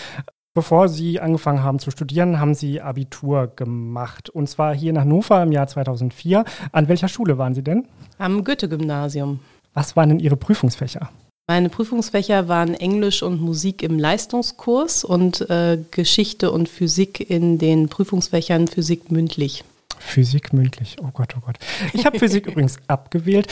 Bevor 0.53 0.89
Sie 0.89 1.21
angefangen 1.21 1.63
haben 1.63 1.79
zu 1.79 1.89
studieren, 1.89 2.37
haben 2.37 2.53
Sie 2.53 2.81
Abitur 2.81 3.47
gemacht. 3.47 4.29
Und 4.29 4.49
zwar 4.49 4.75
hier 4.75 4.89
in 4.89 4.99
Hannover 4.99 5.41
im 5.43 5.53
Jahr 5.53 5.67
2004. 5.67 6.43
An 6.73 6.89
welcher 6.89 7.07
Schule 7.07 7.37
waren 7.37 7.53
Sie 7.53 7.63
denn? 7.63 7.87
Am 8.17 8.43
Goethe-Gymnasium. 8.43 9.39
Was 9.73 9.95
waren 9.95 10.09
denn 10.09 10.19
Ihre 10.19 10.35
Prüfungsfächer? 10.35 11.09
Meine 11.49 11.69
Prüfungsfächer 11.69 12.49
waren 12.49 12.73
Englisch 12.73 13.23
und 13.23 13.39
Musik 13.39 13.81
im 13.81 13.97
Leistungskurs 13.97 15.05
und 15.05 15.49
äh, 15.49 15.79
Geschichte 15.91 16.51
und 16.51 16.67
Physik 16.67 17.29
in 17.29 17.57
den 17.57 17.87
Prüfungsfächern 17.87 18.67
Physik 18.67 19.11
mündlich. 19.11 19.63
Physik 19.97 20.51
mündlich, 20.51 20.97
oh 21.01 21.09
Gott, 21.13 21.35
oh 21.37 21.39
Gott. 21.45 21.57
Ich 21.93 22.05
habe 22.05 22.19
Physik 22.19 22.47
übrigens 22.51 22.79
abgewählt. 22.87 23.47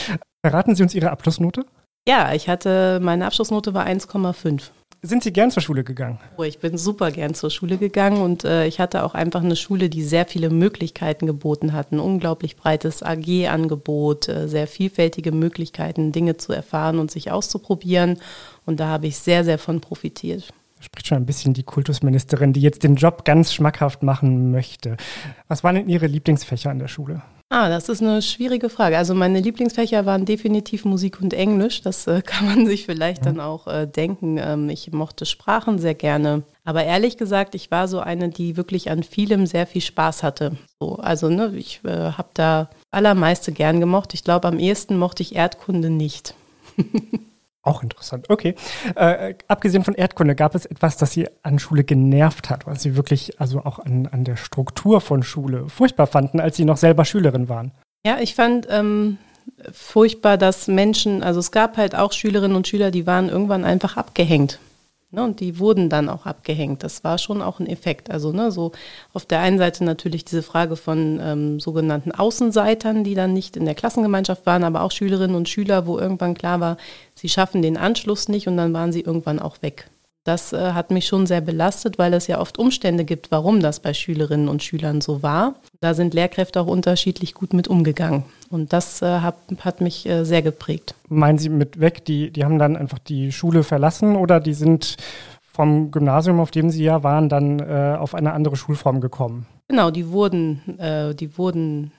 Verraten 0.46 0.76
Sie 0.76 0.84
uns 0.84 0.94
Ihre 0.94 1.10
Abschlussnote? 1.10 1.66
Ja, 2.06 2.34
ich 2.34 2.50
hatte, 2.50 3.00
meine 3.02 3.26
Abschlussnote 3.28 3.74
war 3.74 3.88
1,5. 3.88 4.72
Sind 5.06 5.24
Sie 5.24 5.32
gern 5.32 5.52
zur 5.52 5.62
Schule 5.62 5.84
gegangen? 5.84 6.20
Oh, 6.36 6.44
ich 6.44 6.58
bin 6.58 6.80
super 6.80 7.12
gern 7.12 7.36
zur 7.36 7.52
Schule 7.52 7.78
gegangen 7.78 8.22
und 8.22 8.44
äh, 8.44 8.66
ich 8.66 8.80
hatte 8.80 9.04
auch 9.04 9.14
einfach 9.14 9.44
eine 9.44 9.56
Schule, 9.56 9.88
die 9.88 10.02
sehr 10.02 10.26
viele 10.26 10.50
Möglichkeiten 10.50 11.28
geboten 11.28 11.74
hat. 11.74 11.92
Ein 11.92 12.00
unglaublich 12.00 12.56
breites 12.56 13.04
AG-Angebot, 13.04 14.30
äh, 14.30 14.48
sehr 14.48 14.66
vielfältige 14.66 15.32
Möglichkeiten, 15.32 16.12
Dinge 16.12 16.38
zu 16.38 16.54
erfahren 16.54 16.98
und 16.98 17.12
sich 17.12 17.32
auszuprobieren. 17.32 18.20
Und 18.66 18.80
da 18.80 18.88
habe 18.88 19.06
ich 19.06 19.18
sehr, 19.18 19.44
sehr 19.44 19.60
von 19.60 19.80
profitiert 19.80 20.52
spricht 20.82 21.08
schon 21.08 21.18
ein 21.18 21.26
bisschen 21.26 21.56
die 21.56 21.64
Kultusministerin, 21.64 22.54
die 22.54 22.62
jetzt 22.62 22.84
den 22.84 22.96
Job 22.96 23.26
ganz 23.26 23.52
schmackhaft 23.54 24.04
machen 24.04 24.52
möchte. 24.52 24.98
Was 25.48 25.64
waren 25.64 25.76
denn 25.76 25.90
Ihre 25.90 26.06
Lieblingsfächer 26.06 26.70
an 26.70 26.78
der 26.78 26.90
Schule? 26.90 27.24
Ah, 27.50 27.70
das 27.70 27.90
ist 27.90 28.02
eine 28.02 28.24
schwierige 28.24 28.70
Frage. 28.70 28.98
Also 28.98 29.14
meine 29.14 29.40
Lieblingsfächer 29.40 30.08
waren 30.08 30.26
definitiv 30.26 30.84
Musik 30.84 31.22
und 31.22 31.34
Englisch. 31.34 31.82
Das 31.82 32.08
äh, 32.08 32.22
kann 32.26 32.48
man 32.48 32.66
sich 32.66 32.86
vielleicht 32.86 33.26
dann 33.26 33.40
auch 33.40 33.68
äh, 33.68 33.86
denken. 33.86 34.38
Ähm, 34.40 34.70
ich 34.70 34.92
mochte 34.92 35.26
Sprachen 35.26 35.78
sehr 35.78 35.94
gerne. 35.94 36.44
Aber 36.64 36.84
ehrlich 36.84 37.18
gesagt, 37.18 37.54
ich 37.54 37.70
war 37.70 37.88
so 37.88 38.00
eine, 38.00 38.30
die 38.30 38.58
wirklich 38.58 38.90
an 38.90 39.04
vielem 39.04 39.46
sehr 39.46 39.68
viel 39.68 39.82
Spaß 39.82 40.24
hatte. 40.24 40.58
So, 40.80 40.96
also 40.96 41.30
ne, 41.30 41.54
ich 41.56 41.82
äh, 41.84 42.12
habe 42.14 42.30
da 42.34 42.70
allermeiste 42.90 43.52
gern 43.52 43.80
gemocht. 43.80 44.16
Ich 44.16 44.24
glaube, 44.24 44.48
am 44.48 44.58
ehesten 44.58 44.98
mochte 44.98 45.22
ich 45.22 45.36
Erdkunde 45.36 45.92
nicht. 45.92 46.34
Auch 47.66 47.82
interessant. 47.82 48.30
Okay. 48.30 48.54
Äh, 48.96 49.34
abgesehen 49.48 49.84
von 49.84 49.96
Erdkunde, 49.96 50.36
gab 50.36 50.54
es 50.54 50.68
etwas, 50.68 50.98
das 50.98 51.12
Sie 51.12 51.28
an 51.42 51.58
Schule 51.58 51.84
genervt 51.84 52.52
hat, 52.52 52.68
was 52.68 52.84
Sie 52.84 52.96
wirklich 52.96 53.42
also 53.42 53.66
auch 53.66 53.80
an, 53.80 54.08
an 54.12 54.24
der 54.24 54.36
Struktur 54.36 55.02
von 55.02 55.24
Schule 55.24 55.68
furchtbar 55.68 56.06
fanden, 56.06 56.40
als 56.40 56.58
Sie 56.58 56.64
noch 56.64 56.78
selber 56.78 57.06
Schülerin 57.06 57.50
waren? 57.50 57.72
Ja, 58.06 58.20
ich 58.20 58.36
fand 58.36 58.68
ähm, 58.70 59.18
furchtbar, 59.72 60.38
dass 60.38 60.68
Menschen, 60.68 61.24
also 61.24 61.40
es 61.40 61.52
gab 61.52 61.78
halt 61.78 61.96
auch 61.96 62.14
Schülerinnen 62.14 62.56
und 62.56 62.68
Schüler, 62.68 62.92
die 62.92 63.08
waren 63.08 63.30
irgendwann 63.30 63.66
einfach 63.66 63.98
abgehängt. 63.98 64.60
Ne, 65.12 65.24
und 65.24 65.40
die 65.40 65.60
wurden 65.60 65.90
dann 65.90 66.10
auch 66.10 66.26
abgehängt. 66.26 66.84
Das 66.84 67.04
war 67.04 67.18
schon 67.18 67.42
auch 67.42 67.60
ein 67.60 67.68
Effekt. 67.68 68.10
Also 68.12 68.32
ne, 68.32 68.52
so 68.52 68.72
auf 69.14 69.26
der 69.26 69.40
einen 69.40 69.58
Seite 69.58 69.84
natürlich 69.84 70.26
diese 70.26 70.44
Frage 70.44 70.76
von 70.76 71.20
ähm, 71.22 71.60
sogenannten 71.60 72.12
Außenseitern, 72.12 73.04
die 73.04 73.16
dann 73.16 73.32
nicht 73.32 73.56
in 73.56 73.66
der 73.66 73.76
Klassengemeinschaft 73.76 74.46
waren, 74.46 74.64
aber 74.64 74.82
auch 74.82 74.92
Schülerinnen 74.92 75.36
und 75.36 75.48
Schüler, 75.48 75.86
wo 75.88 75.98
irgendwann 76.00 76.34
klar 76.34 76.60
war, 76.60 76.78
sie 77.14 77.30
schaffen 77.30 77.62
den 77.62 77.78
Anschluss 77.78 78.28
nicht 78.28 78.48
und 78.48 78.58
dann 78.58 78.74
waren 78.74 78.92
sie 78.92 79.02
irgendwann 79.02 79.40
auch 79.40 79.62
weg. 79.62 79.90
Das 80.26 80.54
äh, 80.54 80.72
hat 80.72 80.90
mich 80.90 81.06
schon 81.06 81.28
sehr 81.28 81.40
belastet, 81.40 82.00
weil 82.00 82.12
es 82.16 82.26
ja 82.26 82.42
oft 82.42 82.58
Umstände 82.58 83.06
gibt, 83.06 83.30
warum 83.30 83.60
das 83.60 83.80
bei 83.80 83.94
Schülerinnen 83.94 84.50
und 84.50 84.64
Schülern 84.64 85.00
so 85.00 85.22
war. 85.22 85.54
Da 85.82 85.94
sind 85.94 86.16
Lehrkräfte 86.16 86.60
auch 86.60 86.68
unterschiedlich 86.68 87.36
gut 87.36 87.54
mit 87.54 87.68
umgegangen. 87.68 88.24
Und 88.50 88.74
das 88.74 89.04
äh, 89.04 89.20
hat, 89.20 89.36
hat, 89.60 89.82
mich 89.82 90.08
äh, 90.08 90.26
sehr 90.26 90.42
geprägt. 90.42 90.96
Meinen 91.10 91.38
Sie 91.38 91.50
mit 91.50 91.80
weg, 91.80 92.04
die, 92.06 92.32
die 92.32 92.44
haben 92.44 92.58
dann 92.58 92.76
einfach 92.76 92.98
die 92.98 93.32
Schule 93.32 93.62
verlassen 93.64 94.16
oder 94.16 94.40
die 94.40 94.56
sind 94.56 94.98
vom 95.40 95.92
Gymnasium, 95.92 96.40
auf 96.40 96.50
dem 96.50 96.72
Sie 96.72 96.84
ja 96.84 97.04
waren, 97.04 97.30
dann 97.30 97.60
äh, 97.60 97.96
auf 98.00 98.16
eine 98.16 98.34
andere 98.34 98.56
Schulform 98.56 99.02
gekommen? 99.02 99.46
Genau, 99.68 99.92
die 99.92 100.10
wurden, 100.10 100.80
äh, 100.80 101.14
die 101.14 101.38
wurden 101.38 101.92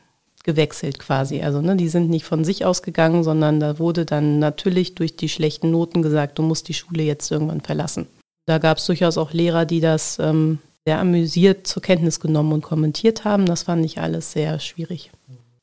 gewechselt 0.42 0.98
quasi. 0.98 1.42
Also 1.42 1.60
ne, 1.60 1.76
die 1.76 1.88
sind 1.88 2.10
nicht 2.10 2.24
von 2.24 2.44
sich 2.44 2.64
ausgegangen, 2.64 3.22
sondern 3.22 3.60
da 3.60 3.78
wurde 3.78 4.04
dann 4.04 4.40
natürlich 4.40 4.96
durch 4.96 5.14
die 5.14 5.28
schlechten 5.28 5.70
Noten 5.70 6.02
gesagt, 6.02 6.40
du 6.40 6.42
musst 6.42 6.68
die 6.68 6.74
Schule 6.74 7.04
jetzt 7.04 7.30
irgendwann 7.30 7.60
verlassen. 7.60 8.08
Da 8.46 8.58
gab 8.58 8.78
es 8.78 8.86
durchaus 8.86 9.18
auch 9.18 9.32
Lehrer, 9.32 9.66
die 9.66 9.80
das 9.80 10.18
ähm, 10.20 10.60
sehr 10.86 11.00
amüsiert 11.00 11.66
zur 11.66 11.82
Kenntnis 11.82 12.20
genommen 12.20 12.52
und 12.52 12.62
kommentiert 12.62 13.24
haben. 13.24 13.44
Das 13.44 13.64
fand 13.64 13.84
ich 13.84 14.00
alles 14.00 14.32
sehr 14.32 14.60
schwierig. 14.60 15.10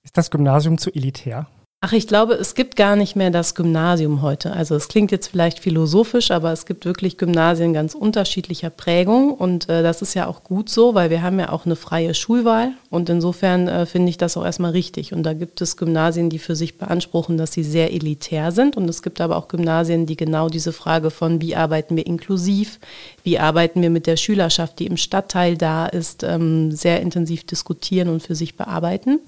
Ist 0.03 0.17
das 0.17 0.29
Gymnasium 0.29 0.77
zu 0.77 0.93
elitär? 0.93 1.47
Ach, 1.85 1.91
ich 1.91 2.07
glaube, 2.07 2.35
es 2.35 2.55
gibt 2.55 2.77
gar 2.77 2.95
nicht 2.95 3.17
mehr 3.17 3.29
das 3.29 3.55
Gymnasium 3.55 4.21
heute. 4.21 4.53
Also 4.53 4.73
es 4.73 4.87
klingt 4.87 5.11
jetzt 5.11 5.27
vielleicht 5.27 5.59
philosophisch, 5.59 6.31
aber 6.31 6.53
es 6.53 6.65
gibt 6.65 6.85
wirklich 6.85 7.17
Gymnasien 7.17 7.73
ganz 7.73 7.93
unterschiedlicher 7.93 8.69
Prägung 8.69 9.33
und 9.33 9.67
äh, 9.67 9.83
das 9.83 10.01
ist 10.01 10.13
ja 10.13 10.27
auch 10.27 10.45
gut 10.45 10.69
so, 10.69 10.95
weil 10.95 11.09
wir 11.09 11.21
haben 11.21 11.39
ja 11.39 11.51
auch 11.51 11.65
eine 11.65 11.75
freie 11.75 12.13
Schulwahl 12.13 12.71
und 12.89 13.09
insofern 13.09 13.67
äh, 13.67 13.85
finde 13.85 14.11
ich 14.11 14.17
das 14.17 14.37
auch 14.37 14.45
erstmal 14.45 14.71
richtig. 14.71 15.11
Und 15.11 15.23
da 15.23 15.33
gibt 15.33 15.59
es 15.59 15.75
Gymnasien, 15.75 16.29
die 16.29 16.39
für 16.39 16.55
sich 16.55 16.77
beanspruchen, 16.77 17.37
dass 17.37 17.51
sie 17.51 17.65
sehr 17.65 17.91
elitär 17.91 18.53
sind 18.53 18.77
und 18.77 18.89
es 18.89 19.01
gibt 19.01 19.19
aber 19.19 19.35
auch 19.35 19.49
Gymnasien, 19.49 20.05
die 20.05 20.15
genau 20.15 20.47
diese 20.47 20.71
Frage 20.71 21.11
von, 21.11 21.41
wie 21.41 21.57
arbeiten 21.57 21.97
wir 21.97 22.07
inklusiv, 22.07 22.79
wie 23.25 23.39
arbeiten 23.39 23.81
wir 23.81 23.89
mit 23.89 24.07
der 24.07 24.15
Schülerschaft, 24.15 24.79
die 24.79 24.87
im 24.87 24.95
Stadtteil 24.95 25.57
da 25.57 25.87
ist, 25.87 26.23
ähm, 26.23 26.71
sehr 26.71 27.01
intensiv 27.01 27.45
diskutieren 27.45 28.07
und 28.07 28.23
für 28.23 28.35
sich 28.35 28.55
bearbeiten. 28.55 29.19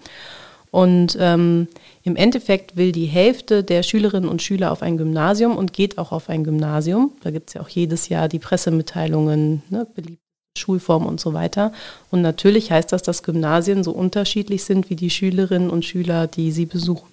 Und 0.76 1.18
ähm, 1.22 1.70
im 2.04 2.18
Endeffekt 2.18 2.76
will 2.76 2.92
die 2.92 3.06
Hälfte 3.06 3.64
der 3.64 3.82
Schülerinnen 3.82 4.30
und 4.30 4.42
Schüler 4.42 4.74
auf 4.74 4.82
ein 4.82 4.98
Gymnasium 4.98 5.56
und 5.56 5.72
geht 5.72 5.98
auch 5.98 6.12
auf 6.12 6.28
ein 6.28 6.44
Gymnasium. 6.44 7.14
Da 7.24 7.32
gibt 7.32 7.50
es 7.50 7.54
ja 7.54 7.62
auch 7.62 7.70
jedes 7.70 8.10
Jahr 8.10 8.28
die 8.28 8.40
Pressemitteilungen, 8.40 9.64
ne, 9.70 9.88
beliebte 9.96 10.20
Schulform 10.58 11.06
und 11.06 11.22
so 11.22 11.34
weiter. 11.34 11.72
Und 12.12 12.22
natürlich 12.22 12.72
heißt 12.72 12.92
das, 12.92 13.04
dass 13.04 13.24
Gymnasien 13.24 13.86
so 13.86 13.94
unterschiedlich 13.94 14.66
sind 14.66 14.90
wie 14.90 14.98
die 14.98 15.10
Schülerinnen 15.10 15.70
und 15.70 15.86
Schüler, 15.86 16.28
die 16.28 16.52
sie 16.52 16.66
besuchen. 16.66 17.08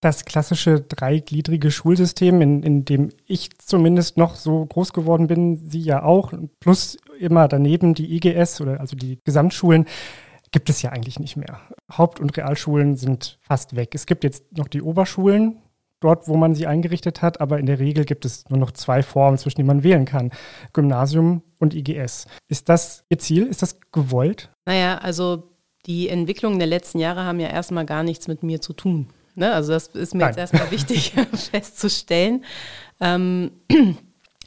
Das 0.00 0.24
klassische 0.24 0.80
dreigliedrige 0.80 1.72
Schulsystem, 1.72 2.40
in, 2.40 2.62
in 2.62 2.84
dem 2.84 3.08
ich 3.26 3.50
zumindest 3.58 4.18
noch 4.18 4.36
so 4.36 4.64
groß 4.66 4.92
geworden 4.92 5.26
bin, 5.26 5.56
Sie 5.56 5.80
ja 5.82 6.04
auch, 6.04 6.32
plus 6.60 6.96
immer 7.18 7.48
daneben 7.48 7.94
die 7.94 8.14
IGS 8.14 8.60
oder 8.60 8.78
also 8.78 8.94
die 8.94 9.18
Gesamtschulen 9.24 9.86
gibt 10.52 10.68
es 10.70 10.82
ja 10.82 10.90
eigentlich 10.90 11.18
nicht 11.18 11.36
mehr. 11.36 11.60
Haupt- 11.96 12.20
und 12.20 12.36
Realschulen 12.36 12.96
sind 12.96 13.38
fast 13.40 13.76
weg. 13.76 13.94
Es 13.94 14.06
gibt 14.06 14.24
jetzt 14.24 14.56
noch 14.56 14.68
die 14.68 14.82
Oberschulen, 14.82 15.62
dort, 16.00 16.28
wo 16.28 16.36
man 16.36 16.54
sie 16.54 16.66
eingerichtet 16.66 17.22
hat, 17.22 17.40
aber 17.40 17.58
in 17.58 17.66
der 17.66 17.78
Regel 17.78 18.04
gibt 18.04 18.24
es 18.24 18.48
nur 18.48 18.58
noch 18.58 18.72
zwei 18.72 19.02
Formen, 19.02 19.38
zwischen 19.38 19.58
denen 19.58 19.68
man 19.68 19.82
wählen 19.82 20.06
kann. 20.06 20.30
Gymnasium 20.72 21.42
und 21.58 21.74
IGS. 21.74 22.26
Ist 22.48 22.68
das 22.68 23.04
Ihr 23.10 23.18
Ziel? 23.18 23.46
Ist 23.46 23.62
das 23.62 23.78
gewollt? 23.92 24.50
Naja, 24.64 24.98
also 24.98 25.50
die 25.86 26.08
Entwicklungen 26.08 26.58
der 26.58 26.68
letzten 26.68 26.98
Jahre 26.98 27.24
haben 27.24 27.40
ja 27.40 27.48
erstmal 27.48 27.86
gar 27.86 28.02
nichts 28.02 28.28
mit 28.28 28.42
mir 28.42 28.60
zu 28.60 28.72
tun. 28.72 29.08
Ne? 29.34 29.52
Also 29.52 29.72
das 29.72 29.88
ist 29.88 30.14
mir 30.14 30.20
Nein. 30.20 30.28
jetzt 30.30 30.38
erstmal 30.38 30.70
wichtig 30.70 31.12
festzustellen. 31.32 32.44
Ähm, 33.00 33.52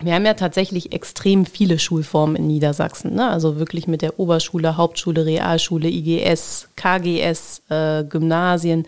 wir 0.05 0.13
haben 0.13 0.25
ja 0.25 0.33
tatsächlich 0.33 0.91
extrem 0.91 1.45
viele 1.45 1.79
Schulformen 1.79 2.35
in 2.35 2.47
Niedersachsen. 2.47 3.13
Ne? 3.13 3.29
Also 3.29 3.57
wirklich 3.57 3.87
mit 3.87 4.01
der 4.01 4.19
Oberschule, 4.19 4.77
Hauptschule, 4.77 5.25
Realschule, 5.25 5.89
IGS, 5.89 6.69
KGS, 6.75 7.61
äh, 7.69 8.03
Gymnasien. 8.03 8.85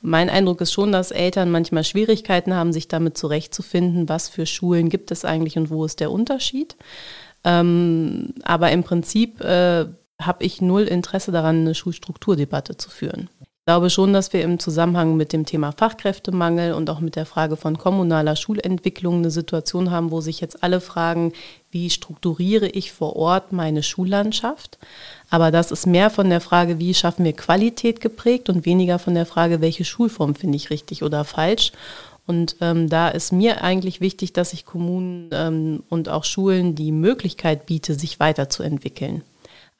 Mein 0.00 0.30
Eindruck 0.30 0.60
ist 0.60 0.72
schon, 0.72 0.90
dass 0.92 1.12
Eltern 1.12 1.50
manchmal 1.50 1.84
Schwierigkeiten 1.84 2.54
haben, 2.54 2.72
sich 2.72 2.88
damit 2.88 3.16
zurechtzufinden, 3.16 4.08
was 4.08 4.28
für 4.28 4.46
Schulen 4.46 4.88
gibt 4.88 5.10
es 5.10 5.24
eigentlich 5.24 5.56
und 5.56 5.70
wo 5.70 5.84
ist 5.84 6.00
der 6.00 6.10
Unterschied. 6.10 6.76
Ähm, 7.44 8.34
aber 8.42 8.72
im 8.72 8.82
Prinzip 8.82 9.40
äh, 9.40 9.86
habe 10.20 10.44
ich 10.44 10.60
null 10.60 10.82
Interesse 10.82 11.32
daran, 11.32 11.60
eine 11.60 11.74
Schulstrukturdebatte 11.74 12.76
zu 12.76 12.90
führen. 12.90 13.28
Ich 13.62 13.66
glaube 13.66 13.90
schon, 13.90 14.12
dass 14.12 14.32
wir 14.32 14.42
im 14.42 14.58
Zusammenhang 14.58 15.16
mit 15.16 15.32
dem 15.32 15.46
Thema 15.46 15.70
Fachkräftemangel 15.70 16.72
und 16.72 16.90
auch 16.90 16.98
mit 16.98 17.14
der 17.14 17.26
Frage 17.26 17.56
von 17.56 17.78
kommunaler 17.78 18.34
Schulentwicklung 18.34 19.18
eine 19.18 19.30
Situation 19.30 19.92
haben, 19.92 20.10
wo 20.10 20.20
sich 20.20 20.40
jetzt 20.40 20.64
alle 20.64 20.80
fragen, 20.80 21.32
wie 21.70 21.88
strukturiere 21.88 22.66
ich 22.66 22.90
vor 22.90 23.14
Ort 23.14 23.52
meine 23.52 23.84
Schullandschaft? 23.84 24.78
Aber 25.30 25.52
das 25.52 25.70
ist 25.70 25.86
mehr 25.86 26.10
von 26.10 26.28
der 26.28 26.40
Frage, 26.40 26.80
wie 26.80 26.92
schaffen 26.92 27.24
wir 27.24 27.34
Qualität 27.34 28.00
geprägt 28.00 28.48
und 28.48 28.66
weniger 28.66 28.98
von 28.98 29.14
der 29.14 29.26
Frage, 29.26 29.60
welche 29.60 29.84
Schulform 29.84 30.34
finde 30.34 30.56
ich 30.56 30.70
richtig 30.70 31.04
oder 31.04 31.22
falsch. 31.22 31.70
Und 32.26 32.56
ähm, 32.60 32.88
da 32.88 33.10
ist 33.10 33.30
mir 33.30 33.62
eigentlich 33.62 34.00
wichtig, 34.00 34.32
dass 34.32 34.54
ich 34.54 34.66
Kommunen 34.66 35.30
ähm, 35.30 35.84
und 35.88 36.08
auch 36.08 36.24
Schulen 36.24 36.74
die 36.74 36.90
Möglichkeit 36.90 37.66
biete, 37.66 37.94
sich 37.94 38.18
weiterzuentwickeln. 38.18 39.22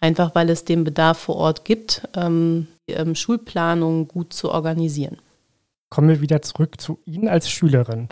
Einfach 0.03 0.35
weil 0.35 0.51
es 0.51 0.65
den 0.65 0.83
Bedarf 0.83 1.17
vor 1.17 1.37
Ort 1.37 1.65
gibt, 1.65 2.09
ähm, 2.17 2.67
ähm, 2.88 3.15
Schulplanung 3.15 4.09
gut 4.09 4.33
zu 4.33 4.51
organisieren. 4.51 5.19
Kommen 5.91 6.09
wir 6.09 6.21
wieder 6.21 6.43
zurück 6.43 6.81
zu 6.81 6.99
Ihnen 7.05 7.29
als 7.29 7.49
Schülerin. 7.49 8.09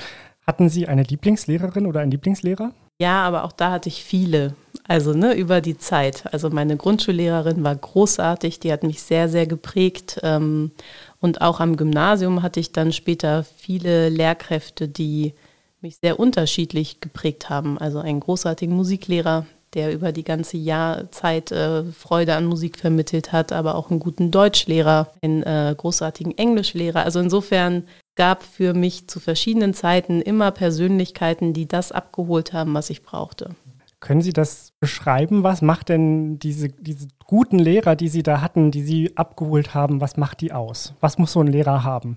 Hatten 0.46 0.68
Sie 0.68 0.87
eine 0.87 1.03
Lieblingslehrerin 1.03 1.87
oder 1.87 1.98
einen 1.98 2.12
Lieblingslehrer? 2.12 2.72
Ja, 3.00 3.22
aber 3.24 3.42
auch 3.42 3.50
da 3.50 3.72
hatte 3.72 3.88
ich 3.88 4.05
viele. 4.05 4.55
Also 4.87 5.14
ne, 5.14 5.35
über 5.35 5.61
die 5.61 5.79
Zeit. 5.79 6.33
Also 6.33 6.48
meine 6.48 6.76
Grundschullehrerin 6.76 7.64
war 7.64 7.74
großartig, 7.74 8.61
die 8.61 8.72
hat 8.72 8.85
mich 8.85 9.03
sehr, 9.03 9.29
sehr 9.29 9.48
geprägt. 9.48 10.20
Ähm, 10.22 10.70
und 11.18 11.40
auch 11.40 11.59
am 11.59 11.76
Gymnasium 11.76 12.42
hatte 12.42 12.61
ich 12.61 12.70
dann 12.70 12.92
später 12.92 13.42
viele 13.42 14.11
Lehrkräfte, 14.11 14.87
die 14.87 15.35
mich 15.81 15.96
sehr 15.96 16.20
unterschiedlich 16.20 17.00
geprägt 17.00 17.50
haben. 17.50 17.79
Also 17.79 17.98
einen 17.98 18.20
großartigen 18.20 18.76
Musiklehrer, 18.76 19.44
der 19.74 19.92
über 19.92 20.12
die 20.12 20.24
ganze 20.24 20.56
Jahrzeit 20.56 21.52
äh, 21.52 21.85
Freude 21.85 22.35
an 22.35 22.46
Musik 22.46 22.78
vermittelt 22.78 23.33
hat, 23.33 23.52
aber 23.52 23.74
auch 23.74 23.90
einen 23.90 24.00
guten 24.00 24.30
Deutschlehrer, 24.30 25.12
einen 25.22 25.42
äh, 25.42 25.74
großartigen 25.76 26.37
Englischlehrer. 26.37 27.04
Also 27.04 27.20
insofern 27.20 27.85
gab 28.16 28.42
für 28.42 28.74
mich 28.74 29.09
zu 29.09 29.20
verschiedenen 29.20 29.74
Zeiten 29.74 30.20
immer 30.20 30.50
Persönlichkeiten, 30.50 31.52
die 31.52 31.66
das 31.66 31.92
abgeholt 31.92 32.52
haben, 32.52 32.74
was 32.74 32.90
ich 32.90 33.02
brauchte. 33.02 33.54
Können 34.00 34.22
Sie 34.22 34.33
das 34.33 34.72
beschreiben? 34.80 35.42
Was 35.42 35.61
macht 35.61 35.90
denn 35.90 36.38
diese, 36.38 36.70
diese 36.70 37.09
guten 37.26 37.59
Lehrer, 37.59 37.96
die 37.96 38.09
Sie 38.09 38.22
da 38.22 38.40
hatten, 38.40 38.70
die 38.70 38.83
Sie 38.83 39.16
abgeholt 39.16 39.74
haben, 39.74 40.00
was 40.00 40.16
macht 40.16 40.40
die 40.40 40.52
aus? 40.52 40.94
Was 41.00 41.18
muss 41.18 41.33
so 41.33 41.40
ein 41.40 41.46
Lehrer 41.46 41.85
haben? 41.85 42.16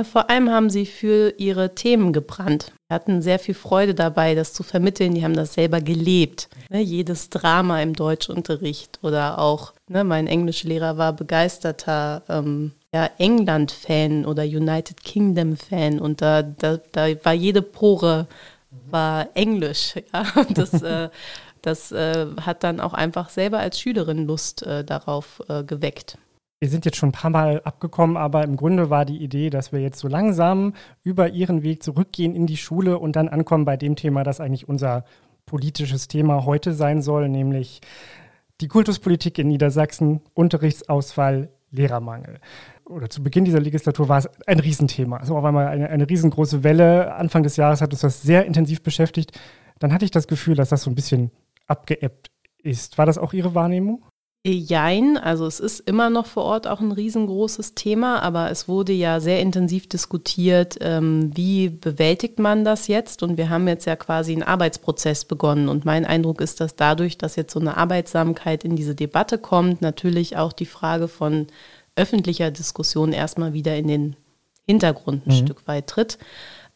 Vor 0.00 0.30
allem 0.30 0.50
haben 0.50 0.70
sie 0.70 0.86
für 0.86 1.34
ihre 1.36 1.74
Themen 1.74 2.14
gebrannt. 2.14 2.72
Wir 2.88 2.94
hatten 2.94 3.20
sehr 3.20 3.38
viel 3.38 3.54
Freude 3.54 3.94
dabei, 3.94 4.34
das 4.34 4.54
zu 4.54 4.62
vermitteln. 4.62 5.14
Die 5.14 5.22
haben 5.22 5.36
das 5.36 5.52
selber 5.52 5.82
gelebt. 5.82 6.48
Ne, 6.70 6.80
jedes 6.80 7.28
Drama 7.28 7.82
im 7.82 7.94
Deutschunterricht 7.94 8.98
oder 9.02 9.38
auch, 9.38 9.74
ne, 9.88 10.02
mein 10.02 10.26
Englischlehrer 10.26 10.96
war 10.96 11.12
begeisterter 11.12 12.22
ähm, 12.30 12.72
ja, 12.94 13.10
England-Fan 13.18 14.24
oder 14.24 14.44
United 14.44 15.04
Kingdom-Fan 15.04 16.00
und 16.00 16.22
da, 16.22 16.42
da, 16.42 16.78
da 16.92 17.08
war 17.24 17.34
jede 17.34 17.60
Pore 17.60 18.26
war 18.90 19.28
Englisch. 19.34 19.94
Ja? 20.12 20.24
Das, 20.54 20.82
äh, 20.82 21.10
das 21.60 21.92
äh, 21.92 22.26
hat 22.40 22.64
dann 22.64 22.80
auch 22.80 22.94
einfach 22.94 23.28
selber 23.28 23.58
als 23.58 23.78
Schülerin 23.78 24.26
Lust 24.26 24.62
äh, 24.62 24.84
darauf 24.84 25.42
äh, 25.48 25.62
geweckt. 25.64 26.18
Wir 26.62 26.68
sind 26.68 26.84
jetzt 26.84 26.96
schon 26.96 27.08
ein 27.08 27.12
paar 27.12 27.32
Mal 27.32 27.60
abgekommen, 27.64 28.16
aber 28.16 28.44
im 28.44 28.54
Grunde 28.54 28.88
war 28.88 29.04
die 29.04 29.16
Idee, 29.16 29.50
dass 29.50 29.72
wir 29.72 29.80
jetzt 29.80 29.98
so 29.98 30.06
langsam 30.06 30.74
über 31.02 31.28
Ihren 31.28 31.64
Weg 31.64 31.82
zurückgehen 31.82 32.36
in 32.36 32.46
die 32.46 32.56
Schule 32.56 33.00
und 33.00 33.16
dann 33.16 33.28
ankommen 33.28 33.64
bei 33.64 33.76
dem 33.76 33.96
Thema, 33.96 34.22
das 34.22 34.40
eigentlich 34.40 34.68
unser 34.68 35.04
politisches 35.44 36.06
Thema 36.06 36.44
heute 36.44 36.72
sein 36.72 37.02
soll, 37.02 37.28
nämlich 37.28 37.80
die 38.60 38.68
Kultuspolitik 38.68 39.40
in 39.40 39.48
Niedersachsen, 39.48 40.20
Unterrichtsausfall, 40.34 41.50
Lehrermangel. 41.72 42.38
Oder 42.84 43.10
zu 43.10 43.24
Beginn 43.24 43.44
dieser 43.44 43.58
Legislatur 43.58 44.08
war 44.08 44.18
es 44.18 44.28
ein 44.46 44.60
Riesenthema. 44.60 45.16
Also 45.16 45.36
auf 45.36 45.44
einmal 45.44 45.66
eine, 45.66 45.90
eine 45.90 46.08
riesengroße 46.08 46.62
Welle. 46.62 47.12
Anfang 47.16 47.42
des 47.42 47.56
Jahres 47.56 47.80
hat 47.80 47.90
uns 47.90 48.02
das 48.02 48.22
sehr 48.22 48.46
intensiv 48.46 48.84
beschäftigt. 48.84 49.36
Dann 49.80 49.92
hatte 49.92 50.04
ich 50.04 50.12
das 50.12 50.28
Gefühl, 50.28 50.54
dass 50.54 50.68
das 50.68 50.82
so 50.82 50.90
ein 50.92 50.94
bisschen 50.94 51.32
abgeebbt 51.66 52.30
ist. 52.62 52.98
War 52.98 53.06
das 53.06 53.18
auch 53.18 53.32
Ihre 53.32 53.56
Wahrnehmung? 53.56 54.04
Jein, 54.44 55.18
also 55.18 55.46
es 55.46 55.60
ist 55.60 55.78
immer 55.80 56.10
noch 56.10 56.26
vor 56.26 56.42
Ort 56.42 56.66
auch 56.66 56.80
ein 56.80 56.90
riesengroßes 56.90 57.74
Thema, 57.76 58.20
aber 58.22 58.50
es 58.50 58.66
wurde 58.66 58.92
ja 58.92 59.20
sehr 59.20 59.40
intensiv 59.40 59.88
diskutiert, 59.88 60.78
ähm, 60.80 61.30
wie 61.36 61.68
bewältigt 61.68 62.40
man 62.40 62.64
das 62.64 62.88
jetzt? 62.88 63.22
Und 63.22 63.36
wir 63.36 63.50
haben 63.50 63.68
jetzt 63.68 63.84
ja 63.84 63.94
quasi 63.94 64.32
einen 64.32 64.42
Arbeitsprozess 64.42 65.26
begonnen. 65.26 65.68
Und 65.68 65.84
mein 65.84 66.04
Eindruck 66.04 66.40
ist, 66.40 66.60
dass 66.60 66.74
dadurch, 66.74 67.18
dass 67.18 67.36
jetzt 67.36 67.52
so 67.52 67.60
eine 67.60 67.76
Arbeitsamkeit 67.76 68.64
in 68.64 68.74
diese 68.74 68.96
Debatte 68.96 69.38
kommt, 69.38 69.80
natürlich 69.80 70.36
auch 70.36 70.52
die 70.52 70.66
Frage 70.66 71.06
von 71.06 71.46
öffentlicher 71.94 72.50
Diskussion 72.50 73.12
erstmal 73.12 73.52
wieder 73.52 73.76
in 73.76 73.86
den 73.86 74.16
Hintergrund 74.66 75.24
ein 75.24 75.34
mhm. 75.34 75.44
Stück 75.44 75.68
weit 75.68 75.86
tritt. 75.86 76.18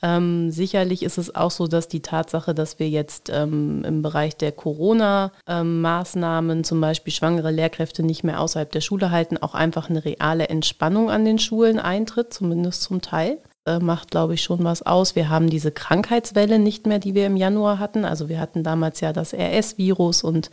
Ähm, 0.02 0.50
sicherlich 0.50 1.02
ist 1.02 1.16
es 1.16 1.34
auch 1.34 1.50
so, 1.50 1.66
dass 1.66 1.88
die 1.88 2.02
Tatsache, 2.02 2.54
dass 2.54 2.78
wir 2.78 2.88
jetzt 2.88 3.30
ähm, 3.32 3.82
im 3.84 4.02
Bereich 4.02 4.36
der 4.36 4.52
Corona-Maßnahmen 4.52 6.64
zum 6.64 6.80
Beispiel 6.80 7.12
schwangere 7.12 7.50
Lehrkräfte 7.50 8.02
nicht 8.02 8.22
mehr 8.22 8.40
außerhalb 8.40 8.70
der 8.70 8.82
Schule 8.82 9.10
halten, 9.10 9.38
auch 9.38 9.54
einfach 9.54 9.88
eine 9.88 10.04
reale 10.04 10.48
Entspannung 10.48 11.10
an 11.10 11.24
den 11.24 11.38
Schulen 11.38 11.78
eintritt, 11.78 12.34
zumindest 12.34 12.82
zum 12.82 13.00
Teil 13.00 13.38
äh, 13.66 13.78
macht, 13.78 14.10
glaube 14.10 14.34
ich, 14.34 14.42
schon 14.42 14.64
was 14.64 14.82
aus. 14.82 15.16
Wir 15.16 15.28
haben 15.28 15.50
diese 15.50 15.72
Krankheitswelle 15.72 16.58
nicht 16.58 16.86
mehr, 16.86 16.98
die 16.98 17.14
wir 17.14 17.26
im 17.26 17.36
Januar 17.36 17.78
hatten. 17.78 18.04
Also 18.04 18.28
wir 18.28 18.38
hatten 18.38 18.62
damals 18.62 19.00
ja 19.00 19.12
das 19.12 19.34
RS-Virus 19.34 20.22
und 20.22 20.50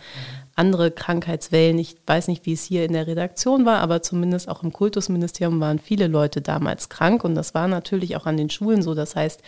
andere 0.56 0.92
Krankheitswellen. 0.92 1.80
Ich 1.80 1.96
weiß 2.06 2.28
nicht, 2.28 2.46
wie 2.46 2.54
es 2.54 2.64
hier 2.64 2.86
in 2.86 2.94
der 2.94 3.08
Redaktion 3.08 3.66
war, 3.66 3.80
aber 3.80 4.02
zumindest 4.02 4.50
auch 4.50 4.64
im 4.64 4.72
Kultusministerium 4.72 5.60
waren 5.60 5.80
viele 5.80 6.08
Leute 6.08 6.42
damals 6.42 6.90
krank 6.90 7.24
und 7.24 7.36
das 7.36 7.54
war 7.54 7.68
natürlich 7.68 8.16
auch 8.16 8.26
an 8.26 8.38
den 8.38 8.50
Schulen 8.50 8.82
so. 8.82 8.94
Das 8.94 9.16
heißt, 9.16 9.42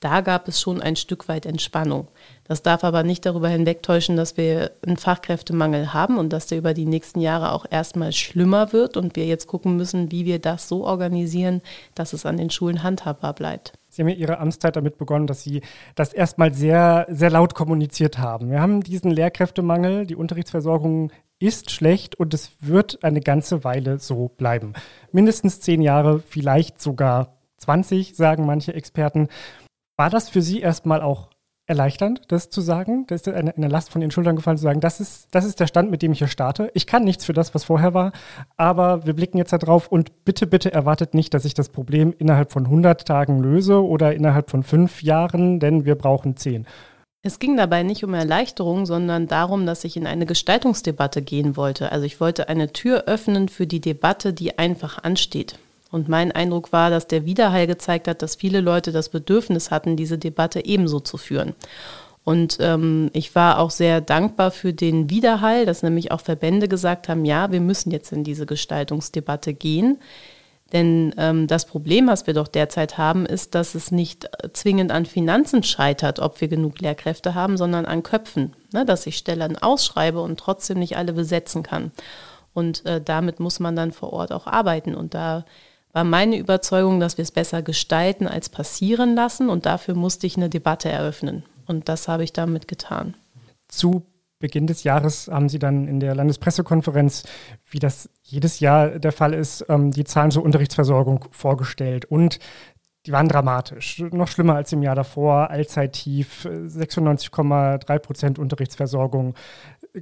da 0.00 0.22
gab 0.22 0.48
es 0.48 0.60
schon 0.60 0.80
ein 0.80 0.96
Stück 0.96 1.28
weit 1.28 1.44
Entspannung. 1.44 2.08
Das 2.44 2.62
darf 2.62 2.84
aber 2.84 3.02
nicht 3.02 3.26
darüber 3.26 3.48
hinwegtäuschen, 3.48 4.16
dass 4.16 4.38
wir 4.38 4.72
einen 4.84 4.96
Fachkräftemangel 4.96 5.92
haben 5.92 6.16
und 6.16 6.32
dass 6.32 6.46
der 6.46 6.58
über 6.58 6.72
die 6.72 6.86
nächsten 6.86 7.20
Jahre 7.20 7.52
auch 7.52 7.66
erstmal 7.70 8.12
schlimmer 8.12 8.72
wird 8.72 8.96
und 8.96 9.14
wir 9.14 9.26
jetzt 9.26 9.46
gucken 9.46 9.76
müssen, 9.76 10.10
wie 10.10 10.24
wir 10.24 10.38
das 10.38 10.68
so 10.68 10.86
organisieren, 10.86 11.60
dass 11.94 12.14
es 12.14 12.24
an 12.24 12.38
den 12.38 12.48
Schulen 12.48 12.82
handhabbar 12.82 13.34
bleibt. 13.34 13.74
Sie 13.90 14.02
haben 14.02 14.08
ja 14.08 14.14
Ihre 14.14 14.38
Amtszeit 14.38 14.76
damit 14.76 14.98
begonnen, 14.98 15.26
dass 15.26 15.42
Sie 15.42 15.62
das 15.94 16.12
erstmal 16.12 16.54
sehr, 16.54 17.06
sehr 17.10 17.30
laut 17.30 17.54
kommuniziert 17.54 18.18
haben. 18.18 18.50
Wir 18.50 18.60
haben 18.60 18.82
diesen 18.82 19.10
Lehrkräftemangel, 19.10 20.06
die 20.06 20.16
Unterrichtsversorgung 20.16 21.10
ist 21.40 21.70
schlecht 21.70 22.14
und 22.14 22.32
es 22.34 22.52
wird 22.60 23.02
eine 23.02 23.20
ganze 23.20 23.64
Weile 23.64 23.98
so 23.98 24.28
bleiben. 24.28 24.74
Mindestens 25.10 25.60
zehn 25.60 25.82
Jahre, 25.82 26.20
vielleicht 26.20 26.80
sogar 26.80 27.38
20, 27.56 28.14
sagen 28.14 28.46
manche 28.46 28.74
Experten. 28.74 29.28
War 29.96 30.10
das 30.10 30.28
für 30.28 30.42
Sie 30.42 30.60
erstmal 30.60 31.02
auch 31.02 31.30
erleichternd, 31.70 32.22
das 32.28 32.50
zu 32.50 32.60
sagen. 32.60 33.06
Das 33.06 33.22
ist 33.22 33.28
eine, 33.28 33.56
eine, 33.56 33.68
Last 33.68 33.90
von 33.90 34.02
Ihren 34.02 34.10
Schultern 34.10 34.36
gefallen, 34.36 34.58
zu 34.58 34.64
sagen, 34.64 34.80
das 34.80 35.00
ist, 35.00 35.28
das 35.30 35.46
ist 35.46 35.60
der 35.60 35.68
Stand, 35.68 35.90
mit 35.90 36.02
dem 36.02 36.12
ich 36.12 36.18
hier 36.18 36.28
starte. 36.28 36.70
Ich 36.74 36.86
kann 36.86 37.04
nichts 37.04 37.24
für 37.24 37.32
das, 37.32 37.54
was 37.54 37.64
vorher 37.64 37.94
war, 37.94 38.12
aber 38.58 39.06
wir 39.06 39.14
blicken 39.14 39.38
jetzt 39.38 39.52
da 39.52 39.58
drauf 39.58 39.88
und 39.88 40.24
bitte, 40.24 40.46
bitte 40.46 40.72
erwartet 40.72 41.14
nicht, 41.14 41.32
dass 41.32 41.46
ich 41.46 41.54
das 41.54 41.70
Problem 41.70 42.12
innerhalb 42.18 42.52
von 42.52 42.66
100 42.66 43.06
Tagen 43.06 43.40
löse 43.40 43.82
oder 43.82 44.12
innerhalb 44.12 44.50
von 44.50 44.64
fünf 44.64 45.02
Jahren, 45.02 45.60
denn 45.60 45.86
wir 45.86 45.94
brauchen 45.94 46.36
zehn. 46.36 46.66
Es 47.22 47.38
ging 47.38 47.56
dabei 47.56 47.82
nicht 47.82 48.02
um 48.02 48.14
Erleichterung, 48.14 48.86
sondern 48.86 49.28
darum, 49.28 49.66
dass 49.66 49.84
ich 49.84 49.96
in 49.96 50.06
eine 50.06 50.26
Gestaltungsdebatte 50.26 51.22
gehen 51.22 51.56
wollte. 51.56 51.92
Also 51.92 52.04
ich 52.04 52.18
wollte 52.18 52.48
eine 52.48 52.72
Tür 52.72 53.04
öffnen 53.06 53.48
für 53.48 53.66
die 53.66 53.80
Debatte, 53.80 54.32
die 54.32 54.58
einfach 54.58 55.04
ansteht. 55.04 55.58
Und 55.90 56.08
mein 56.08 56.32
Eindruck 56.32 56.72
war, 56.72 56.90
dass 56.90 57.08
der 57.08 57.24
Widerhall 57.24 57.66
gezeigt 57.66 58.06
hat, 58.08 58.22
dass 58.22 58.36
viele 58.36 58.60
Leute 58.60 58.92
das 58.92 59.08
Bedürfnis 59.08 59.70
hatten, 59.70 59.96
diese 59.96 60.18
Debatte 60.18 60.64
ebenso 60.64 61.00
zu 61.00 61.16
führen. 61.16 61.54
Und 62.22 62.58
ähm, 62.60 63.10
ich 63.12 63.34
war 63.34 63.58
auch 63.58 63.70
sehr 63.70 64.00
dankbar 64.00 64.50
für 64.50 64.72
den 64.72 65.10
Widerhall, 65.10 65.66
dass 65.66 65.82
nämlich 65.82 66.12
auch 66.12 66.20
Verbände 66.20 66.68
gesagt 66.68 67.08
haben, 67.08 67.24
ja, 67.24 67.50
wir 67.50 67.60
müssen 67.60 67.90
jetzt 67.90 68.12
in 68.12 68.24
diese 68.24 68.46
Gestaltungsdebatte 68.46 69.54
gehen. 69.54 69.98
Denn 70.72 71.12
ähm, 71.18 71.46
das 71.48 71.64
Problem, 71.64 72.06
was 72.06 72.26
wir 72.26 72.34
doch 72.34 72.46
derzeit 72.46 72.96
haben, 72.96 73.26
ist, 73.26 73.54
dass 73.54 73.74
es 73.74 73.90
nicht 73.90 74.28
zwingend 74.52 74.92
an 74.92 75.06
Finanzen 75.06 75.62
scheitert, 75.62 76.20
ob 76.20 76.40
wir 76.40 76.48
genug 76.48 76.80
Lehrkräfte 76.80 77.34
haben, 77.34 77.56
sondern 77.56 77.86
an 77.86 78.02
Köpfen. 78.04 78.54
Ne? 78.72 78.84
Dass 78.84 79.06
ich 79.06 79.16
Stellen 79.16 79.56
ausschreibe 79.56 80.20
und 80.20 80.38
trotzdem 80.38 80.78
nicht 80.78 80.96
alle 80.96 81.12
besetzen 81.12 81.62
kann. 81.62 81.90
Und 82.54 82.86
äh, 82.86 83.00
damit 83.00 83.40
muss 83.40 83.58
man 83.58 83.74
dann 83.74 83.90
vor 83.92 84.12
Ort 84.12 84.30
auch 84.30 84.46
arbeiten. 84.46 84.94
Und 84.94 85.14
da 85.14 85.44
war 85.92 86.04
meine 86.04 86.36
Überzeugung, 86.36 87.00
dass 87.00 87.18
wir 87.18 87.22
es 87.22 87.32
besser 87.32 87.62
gestalten 87.62 88.26
als 88.26 88.48
passieren 88.48 89.14
lassen 89.14 89.48
und 89.48 89.66
dafür 89.66 89.94
musste 89.94 90.26
ich 90.26 90.36
eine 90.36 90.48
Debatte 90.48 90.88
eröffnen. 90.88 91.44
Und 91.66 91.88
das 91.88 92.08
habe 92.08 92.24
ich 92.24 92.32
damit 92.32 92.68
getan. 92.68 93.16
Zu 93.68 94.04
Beginn 94.40 94.66
des 94.66 94.84
Jahres 94.84 95.28
haben 95.28 95.50
Sie 95.50 95.58
dann 95.58 95.86
in 95.86 96.00
der 96.00 96.14
Landespressekonferenz, 96.14 97.24
wie 97.70 97.78
das 97.78 98.08
jedes 98.22 98.58
Jahr 98.58 98.98
der 98.98 99.12
Fall 99.12 99.34
ist, 99.34 99.66
ähm, 99.68 99.90
die 99.90 100.04
Zahlen 100.04 100.30
zur 100.30 100.44
Unterrichtsversorgung 100.44 101.26
vorgestellt. 101.30 102.06
Und 102.06 102.38
die 103.06 103.12
waren 103.12 103.28
dramatisch. 103.28 104.02
Noch 104.10 104.28
schlimmer 104.28 104.54
als 104.56 104.72
im 104.72 104.82
Jahr 104.82 104.94
davor, 104.94 105.50
Allzeittief, 105.50 106.46
96,3 106.46 107.98
Prozent 107.98 108.38
Unterrichtsversorgung. 108.38 109.34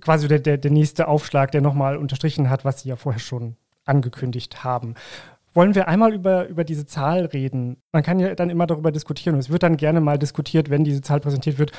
Quasi 0.01 0.29
der, 0.29 0.39
der, 0.39 0.57
der 0.57 0.71
nächste 0.71 1.09
Aufschlag, 1.09 1.51
der 1.51 1.61
nochmal 1.61 1.97
unterstrichen 1.97 2.49
hat, 2.49 2.65
was 2.65 2.81
sie 2.81 2.91
ja 2.91 2.97
vorher 2.97 3.21
schon 3.21 3.57
angekündigt 3.85 4.63
haben. 4.63 4.95
Wollen 5.55 5.75
wir 5.75 5.89
einmal 5.89 6.15
über, 6.15 6.47
über 6.49 6.65
diese 6.65 6.87
Zahl 6.87 7.25
reden? 7.27 7.83
Man 7.93 8.03
kann 8.03 8.21
ja 8.21 8.35
dann 8.35 8.51
immer 8.51 8.67
darüber 8.67 8.93
diskutieren. 8.93 9.35
Und 9.35 9.41
es 9.41 9.51
wird 9.51 9.63
dann 9.63 9.77
gerne 9.77 10.01
mal 10.01 10.19
diskutiert, 10.19 10.71
wenn 10.71 10.85
diese 10.85 11.01
Zahl 11.01 11.21
präsentiert 11.21 11.59
wird, 11.59 11.73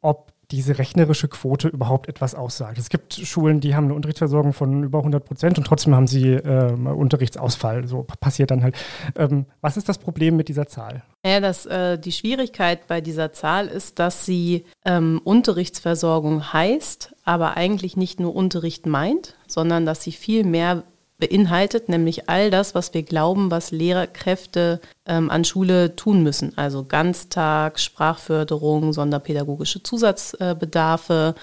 ob 0.00 0.32
diese 0.52 0.76
rechnerische 0.76 1.28
Quote 1.28 1.68
überhaupt 1.68 2.08
etwas 2.08 2.34
aussagt. 2.34 2.76
Es 2.76 2.90
gibt 2.90 3.14
Schulen, 3.14 3.60
die 3.60 3.74
haben 3.74 3.84
eine 3.84 3.94
Unterrichtsversorgung 3.94 4.52
von 4.52 4.84
über 4.84 4.98
100 4.98 5.24
Prozent 5.24 5.56
und 5.56 5.64
trotzdem 5.64 5.94
haben 5.94 6.06
sie 6.06 6.34
äh, 6.34 6.72
Unterrichtsausfall. 6.72 7.88
So 7.88 8.02
passiert 8.20 8.50
dann 8.50 8.62
halt. 8.62 8.76
Ähm, 9.16 9.46
was 9.62 9.78
ist 9.78 9.88
das 9.88 9.96
Problem 9.96 10.36
mit 10.36 10.48
dieser 10.48 10.66
Zahl? 10.66 11.02
Ja, 11.24 11.40
das, 11.40 11.64
äh, 11.64 11.98
die 11.98 12.12
Schwierigkeit 12.12 12.86
bei 12.86 13.00
dieser 13.00 13.32
Zahl 13.32 13.66
ist, 13.66 13.98
dass 13.98 14.26
sie 14.26 14.64
ähm, 14.84 15.22
Unterrichtsversorgung 15.24 16.52
heißt, 16.52 17.14
aber 17.24 17.56
eigentlich 17.56 17.96
nicht 17.96 18.20
nur 18.20 18.34
Unterricht 18.34 18.84
meint, 18.84 19.36
sondern 19.46 19.86
dass 19.86 20.02
sie 20.02 20.12
viel 20.12 20.44
mehr 20.44 20.84
beinhaltet, 21.22 21.88
nämlich 21.88 22.28
all 22.28 22.50
das, 22.50 22.74
was 22.74 22.92
wir 22.94 23.04
glauben, 23.04 23.52
was 23.52 23.70
Lehrkräfte 23.70 24.80
ähm, 25.06 25.30
an 25.30 25.44
Schule 25.44 25.94
tun 25.94 26.24
müssen. 26.24 26.58
Also 26.58 26.84
Ganztag, 26.84 27.78
Sprachförderung, 27.78 28.92
sonderpädagogische 28.92 29.84
Zusatzbedarfe, 29.84 31.36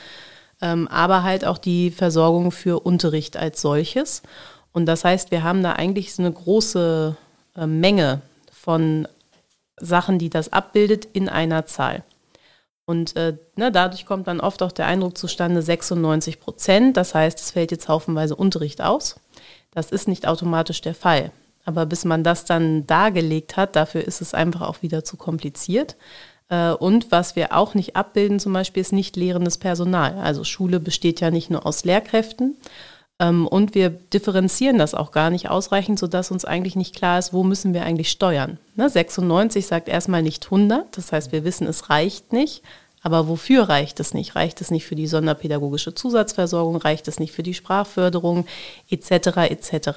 ähm, 0.61 0.89
aber 0.89 1.23
halt 1.23 1.45
auch 1.45 1.57
die 1.57 1.91
Versorgung 1.91 2.51
für 2.51 2.81
Unterricht 2.81 3.37
als 3.37 3.61
solches. 3.61 4.21
Und 4.73 4.85
das 4.85 5.05
heißt, 5.05 5.31
wir 5.31 5.43
haben 5.43 5.63
da 5.63 5.71
eigentlich 5.71 6.13
so 6.13 6.23
eine 6.23 6.33
große 6.33 7.15
äh, 7.55 7.65
Menge 7.65 8.21
von 8.51 9.07
Sachen, 9.77 10.19
die 10.19 10.29
das 10.29 10.51
abbildet 10.51 11.07
in 11.13 11.29
einer 11.29 11.65
Zahl. 11.65 12.03
Und 12.85 13.15
äh, 13.15 13.37
ne, 13.55 13.71
dadurch 13.71 14.05
kommt 14.05 14.27
dann 14.27 14.41
oft 14.41 14.61
auch 14.61 14.73
der 14.73 14.87
Eindruck 14.87 15.17
zustande, 15.17 15.61
96 15.61 16.41
Prozent. 16.41 16.97
Das 16.97 17.15
heißt, 17.15 17.39
es 17.39 17.51
fällt 17.51 17.71
jetzt 17.71 17.87
haufenweise 17.87 18.35
Unterricht 18.35 18.81
aus. 18.81 19.15
Das 19.71 19.91
ist 19.91 20.07
nicht 20.07 20.27
automatisch 20.27 20.81
der 20.81 20.95
Fall. 20.95 21.31
Aber 21.65 21.85
bis 21.85 22.05
man 22.05 22.23
das 22.23 22.45
dann 22.45 22.87
dargelegt 22.87 23.57
hat, 23.57 23.75
dafür 23.75 24.03
ist 24.03 24.21
es 24.21 24.33
einfach 24.33 24.61
auch 24.61 24.81
wieder 24.81 25.03
zu 25.03 25.17
kompliziert. 25.17 25.95
Äh, 26.49 26.71
und 26.71 27.11
was 27.11 27.35
wir 27.35 27.55
auch 27.55 27.75
nicht 27.75 27.95
abbilden, 27.95 28.39
zum 28.39 28.53
Beispiel, 28.53 28.81
ist 28.81 28.93
nicht 28.93 29.15
lehrendes 29.15 29.57
Personal. 29.57 30.17
Also 30.17 30.43
Schule 30.43 30.79
besteht 30.79 31.21
ja 31.21 31.31
nicht 31.31 31.49
nur 31.49 31.65
aus 31.65 31.85
Lehrkräften. 31.85 32.57
Ähm, 33.19 33.47
und 33.47 33.75
wir 33.75 33.89
differenzieren 33.89 34.77
das 34.77 34.95
auch 34.95 35.11
gar 35.11 35.29
nicht 35.29 35.49
ausreichend, 35.49 35.99
sodass 35.99 36.31
uns 36.31 36.45
eigentlich 36.45 36.75
nicht 36.75 36.95
klar 36.95 37.19
ist, 37.19 37.33
wo 37.33 37.43
müssen 37.43 37.73
wir 37.73 37.83
eigentlich 37.83 38.09
steuern. 38.09 38.57
96 38.77 39.63
ne, 39.63 39.67
sagt 39.67 39.89
erstmal 39.89 40.23
nicht 40.23 40.45
100, 40.45 40.97
das 40.97 41.11
heißt, 41.11 41.31
wir 41.31 41.43
wissen, 41.43 41.67
es 41.67 41.89
reicht 41.89 42.33
nicht. 42.33 42.63
Aber 43.01 43.27
wofür 43.27 43.63
reicht 43.63 43.99
es 43.99 44.13
nicht? 44.13 44.35
Reicht 44.35 44.61
es 44.61 44.71
nicht 44.71 44.85
für 44.85 44.95
die 44.95 45.07
sonderpädagogische 45.07 45.95
Zusatzversorgung? 45.95 46.75
Reicht 46.77 47.07
es 47.07 47.19
nicht 47.19 47.31
für 47.31 47.43
die 47.43 47.53
Sprachförderung 47.53 48.45
etc. 48.89 49.37
etc. 49.49 49.89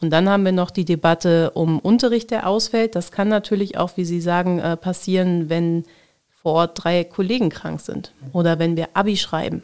Und 0.00 0.10
dann 0.10 0.28
haben 0.28 0.44
wir 0.44 0.52
noch 0.52 0.70
die 0.70 0.84
Debatte 0.84 1.50
um 1.52 1.78
Unterricht, 1.78 2.30
der 2.30 2.46
ausfällt. 2.46 2.94
Das 2.94 3.10
kann 3.10 3.28
natürlich 3.28 3.78
auch, 3.78 3.96
wie 3.96 4.04
Sie 4.04 4.20
sagen, 4.20 4.58
äh, 4.58 4.76
passieren, 4.76 5.48
wenn 5.48 5.84
vor 6.28 6.54
Ort 6.54 6.84
drei 6.84 7.04
Kollegen 7.04 7.48
krank 7.48 7.80
sind 7.80 8.12
oder 8.32 8.58
wenn 8.58 8.76
wir 8.76 8.90
Abi 8.94 9.16
schreiben. 9.16 9.62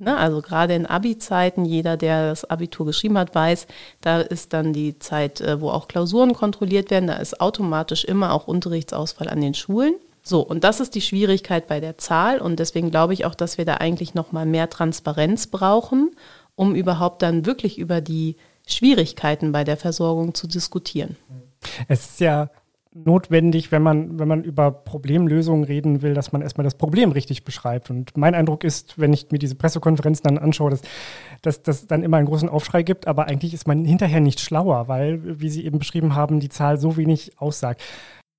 Ne? 0.00 0.16
Also 0.16 0.40
gerade 0.40 0.74
in 0.74 0.86
Abi-Zeiten, 0.86 1.64
jeder, 1.64 1.96
der 1.96 2.30
das 2.30 2.44
Abitur 2.46 2.86
geschrieben 2.86 3.18
hat, 3.18 3.34
weiß, 3.34 3.66
da 4.00 4.20
ist 4.20 4.52
dann 4.52 4.72
die 4.72 4.98
Zeit, 4.98 5.40
äh, 5.40 5.60
wo 5.60 5.70
auch 5.70 5.88
Klausuren 5.88 6.32
kontrolliert 6.32 6.90
werden. 6.90 7.06
Da 7.06 7.16
ist 7.16 7.40
automatisch 7.40 8.04
immer 8.04 8.32
auch 8.32 8.48
Unterrichtsausfall 8.48 9.28
an 9.28 9.40
den 9.40 9.54
Schulen. 9.54 9.94
So, 10.30 10.42
und 10.42 10.62
das 10.62 10.78
ist 10.78 10.94
die 10.94 11.00
Schwierigkeit 11.00 11.66
bei 11.66 11.80
der 11.80 11.98
Zahl 11.98 12.40
und 12.40 12.60
deswegen 12.60 12.92
glaube 12.92 13.14
ich 13.14 13.24
auch, 13.24 13.34
dass 13.34 13.58
wir 13.58 13.64
da 13.64 13.74
eigentlich 13.78 14.14
noch 14.14 14.30
mal 14.30 14.46
mehr 14.46 14.70
Transparenz 14.70 15.48
brauchen, 15.48 16.12
um 16.54 16.76
überhaupt 16.76 17.22
dann 17.22 17.46
wirklich 17.46 17.80
über 17.80 18.00
die 18.00 18.36
Schwierigkeiten 18.64 19.50
bei 19.50 19.64
der 19.64 19.76
Versorgung 19.76 20.32
zu 20.32 20.46
diskutieren. 20.46 21.16
Es 21.88 22.10
ist 22.10 22.20
ja 22.20 22.48
notwendig, 22.94 23.72
wenn 23.72 23.82
man, 23.82 24.20
wenn 24.20 24.28
man 24.28 24.44
über 24.44 24.70
Problemlösungen 24.70 25.64
reden 25.64 26.00
will, 26.00 26.14
dass 26.14 26.30
man 26.30 26.42
erstmal 26.42 26.64
das 26.64 26.76
Problem 26.76 27.10
richtig 27.10 27.42
beschreibt. 27.42 27.90
Und 27.90 28.16
mein 28.16 28.36
Eindruck 28.36 28.62
ist, 28.62 29.00
wenn 29.00 29.12
ich 29.12 29.32
mir 29.32 29.38
diese 29.38 29.56
Pressekonferenzen 29.56 30.22
dann 30.22 30.38
anschaue, 30.38 30.70
dass 30.70 30.82
dass 31.42 31.62
das 31.62 31.86
dann 31.86 32.02
immer 32.02 32.18
einen 32.18 32.26
großen 32.26 32.48
Aufschrei 32.48 32.82
gibt, 32.82 33.06
aber 33.06 33.26
eigentlich 33.26 33.54
ist 33.54 33.66
man 33.66 33.84
hinterher 33.84 34.20
nicht 34.20 34.40
schlauer, 34.40 34.88
weil, 34.88 35.40
wie 35.40 35.48
Sie 35.48 35.64
eben 35.64 35.78
beschrieben 35.78 36.14
haben, 36.14 36.38
die 36.38 36.50
Zahl 36.50 36.78
so 36.78 36.96
wenig 36.96 37.32
aussagt. 37.38 37.82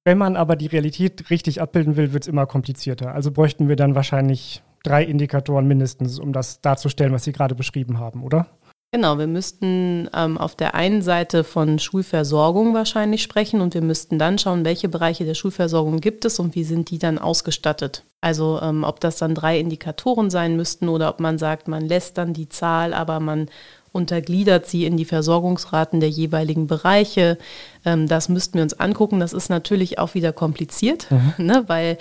Wenn 0.03 0.17
man 0.17 0.35
aber 0.35 0.55
die 0.55 0.67
Realität 0.67 1.29
richtig 1.29 1.61
abbilden 1.61 1.95
will, 1.95 2.11
wird 2.11 2.23
es 2.23 2.27
immer 2.27 2.47
komplizierter. 2.47 3.13
Also 3.13 3.31
bräuchten 3.31 3.69
wir 3.69 3.75
dann 3.75 3.93
wahrscheinlich 3.93 4.63
drei 4.83 5.03
Indikatoren 5.03 5.67
mindestens, 5.67 6.17
um 6.19 6.33
das 6.33 6.61
darzustellen, 6.61 7.13
was 7.13 7.23
Sie 7.23 7.33
gerade 7.33 7.53
beschrieben 7.53 7.99
haben, 7.99 8.23
oder? 8.23 8.47
Genau, 8.93 9.17
wir 9.17 9.27
müssten 9.27 10.09
ähm, 10.13 10.37
auf 10.37 10.55
der 10.55 10.75
einen 10.75 11.01
Seite 11.01 11.45
von 11.45 11.79
Schulversorgung 11.79 12.73
wahrscheinlich 12.73 13.23
sprechen 13.23 13.61
und 13.61 13.73
wir 13.73 13.81
müssten 13.81 14.19
dann 14.19 14.37
schauen, 14.37 14.65
welche 14.65 14.89
Bereiche 14.89 15.23
der 15.23 15.33
Schulversorgung 15.33 16.01
gibt 16.01 16.25
es 16.25 16.39
und 16.39 16.55
wie 16.55 16.65
sind 16.65 16.89
die 16.89 16.99
dann 16.99 17.17
ausgestattet. 17.17 18.03
Also 18.19 18.59
ähm, 18.61 18.83
ob 18.83 18.99
das 18.99 19.17
dann 19.17 19.33
drei 19.33 19.59
Indikatoren 19.59 20.29
sein 20.29 20.57
müssten 20.57 20.89
oder 20.89 21.07
ob 21.07 21.21
man 21.21 21.37
sagt, 21.37 21.69
man 21.69 21.85
lässt 21.85 22.17
dann 22.17 22.33
die 22.33 22.49
Zahl, 22.49 22.93
aber 22.93 23.21
man 23.21 23.47
untergliedert 23.91 24.67
sie 24.67 24.85
in 24.85 24.95
die 24.97 25.05
Versorgungsraten 25.05 25.99
der 25.99 26.09
jeweiligen 26.09 26.67
Bereiche. 26.67 27.37
Ähm, 27.85 28.07
das 28.07 28.29
müssten 28.29 28.55
wir 28.55 28.63
uns 28.63 28.79
angucken. 28.79 29.19
Das 29.19 29.33
ist 29.33 29.49
natürlich 29.49 29.99
auch 29.99 30.13
wieder 30.13 30.33
kompliziert, 30.33 31.07
mhm. 31.11 31.33
ne, 31.45 31.63
weil 31.67 31.97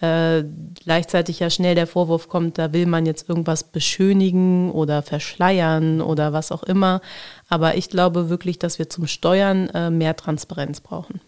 äh, 0.00 0.44
gleichzeitig 0.82 1.40
ja 1.40 1.50
schnell 1.50 1.74
der 1.74 1.86
Vorwurf 1.86 2.28
kommt, 2.28 2.58
da 2.58 2.72
will 2.72 2.86
man 2.86 3.06
jetzt 3.06 3.28
irgendwas 3.28 3.64
beschönigen 3.64 4.70
oder 4.70 5.02
verschleiern 5.02 6.00
oder 6.00 6.32
was 6.32 6.50
auch 6.52 6.62
immer. 6.62 7.00
Aber 7.48 7.76
ich 7.76 7.90
glaube 7.90 8.28
wirklich, 8.28 8.58
dass 8.58 8.78
wir 8.78 8.88
zum 8.88 9.06
Steuern 9.06 9.68
äh, 9.70 9.90
mehr 9.90 10.16
Transparenz 10.16 10.80
brauchen. 10.80 11.20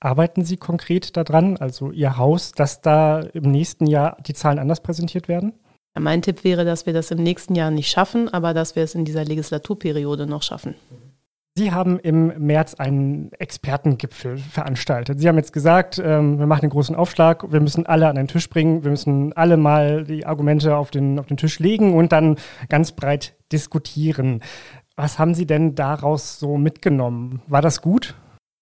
Arbeiten 0.00 0.44
Sie 0.44 0.56
konkret 0.56 1.16
daran, 1.16 1.56
also 1.58 1.92
Ihr 1.92 2.16
Haus, 2.16 2.50
dass 2.50 2.80
da 2.80 3.20
im 3.20 3.52
nächsten 3.52 3.86
Jahr 3.86 4.16
die 4.26 4.34
Zahlen 4.34 4.58
anders 4.58 4.82
präsentiert 4.82 5.28
werden? 5.28 5.52
Mein 5.98 6.22
Tipp 6.22 6.44
wäre, 6.44 6.64
dass 6.64 6.86
wir 6.86 6.92
das 6.92 7.10
im 7.10 7.22
nächsten 7.22 7.54
Jahr 7.54 7.70
nicht 7.70 7.90
schaffen, 7.90 8.28
aber 8.32 8.54
dass 8.54 8.76
wir 8.76 8.82
es 8.82 8.94
in 8.94 9.04
dieser 9.04 9.24
Legislaturperiode 9.24 10.26
noch 10.26 10.42
schaffen. 10.42 10.74
Sie 11.54 11.70
haben 11.70 11.98
im 11.98 12.28
März 12.38 12.74
einen 12.74 13.30
Expertengipfel 13.32 14.38
veranstaltet. 14.38 15.20
Sie 15.20 15.28
haben 15.28 15.36
jetzt 15.36 15.52
gesagt, 15.52 16.00
ähm, 16.02 16.38
wir 16.38 16.46
machen 16.46 16.62
den 16.62 16.70
großen 16.70 16.96
Aufschlag, 16.96 17.52
wir 17.52 17.60
müssen 17.60 17.84
alle 17.84 18.08
an 18.08 18.16
den 18.16 18.26
Tisch 18.26 18.48
bringen, 18.48 18.84
wir 18.84 18.90
müssen 18.90 19.34
alle 19.34 19.58
mal 19.58 20.04
die 20.04 20.24
Argumente 20.24 20.74
auf 20.74 20.90
den, 20.90 21.18
auf 21.18 21.26
den 21.26 21.36
Tisch 21.36 21.58
legen 21.58 21.92
und 21.92 22.10
dann 22.10 22.36
ganz 22.70 22.92
breit 22.92 23.34
diskutieren. 23.52 24.40
Was 24.96 25.18
haben 25.18 25.34
Sie 25.34 25.46
denn 25.46 25.74
daraus 25.74 26.38
so 26.38 26.56
mitgenommen? 26.56 27.42
War 27.48 27.60
das 27.60 27.82
gut? 27.82 28.14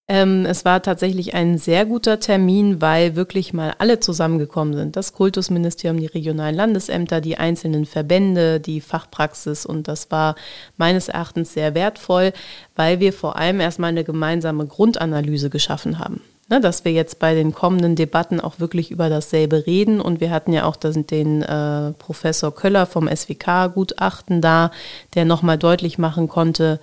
Ähm, 0.07 0.45
es 0.45 0.65
war 0.65 0.81
tatsächlich 0.81 1.35
ein 1.35 1.57
sehr 1.57 1.85
guter 1.85 2.19
Termin, 2.19 2.81
weil 2.81 3.15
wirklich 3.15 3.53
mal 3.53 3.75
alle 3.77 3.99
zusammengekommen 3.99 4.73
sind. 4.73 4.95
Das 4.95 5.13
Kultusministerium, 5.13 5.99
die 5.99 6.07
regionalen 6.07 6.55
Landesämter, 6.55 7.21
die 7.21 7.37
einzelnen 7.37 7.85
Verbände, 7.85 8.59
die 8.59 8.81
Fachpraxis. 8.81 9.65
Und 9.65 9.87
das 9.87 10.11
war 10.11 10.35
meines 10.75 11.07
Erachtens 11.07 11.53
sehr 11.53 11.75
wertvoll, 11.75 12.33
weil 12.75 12.99
wir 12.99 13.13
vor 13.13 13.37
allem 13.37 13.59
erstmal 13.61 13.89
eine 13.89 14.03
gemeinsame 14.03 14.65
Grundanalyse 14.65 15.49
geschaffen 15.49 15.99
haben. 15.99 16.21
Ne, 16.49 16.59
dass 16.59 16.83
wir 16.83 16.91
jetzt 16.91 17.19
bei 17.19 17.33
den 17.33 17.53
kommenden 17.53 17.95
Debatten 17.95 18.41
auch 18.41 18.59
wirklich 18.59 18.91
über 18.91 19.07
dasselbe 19.07 19.65
reden. 19.65 20.01
Und 20.01 20.19
wir 20.19 20.31
hatten 20.31 20.51
ja 20.51 20.65
auch 20.65 20.75
den 20.75 21.41
äh, 21.41 21.93
Professor 21.93 22.53
Köller 22.53 22.85
vom 22.85 23.07
SWK-Gutachten 23.07 24.41
da, 24.41 24.71
der 25.13 25.23
nochmal 25.23 25.57
deutlich 25.57 25.97
machen 25.97 26.27
konnte, 26.27 26.81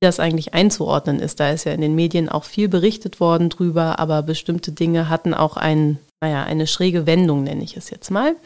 das 0.00 0.20
eigentlich 0.20 0.54
einzuordnen 0.54 1.20
ist. 1.20 1.40
Da 1.40 1.50
ist 1.50 1.64
ja 1.64 1.72
in 1.72 1.80
den 1.80 1.94
Medien 1.94 2.28
auch 2.28 2.44
viel 2.44 2.68
berichtet 2.68 3.20
worden 3.20 3.48
drüber, 3.48 3.98
aber 3.98 4.22
bestimmte 4.22 4.72
Dinge 4.72 5.08
hatten 5.08 5.34
auch 5.34 5.56
ein, 5.56 5.98
naja, 6.20 6.44
eine 6.44 6.66
schräge 6.66 7.06
Wendung, 7.06 7.44
nenne 7.44 7.64
ich 7.64 7.76
es 7.76 7.90
jetzt 7.90 8.10
mal. 8.10 8.36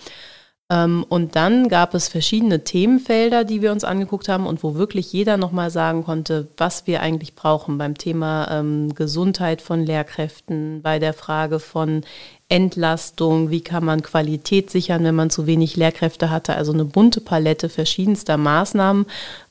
Ähm, 0.70 1.04
und 1.08 1.34
dann 1.34 1.68
gab 1.68 1.94
es 1.94 2.08
verschiedene 2.08 2.62
Themenfelder, 2.62 3.42
die 3.44 3.60
wir 3.60 3.72
uns 3.72 3.82
angeguckt 3.82 4.28
haben 4.28 4.46
und 4.46 4.62
wo 4.62 4.76
wirklich 4.76 5.12
jeder 5.12 5.36
nochmal 5.36 5.70
sagen 5.70 6.04
konnte, 6.04 6.46
was 6.56 6.86
wir 6.86 7.00
eigentlich 7.00 7.34
brauchen 7.34 7.76
beim 7.76 7.98
Thema 7.98 8.48
ähm, 8.50 8.94
Gesundheit 8.94 9.60
von 9.60 9.84
Lehrkräften, 9.84 10.80
bei 10.82 11.00
der 11.00 11.12
Frage 11.12 11.58
von 11.58 12.02
Entlastung, 12.48 13.50
wie 13.50 13.60
kann 13.62 13.84
man 13.84 14.02
Qualität 14.02 14.70
sichern, 14.70 15.02
wenn 15.02 15.14
man 15.16 15.30
zu 15.30 15.46
wenig 15.46 15.76
Lehrkräfte 15.76 16.30
hatte. 16.30 16.54
Also 16.54 16.72
eine 16.72 16.84
bunte 16.84 17.20
Palette 17.20 17.68
verschiedenster 17.68 18.36
Maßnahmen, 18.36 19.06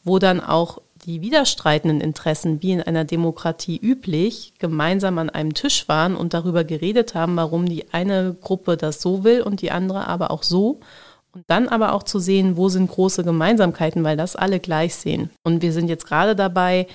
wo 0.06 0.20
dann 0.20 0.40
auch 0.40 0.82
die 1.10 1.22
widerstreitenden 1.22 2.02
Interessen, 2.02 2.62
wie 2.62 2.72
in 2.72 2.84
einer 2.84 3.04
Demokratie 3.04 3.80
üblich, 3.82 4.54
gemeinsam 4.60 5.18
an 5.18 5.32
einem 5.32 5.56
Tisch 5.56 5.90
waren 5.90 6.16
und 6.16 6.36
darüber 6.36 6.64
geredet 6.64 7.16
haben, 7.16 7.36
warum 7.36 7.66
die 7.66 7.92
eine 7.92 8.36
Gruppe 8.40 8.78
das 8.78 9.02
so 9.02 9.24
will 9.24 9.42
und 9.42 9.64
die 9.64 9.72
andere 9.72 10.06
aber 10.06 10.30
auch 10.30 10.44
so. 10.44 10.82
Und 11.34 11.46
dann 11.48 11.68
aber 11.68 11.94
auch 11.94 12.04
zu 12.04 12.20
sehen, 12.20 12.58
wo 12.58 12.70
sind 12.70 12.92
große 12.92 13.24
Gemeinsamkeiten, 13.24 14.04
weil 14.04 14.18
das 14.18 14.36
alle 14.36 14.60
gleich 14.60 14.94
sehen. 14.94 15.32
Und 15.44 15.64
wir 15.64 15.74
sind 15.74 15.88
jetzt 15.88 16.06
gerade 16.06 16.36
dabei, 16.36 16.86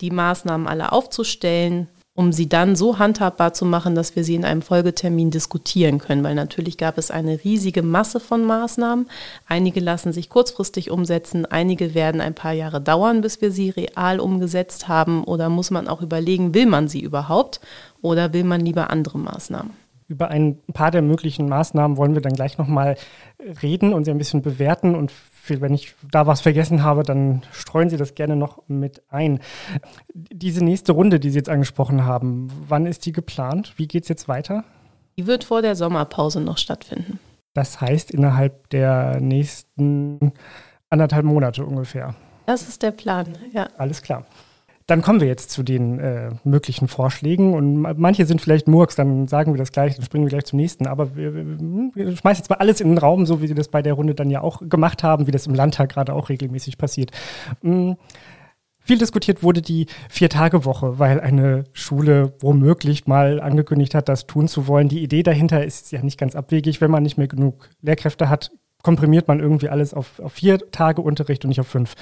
die 0.00 0.12
Maßnahmen 0.12 0.68
alle 0.68 0.92
aufzustellen, 0.92 1.88
um 2.16 2.32
sie 2.32 2.48
dann 2.48 2.74
so 2.74 2.98
handhabbar 2.98 3.52
zu 3.52 3.66
machen, 3.66 3.94
dass 3.94 4.16
wir 4.16 4.24
sie 4.24 4.34
in 4.34 4.44
einem 4.44 4.62
Folgetermin 4.62 5.30
diskutieren 5.30 5.98
können. 5.98 6.24
Weil 6.24 6.34
natürlich 6.34 6.78
gab 6.78 6.96
es 6.98 7.10
eine 7.10 7.44
riesige 7.44 7.82
Masse 7.82 8.20
von 8.20 8.44
Maßnahmen. 8.44 9.06
Einige 9.46 9.80
lassen 9.80 10.12
sich 10.12 10.30
kurzfristig 10.30 10.90
umsetzen, 10.90 11.44
einige 11.44 11.94
werden 11.94 12.22
ein 12.22 12.34
paar 12.34 12.52
Jahre 12.52 12.80
dauern, 12.80 13.20
bis 13.20 13.42
wir 13.42 13.52
sie 13.52 13.68
real 13.70 14.18
umgesetzt 14.18 14.88
haben. 14.88 15.24
Oder 15.24 15.50
muss 15.50 15.70
man 15.70 15.88
auch 15.88 16.00
überlegen, 16.00 16.54
will 16.54 16.66
man 16.66 16.88
sie 16.88 17.00
überhaupt 17.00 17.60
oder 18.00 18.32
will 18.32 18.44
man 18.44 18.62
lieber 18.62 18.88
andere 18.88 19.18
Maßnahmen? 19.18 19.72
Über 20.08 20.28
ein 20.28 20.58
paar 20.72 20.90
der 20.90 21.02
möglichen 21.02 21.48
Maßnahmen 21.48 21.98
wollen 21.98 22.14
wir 22.14 22.22
dann 22.22 22.34
gleich 22.34 22.56
nochmal 22.56 22.96
reden 23.62 23.92
und 23.92 24.04
sie 24.04 24.10
ein 24.10 24.18
bisschen 24.18 24.40
bewerten. 24.40 24.94
Und 24.94 25.12
wenn 25.48 25.74
ich 25.74 25.94
da 26.10 26.26
was 26.26 26.40
vergessen 26.40 26.82
habe, 26.82 27.02
dann 27.02 27.42
streuen 27.52 27.88
Sie 27.90 27.96
das 27.96 28.14
gerne 28.14 28.36
noch 28.36 28.62
mit 28.68 29.02
ein. 29.08 29.40
Diese 30.14 30.64
nächste 30.64 30.92
Runde, 30.92 31.20
die 31.20 31.30
Sie 31.30 31.38
jetzt 31.38 31.48
angesprochen 31.48 32.04
haben, 32.04 32.48
wann 32.68 32.86
ist 32.86 33.06
die 33.06 33.12
geplant? 33.12 33.74
Wie 33.76 33.88
geht 33.88 34.04
es 34.04 34.08
jetzt 34.08 34.28
weiter? 34.28 34.64
Die 35.16 35.26
wird 35.26 35.44
vor 35.44 35.62
der 35.62 35.76
Sommerpause 35.76 36.40
noch 36.40 36.58
stattfinden. 36.58 37.18
Das 37.54 37.80
heißt 37.80 38.10
innerhalb 38.10 38.68
der 38.70 39.20
nächsten 39.20 40.32
anderthalb 40.90 41.24
Monate 41.24 41.64
ungefähr. 41.64 42.14
Das 42.44 42.68
ist 42.68 42.82
der 42.82 42.90
Plan, 42.90 43.36
ja. 43.52 43.68
Alles 43.78 44.02
klar. 44.02 44.26
Dann 44.86 45.02
kommen 45.02 45.20
wir 45.20 45.26
jetzt 45.26 45.50
zu 45.50 45.64
den 45.64 45.98
äh, 45.98 46.30
möglichen 46.44 46.86
Vorschlägen 46.86 47.54
und 47.54 47.80
manche 47.98 48.24
sind 48.24 48.40
vielleicht 48.40 48.68
Murks, 48.68 48.94
dann 48.94 49.26
sagen 49.26 49.52
wir 49.52 49.58
das 49.58 49.72
gleich, 49.72 49.96
dann 49.96 50.04
springen 50.04 50.24
wir 50.24 50.30
gleich 50.30 50.44
zum 50.44 50.58
nächsten. 50.58 50.86
Aber 50.86 51.16
wir, 51.16 51.34
wir, 51.34 52.16
schmeißen 52.16 52.42
jetzt 52.42 52.50
mal 52.50 52.56
alles 52.56 52.80
in 52.80 52.90
den 52.90 52.98
Raum, 52.98 53.26
so 53.26 53.42
wie 53.42 53.48
Sie 53.48 53.54
das 53.54 53.66
bei 53.66 53.82
der 53.82 53.94
Runde 53.94 54.14
dann 54.14 54.30
ja 54.30 54.42
auch 54.42 54.62
gemacht 54.68 55.02
haben, 55.02 55.26
wie 55.26 55.32
das 55.32 55.48
im 55.48 55.54
Landtag 55.54 55.90
gerade 55.90 56.14
auch 56.14 56.28
regelmäßig 56.28 56.78
passiert. 56.78 57.10
Mhm. 57.62 57.96
Viel 58.78 58.98
diskutiert 58.98 59.42
wurde 59.42 59.62
die 59.62 59.86
Vier-Tage-Woche, 60.08 61.00
weil 61.00 61.20
eine 61.20 61.64
Schule 61.72 62.34
womöglich 62.38 63.08
mal 63.08 63.40
angekündigt 63.40 63.96
hat, 63.96 64.08
das 64.08 64.28
tun 64.28 64.46
zu 64.46 64.68
wollen. 64.68 64.88
Die 64.88 65.02
Idee 65.02 65.24
dahinter 65.24 65.64
ist 65.64 65.90
ja 65.90 66.02
nicht 66.02 66.20
ganz 66.20 66.36
abwegig. 66.36 66.80
Wenn 66.80 66.92
man 66.92 67.02
nicht 67.02 67.18
mehr 67.18 67.26
genug 67.26 67.68
Lehrkräfte 67.82 68.28
hat, 68.28 68.52
komprimiert 68.84 69.26
man 69.26 69.40
irgendwie 69.40 69.68
alles 69.68 69.92
auf, 69.92 70.20
auf 70.20 70.34
vier 70.34 70.70
Tage 70.70 71.02
Unterricht 71.02 71.44
und 71.44 71.48
nicht 71.48 71.58
auf 71.58 71.66
fünf. 71.66 71.94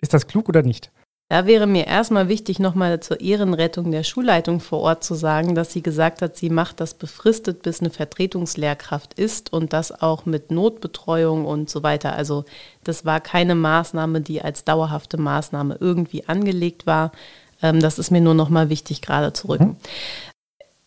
Ist 0.00 0.12
das 0.12 0.26
klug 0.26 0.48
oder 0.48 0.62
nicht? 0.62 0.90
Da 1.30 1.46
wäre 1.46 1.66
mir 1.66 1.86
erstmal 1.86 2.28
wichtig, 2.28 2.58
nochmal 2.58 3.00
zur 3.00 3.20
Ehrenrettung 3.20 3.90
der 3.90 4.04
Schulleitung 4.04 4.60
vor 4.60 4.80
Ort 4.80 5.04
zu 5.04 5.14
sagen, 5.14 5.54
dass 5.54 5.72
sie 5.72 5.82
gesagt 5.82 6.20
hat, 6.20 6.36
sie 6.36 6.50
macht 6.50 6.80
das 6.80 6.92
befristet, 6.94 7.62
bis 7.62 7.80
eine 7.80 7.88
Vertretungslehrkraft 7.88 9.14
ist 9.14 9.50
und 9.50 9.72
das 9.72 10.02
auch 10.02 10.26
mit 10.26 10.50
Notbetreuung 10.50 11.46
und 11.46 11.70
so 11.70 11.82
weiter. 11.82 12.12
Also 12.14 12.44
das 12.84 13.06
war 13.06 13.20
keine 13.20 13.54
Maßnahme, 13.54 14.20
die 14.20 14.42
als 14.42 14.64
dauerhafte 14.64 15.16
Maßnahme 15.16 15.78
irgendwie 15.80 16.28
angelegt 16.28 16.86
war. 16.86 17.10
Ähm, 17.62 17.80
das 17.80 17.98
ist 17.98 18.10
mir 18.10 18.20
nur 18.20 18.34
nochmal 18.34 18.68
wichtig, 18.68 19.00
gerade 19.00 19.32
zu 19.32 19.48
rücken. 19.48 19.68
Mhm. 19.68 19.76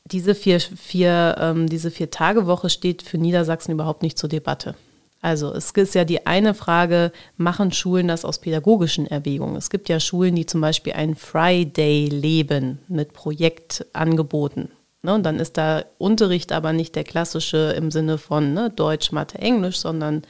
Diese 0.05 0.35
vier, 0.35 0.59
vier, 0.61 1.35
ähm, 1.39 1.67
diese 1.67 1.89
vier 1.89 2.11
Tage 2.11 2.45
Woche 2.45 2.69
steht 2.69 3.01
für 3.01 3.17
Niedersachsen 3.17 3.71
überhaupt 3.71 4.03
nicht 4.03 4.19
zur 4.19 4.29
Debatte. 4.29 4.75
Also 5.21 5.51
es 5.53 5.71
ist 5.71 5.95
ja 5.95 6.05
die 6.05 6.27
eine 6.27 6.53
Frage, 6.53 7.11
machen 7.37 7.71
Schulen 7.71 8.07
das 8.07 8.23
aus 8.23 8.39
pädagogischen 8.39 9.07
Erwägungen? 9.07 9.55
Es 9.55 9.69
gibt 9.69 9.89
ja 9.89 9.99
Schulen, 9.99 10.35
die 10.35 10.45
zum 10.45 10.61
Beispiel 10.61 10.93
ein 10.93 11.15
Friday 11.15 12.07
leben 12.07 12.79
mit 12.87 13.13
Projektangeboten. 13.13 14.69
Ne, 15.03 15.13
und 15.13 15.23
dann 15.23 15.39
ist 15.39 15.57
da 15.57 15.85
Unterricht 15.97 16.51
aber 16.51 16.73
nicht 16.73 16.95
der 16.95 17.03
klassische 17.03 17.73
im 17.77 17.91
Sinne 17.91 18.17
von 18.17 18.53
ne, 18.53 18.69
Deutsch, 18.69 19.11
Mathe, 19.11 19.37
Englisch, 19.39 19.77
sondern 19.77 20.23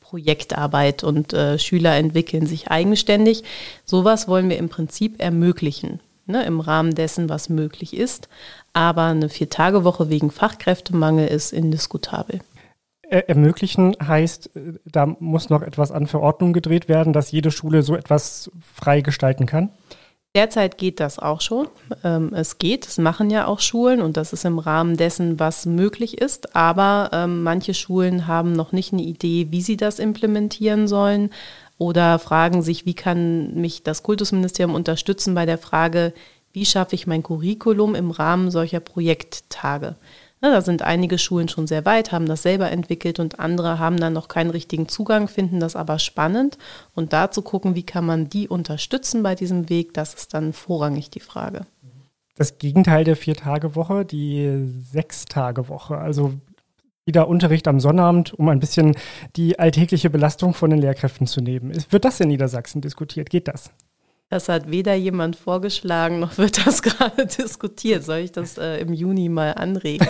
Projektarbeit 0.00 1.04
und 1.04 1.32
äh, 1.32 1.58
Schüler 1.58 1.96
entwickeln 1.96 2.46
sich 2.46 2.70
eigenständig. 2.70 3.44
Sowas 3.84 4.28
wollen 4.28 4.50
wir 4.50 4.58
im 4.58 4.68
Prinzip 4.68 5.20
ermöglichen, 5.22 6.00
ne, 6.26 6.44
im 6.44 6.60
Rahmen 6.60 6.94
dessen, 6.94 7.28
was 7.28 7.48
möglich 7.48 7.96
ist. 7.96 8.28
Aber 8.72 9.04
eine 9.04 9.28
Vier-Tage-Woche 9.28 10.10
wegen 10.10 10.30
Fachkräftemangel 10.30 11.28
ist 11.28 11.52
indiskutabel 11.52 12.40
ermöglichen 13.10 13.96
heißt, 14.02 14.56
äh, 14.56 14.74
da 14.84 15.06
muss 15.06 15.50
noch 15.50 15.62
etwas 15.62 15.92
an 15.92 16.06
Verordnung 16.06 16.52
gedreht 16.52 16.88
werden, 16.88 17.12
dass 17.12 17.32
jede 17.32 17.50
Schule 17.50 17.82
so 17.82 17.96
etwas 17.96 18.50
frei 18.74 19.00
gestalten 19.00 19.46
kann? 19.46 19.70
Derzeit 20.36 20.78
geht 20.78 21.00
das 21.00 21.18
auch 21.18 21.40
schon. 21.40 21.66
Ähm, 22.04 22.32
es 22.32 22.58
geht, 22.58 22.86
es 22.86 22.98
machen 22.98 23.30
ja 23.30 23.46
auch 23.46 23.58
Schulen 23.58 24.00
und 24.00 24.16
das 24.16 24.32
ist 24.32 24.44
im 24.44 24.60
Rahmen 24.60 24.96
dessen, 24.96 25.40
was 25.40 25.66
möglich 25.66 26.20
ist. 26.20 26.54
Aber 26.54 27.10
ähm, 27.12 27.42
manche 27.42 27.74
Schulen 27.74 28.28
haben 28.28 28.52
noch 28.52 28.70
nicht 28.70 28.92
eine 28.92 29.02
Idee, 29.02 29.48
wie 29.50 29.60
sie 29.60 29.76
das 29.76 29.98
implementieren 29.98 30.86
sollen 30.86 31.30
oder 31.78 32.20
fragen 32.20 32.62
sich, 32.62 32.86
wie 32.86 32.94
kann 32.94 33.54
mich 33.54 33.82
das 33.82 34.04
Kultusministerium 34.04 34.76
unterstützen 34.76 35.34
bei 35.34 35.46
der 35.46 35.58
Frage, 35.58 36.12
wie 36.52 36.66
schaffe 36.66 36.94
ich 36.94 37.08
mein 37.08 37.24
Curriculum 37.24 37.96
im 37.96 38.12
Rahmen 38.12 38.52
solcher 38.52 38.80
Projekttage. 38.80 39.96
Ne, 40.42 40.50
da 40.50 40.62
sind 40.62 40.80
einige 40.80 41.18
Schulen 41.18 41.48
schon 41.48 41.66
sehr 41.66 41.84
weit, 41.84 42.12
haben 42.12 42.24
das 42.24 42.42
selber 42.42 42.70
entwickelt 42.70 43.18
und 43.18 43.38
andere 43.38 43.78
haben 43.78 43.98
dann 43.98 44.14
noch 44.14 44.28
keinen 44.28 44.48
richtigen 44.48 44.88
Zugang, 44.88 45.28
finden 45.28 45.60
das 45.60 45.76
aber 45.76 45.98
spannend. 45.98 46.56
Und 46.94 47.12
da 47.12 47.30
zu 47.30 47.42
gucken, 47.42 47.74
wie 47.74 47.82
kann 47.82 48.06
man 48.06 48.30
die 48.30 48.48
unterstützen 48.48 49.22
bei 49.22 49.34
diesem 49.34 49.68
Weg, 49.68 49.92
das 49.92 50.14
ist 50.14 50.32
dann 50.32 50.54
vorrangig 50.54 51.10
die 51.10 51.20
Frage. 51.20 51.66
Das 52.36 52.56
Gegenteil 52.56 53.04
der 53.04 53.16
Vier-Tage-Woche, 53.16 54.06
die 54.06 54.66
Sechs-Tage-Woche. 54.90 55.98
Also 55.98 56.32
wieder 57.04 57.28
Unterricht 57.28 57.68
am 57.68 57.78
Sonnabend, 57.78 58.32
um 58.32 58.48
ein 58.48 58.60
bisschen 58.60 58.96
die 59.36 59.58
alltägliche 59.58 60.08
Belastung 60.08 60.54
von 60.54 60.70
den 60.70 60.78
Lehrkräften 60.78 61.26
zu 61.26 61.42
nehmen. 61.42 61.72
Wird 61.90 62.06
das 62.06 62.18
in 62.18 62.28
Niedersachsen 62.28 62.80
diskutiert? 62.80 63.28
Geht 63.28 63.48
das? 63.48 63.70
Das 64.30 64.48
hat 64.48 64.70
weder 64.70 64.94
jemand 64.94 65.34
vorgeschlagen, 65.34 66.20
noch 66.20 66.38
wird 66.38 66.64
das 66.64 66.82
gerade 66.82 67.26
diskutiert. 67.26 68.04
Soll 68.04 68.18
ich 68.18 68.32
das 68.32 68.58
äh, 68.58 68.76
im 68.76 68.92
Juni 68.92 69.28
mal 69.28 69.54
anregen? 69.54 70.06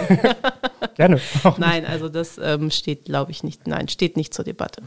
Gerne. 0.94 1.20
Nein, 1.56 1.86
also 1.86 2.10
das 2.10 2.38
ähm, 2.40 2.70
steht, 2.70 3.06
glaube 3.06 3.30
ich, 3.30 3.42
nicht. 3.42 3.66
Nein, 3.66 3.88
steht 3.88 4.18
nicht 4.18 4.34
zur 4.34 4.44
Debatte. 4.44 4.82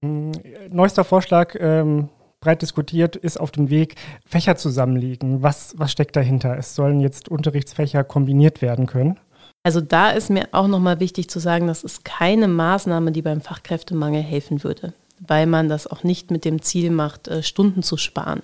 Mhm. 0.00 0.32
Neuester 0.70 1.04
Vorschlag, 1.04 1.54
ähm, 1.60 2.08
breit 2.40 2.62
diskutiert, 2.62 3.14
ist 3.14 3.38
auf 3.38 3.50
dem 3.50 3.68
Weg, 3.68 3.96
Fächer 4.24 4.56
zusammenlegen. 4.56 5.42
Was, 5.42 5.74
was 5.76 5.92
steckt 5.92 6.16
dahinter? 6.16 6.56
Es 6.56 6.74
sollen 6.74 7.00
jetzt 7.00 7.28
Unterrichtsfächer 7.28 8.04
kombiniert 8.04 8.62
werden 8.62 8.86
können. 8.86 9.20
Also 9.64 9.82
da 9.82 10.10
ist 10.10 10.30
mir 10.30 10.48
auch 10.52 10.66
nochmal 10.66 10.98
wichtig 10.98 11.28
zu 11.28 11.38
sagen, 11.38 11.66
das 11.66 11.84
ist 11.84 12.06
keine 12.06 12.48
Maßnahme, 12.48 13.12
die 13.12 13.22
beim 13.22 13.42
Fachkräftemangel 13.42 14.22
helfen 14.22 14.64
würde 14.64 14.94
weil 15.26 15.46
man 15.46 15.68
das 15.68 15.86
auch 15.86 16.02
nicht 16.02 16.30
mit 16.30 16.44
dem 16.44 16.62
Ziel 16.62 16.90
macht, 16.90 17.28
äh, 17.28 17.42
Stunden 17.42 17.82
zu 17.82 17.96
sparen. 17.96 18.42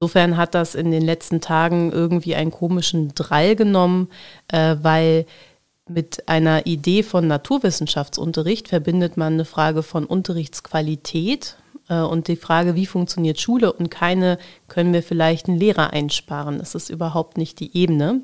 Insofern 0.00 0.36
hat 0.36 0.54
das 0.54 0.74
in 0.74 0.90
den 0.90 1.02
letzten 1.02 1.40
Tagen 1.40 1.92
irgendwie 1.92 2.34
einen 2.34 2.50
komischen 2.50 3.14
Drall 3.14 3.54
genommen, 3.56 4.08
äh, 4.48 4.76
weil 4.80 5.26
mit 5.88 6.28
einer 6.28 6.66
Idee 6.66 7.02
von 7.02 7.26
Naturwissenschaftsunterricht 7.26 8.68
verbindet 8.68 9.16
man 9.16 9.34
eine 9.34 9.44
Frage 9.44 9.82
von 9.82 10.06
Unterrichtsqualität 10.06 11.56
äh, 11.88 12.00
und 12.00 12.28
die 12.28 12.36
Frage, 12.36 12.76
wie 12.76 12.86
funktioniert 12.86 13.40
Schule 13.40 13.72
und 13.72 13.90
keine, 13.90 14.38
können 14.68 14.92
wir 14.92 15.02
vielleicht 15.02 15.48
einen 15.48 15.58
Lehrer 15.58 15.92
einsparen. 15.92 16.58
Das 16.58 16.74
ist 16.74 16.88
überhaupt 16.88 17.36
nicht 17.36 17.60
die 17.60 17.76
Ebene. 17.76 18.20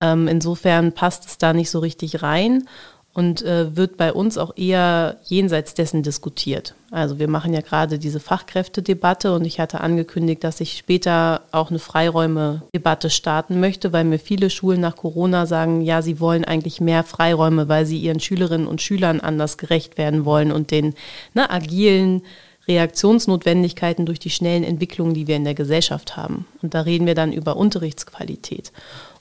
Ähm, 0.00 0.28
insofern 0.28 0.92
passt 0.92 1.26
es 1.26 1.38
da 1.38 1.52
nicht 1.52 1.70
so 1.70 1.78
richtig 1.78 2.22
rein 2.22 2.68
und 3.14 3.42
äh, 3.42 3.76
wird 3.76 3.96
bei 3.96 4.12
uns 4.12 4.38
auch 4.38 4.56
eher 4.56 5.18
jenseits 5.24 5.74
dessen 5.74 6.02
diskutiert. 6.02 6.74
Also 6.90 7.18
wir 7.18 7.28
machen 7.28 7.52
ja 7.52 7.60
gerade 7.60 7.98
diese 7.98 8.20
Fachkräftedebatte 8.20 9.34
und 9.34 9.44
ich 9.44 9.60
hatte 9.60 9.80
angekündigt, 9.80 10.44
dass 10.44 10.60
ich 10.60 10.78
später 10.78 11.42
auch 11.52 11.70
eine 11.70 11.78
Freiräume-Debatte 11.78 13.10
starten 13.10 13.60
möchte, 13.60 13.92
weil 13.92 14.04
mir 14.04 14.18
viele 14.18 14.48
Schulen 14.48 14.80
nach 14.80 14.96
Corona 14.96 15.46
sagen, 15.46 15.82
ja, 15.82 16.00
sie 16.00 16.20
wollen 16.20 16.44
eigentlich 16.44 16.80
mehr 16.80 17.04
Freiräume, 17.04 17.68
weil 17.68 17.84
sie 17.84 17.98
ihren 17.98 18.20
Schülerinnen 18.20 18.66
und 18.66 18.80
Schülern 18.80 19.20
anders 19.20 19.58
gerecht 19.58 19.98
werden 19.98 20.24
wollen 20.24 20.52
und 20.52 20.70
den 20.70 20.94
ne, 21.34 21.50
agilen 21.50 22.22
Reaktionsnotwendigkeiten 22.68 24.06
durch 24.06 24.20
die 24.20 24.30
schnellen 24.30 24.62
Entwicklungen, 24.62 25.14
die 25.14 25.26
wir 25.26 25.36
in 25.36 25.44
der 25.44 25.54
Gesellschaft 25.54 26.16
haben. 26.16 26.46
Und 26.62 26.74
da 26.74 26.82
reden 26.82 27.06
wir 27.06 27.14
dann 27.14 27.32
über 27.32 27.56
Unterrichtsqualität. 27.56 28.72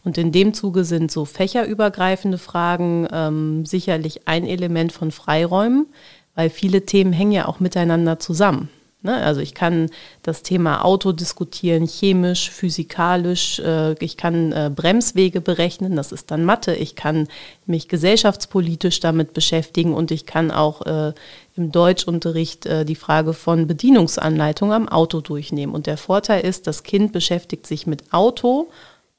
Und 0.04 0.18
in 0.18 0.32
dem 0.32 0.54
Zuge 0.54 0.84
sind 0.84 1.12
so 1.12 1.26
fächerübergreifende 1.26 2.38
Fragen 2.38 3.08
ähm, 3.12 3.66
sicherlich 3.66 4.28
ein 4.28 4.46
Element 4.46 4.92
von 4.92 5.12
Freiräumen, 5.12 5.88
weil 6.36 6.50
viele 6.50 6.86
Themen 6.86 7.14
hängen 7.14 7.34
ja 7.34 7.48
auch 7.48 7.60
miteinander 7.60 8.20
zusammen. 8.20 8.70
Ne? 9.04 9.16
Also 9.16 9.42
ich 9.42 9.56
kann 9.56 9.90
das 10.21 10.44
Thema 10.44 10.86
Auto 10.86 11.12
diskutieren, 11.12 11.88
chemisch, 11.88 12.52
physikalisch. 12.52 13.60
Äh, 13.60 13.94
ich 14.04 14.15
kann 14.15 14.52
äh, 14.52 14.71
Bremswege 14.73 15.42
berechnen, 15.42 15.96
das 15.96 16.12
ist 16.12 16.30
dann 16.30 16.46
Mathe. 16.46 16.75
Ich 16.75 16.96
kann 16.96 17.28
mich 17.65 17.88
gesellschaftspolitisch 17.88 19.00
damit 19.00 19.34
beschäftigen 19.34 19.94
und 19.94 20.12
ich 20.12 20.25
kann 20.28 20.52
auch 20.52 20.86
äh, 20.86 21.13
im 21.56 21.71
Deutschunterricht 21.71 22.67
äh, 22.67 22.86
die 22.86 22.96
Frage 22.96 23.34
von 23.34 23.65
Bedienungsanleitung 23.65 24.71
am 24.71 24.88
Auto 24.88 25.21
durchnehmen. 25.21 25.73
Und 25.73 25.88
der 25.88 25.98
Vorteil 25.98 26.46
ist, 26.46 26.67
das 26.67 26.84
Kind 26.84 27.12
beschäftigt 27.12 27.65
sich 27.65 27.88
mit 27.88 28.13
Auto 28.13 28.69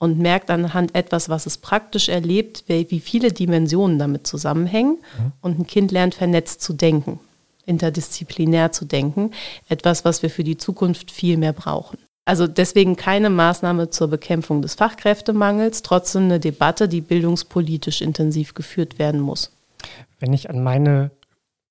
und 0.02 0.18
merkt 0.18 0.50
anhand 0.50 0.96
etwas, 0.96 1.28
was 1.28 1.46
es 1.46 1.58
praktisch 1.58 2.08
erlebt, 2.08 2.64
wie 2.66 2.98
viele 2.98 3.30
Dimensionen 3.30 4.00
damit 4.00 4.26
zusammenhängen. 4.26 4.98
Mhm. 5.16 5.32
Und 5.40 5.60
ein 5.60 5.66
Kind 5.68 5.92
lernt 5.92 6.16
vernetzt 6.16 6.60
zu 6.60 6.72
denken, 6.72 7.20
interdisziplinär 7.66 8.72
zu 8.72 8.84
denken. 8.84 9.30
Etwas, 9.68 10.04
was 10.04 10.24
wir 10.24 10.28
für 10.28 10.42
die 10.42 10.56
Zukunft 10.56 11.12
viel 11.12 11.36
mehr 11.36 11.52
brauchen. 11.52 11.98
Also 12.24 12.48
deswegen 12.48 12.96
keine 12.96 13.30
Maßnahme 13.30 13.90
zur 13.90 14.08
Bekämpfung 14.08 14.60
des 14.60 14.74
Fachkräftemangels, 14.74 15.82
trotzdem 15.82 16.24
eine 16.24 16.40
Debatte, 16.40 16.88
die 16.88 17.00
bildungspolitisch 17.00 18.00
intensiv 18.00 18.54
geführt 18.54 18.98
werden 18.98 19.20
muss. 19.20 19.52
Wenn 20.18 20.32
ich 20.32 20.50
an 20.50 20.64
meine 20.64 21.12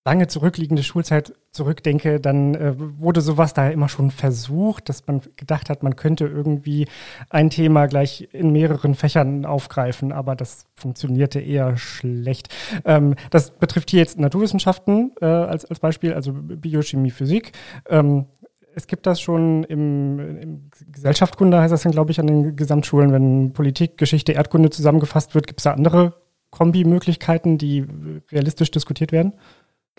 lange 0.04 0.28
zurückliegende 0.28 0.82
Schulzeit 0.84 1.34
zurückdenke, 1.52 2.20
dann 2.20 2.56
äh, 2.56 2.74
wurde 2.78 3.22
sowas 3.22 3.54
da 3.54 3.70
immer 3.70 3.88
schon 3.88 4.10
versucht, 4.10 4.90
dass 4.90 5.06
man 5.06 5.22
gedacht 5.36 5.70
hat, 5.70 5.84
man 5.84 5.96
könnte 5.96 6.26
irgendwie 6.26 6.88
ein 7.30 7.50
Thema 7.52 7.86
gleich 7.86 8.30
in 8.32 8.52
mehreren 8.52 8.96
Fächern 8.96 9.46
aufgreifen, 9.46 10.12
aber 10.12 10.36
das 10.36 10.66
funktionierte 10.76 11.40
eher 11.40 11.78
schlecht. 11.78 12.50
Ähm, 12.84 13.16
das 13.30 13.52
betrifft 13.52 13.92
hier 13.92 14.00
jetzt 14.00 14.18
Naturwissenschaften 14.18 15.12
äh, 15.22 15.26
als, 15.26 15.66
als 15.66 15.80
Beispiel, 15.80 16.14
also 16.14 16.34
Biochemie, 16.34 17.12
Physik. 17.12 17.52
Ähm, 17.88 18.26
es 18.74 18.88
gibt 18.88 19.06
das 19.06 19.22
schon 19.22 19.66
im, 19.66 20.20
im 20.40 20.70
Gesellschaftskunde, 20.92 21.60
heißt 21.60 21.74
das 21.74 21.84
dann, 21.84 21.92
glaube 21.92 22.12
ich, 22.12 22.20
an 22.20 22.28
den 22.28 22.56
Gesamtschulen, 22.56 23.12
wenn 23.12 23.54
Politik, 23.54 23.98
Geschichte, 23.98 24.32
Erdkunde 24.32 24.70
zusammengefasst 24.70 25.36
wird. 25.36 25.46
Gibt 25.46 25.60
es 25.60 25.66
da 25.66 25.74
andere 25.74 26.14
Kombimöglichkeiten, 26.52 27.58
die 27.58 27.86
realistisch 28.32 28.72
diskutiert 28.72 29.12
werden? 29.12 29.34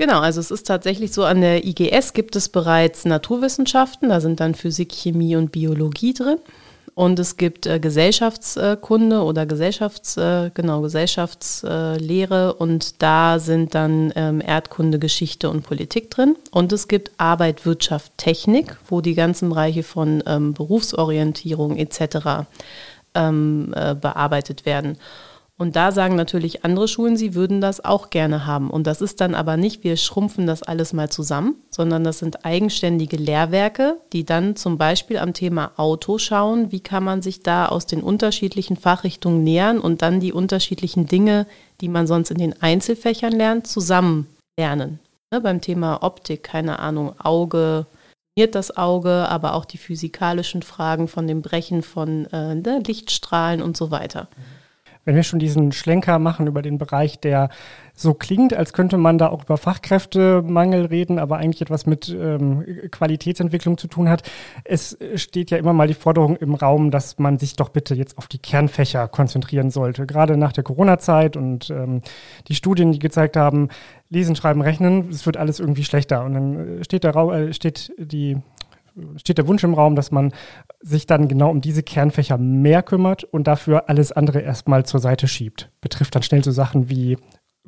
Genau, 0.02 0.18
also 0.18 0.40
es 0.40 0.50
ist 0.50 0.66
tatsächlich 0.66 1.12
so, 1.12 1.22
an 1.22 1.42
der 1.42 1.64
IGS 1.64 2.12
gibt 2.12 2.34
es 2.34 2.48
bereits 2.48 3.04
Naturwissenschaften, 3.04 4.08
da 4.08 4.20
sind 4.20 4.40
dann 4.40 4.56
Physik, 4.56 4.90
Chemie 4.90 5.36
und 5.36 5.52
Biologie 5.52 6.12
drin. 6.12 6.38
Und 6.96 7.20
es 7.20 7.36
gibt 7.36 7.66
äh, 7.66 7.78
Gesellschaftskunde 7.78 9.22
oder 9.22 9.46
Gesellschafts, 9.46 10.16
äh, 10.16 10.50
genau, 10.54 10.80
Gesellschaftslehre 10.80 12.54
und 12.54 13.00
da 13.00 13.38
sind 13.38 13.76
dann 13.76 14.12
ähm, 14.16 14.42
Erdkunde, 14.44 14.98
Geschichte 14.98 15.48
und 15.48 15.62
Politik 15.62 16.10
drin. 16.10 16.34
Und 16.50 16.72
es 16.72 16.88
gibt 16.88 17.12
Arbeit, 17.18 17.64
Wirtschaft, 17.64 18.10
Technik, 18.16 18.76
wo 18.88 19.02
die 19.02 19.14
ganzen 19.14 19.50
Bereiche 19.50 19.84
von 19.84 20.20
ähm, 20.26 20.52
Berufsorientierung 20.52 21.76
etc. 21.76 22.48
Ähm, 23.14 23.72
äh, 23.76 23.94
bearbeitet 23.94 24.66
werden. 24.66 24.98
Und 25.62 25.76
da 25.76 25.92
sagen 25.92 26.16
natürlich 26.16 26.64
andere 26.64 26.88
Schulen, 26.88 27.16
sie 27.16 27.36
würden 27.36 27.60
das 27.60 27.84
auch 27.84 28.10
gerne 28.10 28.46
haben. 28.46 28.68
Und 28.68 28.88
das 28.88 29.00
ist 29.00 29.20
dann 29.20 29.36
aber 29.36 29.56
nicht, 29.56 29.84
wir 29.84 29.96
schrumpfen 29.96 30.44
das 30.44 30.64
alles 30.64 30.92
mal 30.92 31.08
zusammen, 31.08 31.54
sondern 31.70 32.02
das 32.02 32.18
sind 32.18 32.44
eigenständige 32.44 33.16
Lehrwerke, 33.16 33.98
die 34.12 34.24
dann 34.24 34.56
zum 34.56 34.76
Beispiel 34.76 35.18
am 35.18 35.34
Thema 35.34 35.70
Auto 35.76 36.18
schauen, 36.18 36.72
wie 36.72 36.80
kann 36.80 37.04
man 37.04 37.22
sich 37.22 37.44
da 37.44 37.66
aus 37.66 37.86
den 37.86 38.02
unterschiedlichen 38.02 38.76
Fachrichtungen 38.76 39.44
nähern 39.44 39.78
und 39.78 40.02
dann 40.02 40.18
die 40.18 40.32
unterschiedlichen 40.32 41.06
Dinge, 41.06 41.46
die 41.80 41.88
man 41.88 42.08
sonst 42.08 42.32
in 42.32 42.38
den 42.38 42.60
Einzelfächern 42.60 43.32
lernt, 43.32 43.68
zusammen 43.68 44.26
lernen. 44.58 44.98
Ne, 45.32 45.40
beim 45.40 45.60
Thema 45.60 46.02
Optik, 46.02 46.42
keine 46.42 46.80
Ahnung, 46.80 47.14
Auge, 47.20 47.86
das 48.50 48.76
Auge, 48.76 49.28
aber 49.28 49.54
auch 49.54 49.64
die 49.64 49.78
physikalischen 49.78 50.62
Fragen 50.62 51.06
von 51.06 51.28
dem 51.28 51.40
Brechen 51.40 51.84
von 51.84 52.26
äh, 52.32 52.56
ne, 52.56 52.82
Lichtstrahlen 52.84 53.62
und 53.62 53.76
so 53.76 53.92
weiter. 53.92 54.26
Mhm 54.36 54.61
wenn 55.04 55.16
wir 55.16 55.22
schon 55.22 55.38
diesen 55.38 55.72
Schlenker 55.72 56.18
machen 56.18 56.46
über 56.46 56.62
den 56.62 56.78
Bereich, 56.78 57.18
der 57.18 57.48
so 57.94 58.14
klingt, 58.14 58.54
als 58.54 58.72
könnte 58.72 58.96
man 58.96 59.18
da 59.18 59.28
auch 59.28 59.44
über 59.44 59.56
Fachkräftemangel 59.56 60.86
reden, 60.86 61.18
aber 61.18 61.36
eigentlich 61.36 61.60
etwas 61.60 61.86
mit 61.86 62.08
ähm, 62.08 62.64
Qualitätsentwicklung 62.90 63.76
zu 63.78 63.86
tun 63.86 64.08
hat. 64.08 64.22
Es 64.64 64.96
steht 65.16 65.50
ja 65.50 65.58
immer 65.58 65.72
mal 65.72 65.88
die 65.88 65.94
Forderung 65.94 66.36
im 66.36 66.54
Raum, 66.54 66.90
dass 66.90 67.18
man 67.18 67.38
sich 67.38 67.56
doch 67.56 67.68
bitte 67.68 67.94
jetzt 67.94 68.16
auf 68.16 68.28
die 68.28 68.38
Kernfächer 68.38 69.08
konzentrieren 69.08 69.70
sollte. 69.70 70.06
Gerade 70.06 70.36
nach 70.36 70.52
der 70.52 70.64
Corona-Zeit 70.64 71.36
und 71.36 71.70
ähm, 71.70 72.02
die 72.48 72.54
Studien, 72.54 72.92
die 72.92 72.98
gezeigt 72.98 73.36
haben, 73.36 73.68
Lesen, 74.08 74.36
Schreiben, 74.36 74.62
Rechnen, 74.62 75.08
es 75.10 75.26
wird 75.26 75.36
alles 75.36 75.60
irgendwie 75.60 75.84
schlechter. 75.84 76.24
Und 76.24 76.34
dann 76.34 76.84
steht, 76.84 77.04
der 77.04 77.12
Raum, 77.12 77.32
äh, 77.32 77.52
steht 77.52 77.92
die 77.98 78.38
steht 79.16 79.38
der 79.38 79.48
Wunsch 79.48 79.64
im 79.64 79.74
Raum, 79.74 79.96
dass 79.96 80.10
man 80.10 80.32
sich 80.80 81.06
dann 81.06 81.28
genau 81.28 81.50
um 81.50 81.60
diese 81.60 81.82
Kernfächer 81.82 82.38
mehr 82.38 82.82
kümmert 82.82 83.24
und 83.24 83.46
dafür 83.46 83.88
alles 83.88 84.12
andere 84.12 84.40
erstmal 84.40 84.84
zur 84.84 85.00
Seite 85.00 85.28
schiebt. 85.28 85.70
Betrifft 85.80 86.14
dann 86.14 86.22
schnell 86.22 86.44
so 86.44 86.50
Sachen 86.50 86.88
wie 86.88 87.16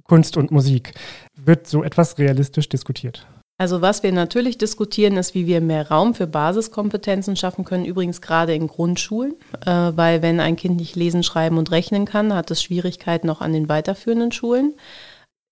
Kunst 0.05 0.37
und 0.37 0.51
Musik. 0.51 0.95
Wird 1.37 1.67
so 1.67 1.83
etwas 1.83 2.19
realistisch 2.19 2.69
diskutiert? 2.69 3.27
Also 3.57 3.81
was 3.81 4.03
wir 4.03 4.11
natürlich 4.11 4.59
diskutieren, 4.59 5.17
ist, 5.17 5.35
wie 5.35 5.47
wir 5.47 5.61
mehr 5.61 5.89
Raum 5.89 6.15
für 6.15 6.27
Basiskompetenzen 6.27 7.37
schaffen 7.37 7.65
können, 7.65 7.85
übrigens 7.85 8.21
gerade 8.21 8.53
in 8.53 8.67
Grundschulen, 8.67 9.35
äh, 9.65 9.93
weil 9.95 10.23
wenn 10.23 10.41
ein 10.41 10.57
Kind 10.57 10.77
nicht 10.77 10.97
lesen, 10.97 11.23
schreiben 11.23 11.57
und 11.57 11.71
rechnen 11.71 12.05
kann, 12.05 12.35
hat 12.35 12.51
es 12.51 12.63
Schwierigkeiten 12.63 13.31
auch 13.31 13.41
an 13.41 13.53
den 13.53 13.69
weiterführenden 13.69 14.33
Schulen. 14.33 14.75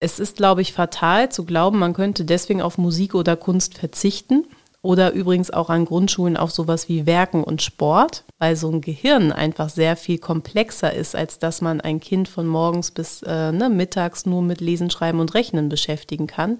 Es 0.00 0.18
ist, 0.18 0.36
glaube 0.36 0.62
ich, 0.62 0.72
fatal 0.72 1.30
zu 1.30 1.44
glauben, 1.44 1.78
man 1.78 1.92
könnte 1.92 2.24
deswegen 2.24 2.60
auf 2.60 2.76
Musik 2.76 3.14
oder 3.14 3.36
Kunst 3.36 3.78
verzichten. 3.78 4.46
Oder 4.84 5.12
übrigens 5.12 5.52
auch 5.52 5.70
an 5.70 5.84
Grundschulen 5.84 6.36
auf 6.36 6.50
sowas 6.50 6.88
wie 6.88 7.06
Werken 7.06 7.44
und 7.44 7.62
Sport, 7.62 8.24
weil 8.40 8.56
so 8.56 8.68
ein 8.68 8.80
Gehirn 8.80 9.30
einfach 9.30 9.68
sehr 9.68 9.96
viel 9.96 10.18
komplexer 10.18 10.92
ist, 10.92 11.14
als 11.14 11.38
dass 11.38 11.60
man 11.60 11.80
ein 11.80 12.00
Kind 12.00 12.28
von 12.28 12.48
morgens 12.48 12.90
bis 12.90 13.22
äh, 13.22 13.52
ne, 13.52 13.70
mittags 13.70 14.26
nur 14.26 14.42
mit 14.42 14.60
Lesen, 14.60 14.90
Schreiben 14.90 15.20
und 15.20 15.34
Rechnen 15.34 15.68
beschäftigen 15.68 16.26
kann. 16.26 16.58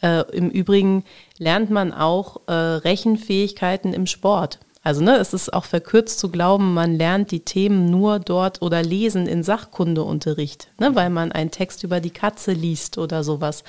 Äh, 0.00 0.22
Im 0.32 0.48
Übrigen 0.48 1.04
lernt 1.38 1.70
man 1.70 1.92
auch 1.92 2.42
äh, 2.46 2.52
Rechenfähigkeiten 2.52 3.92
im 3.92 4.06
Sport. 4.06 4.60
Also 4.86 5.02
ne, 5.02 5.16
es 5.16 5.32
ist 5.32 5.52
auch 5.52 5.64
verkürzt 5.64 6.20
zu 6.20 6.30
glauben, 6.30 6.72
man 6.72 6.94
lernt 6.94 7.32
die 7.32 7.40
Themen 7.40 7.86
nur 7.86 8.20
dort 8.20 8.62
oder 8.62 8.84
lesen 8.84 9.26
in 9.26 9.42
Sachkundeunterricht, 9.42 10.68
ne, 10.78 10.94
weil 10.94 11.10
man 11.10 11.32
einen 11.32 11.50
Text 11.50 11.82
über 11.82 11.98
die 11.98 12.10
Katze 12.10 12.52
liest 12.52 12.96
oder 12.96 13.24
sowas. 13.24 13.64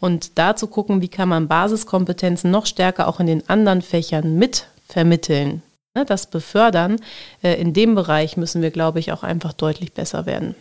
Und 0.00 0.38
da 0.38 0.54
zu 0.56 0.68
gucken, 0.68 1.00
wie 1.02 1.08
kann 1.08 1.28
man 1.28 1.48
Basiskompetenzen 1.48 2.50
noch 2.50 2.66
stärker 2.66 3.08
auch 3.08 3.20
in 3.20 3.26
den 3.26 3.48
anderen 3.48 3.82
Fächern 3.82 4.38
mit 4.38 4.68
vermitteln, 4.86 5.62
ne, 5.94 6.04
das 6.04 6.28
befördern. 6.28 6.96
Äh, 7.42 7.60
in 7.60 7.72
dem 7.72 7.94
Bereich 7.94 8.36
müssen 8.36 8.62
wir, 8.62 8.70
glaube 8.70 9.00
ich, 9.00 9.12
auch 9.12 9.22
einfach 9.22 9.52
deutlich 9.52 9.92
besser 9.92 10.26
werden. 10.26 10.54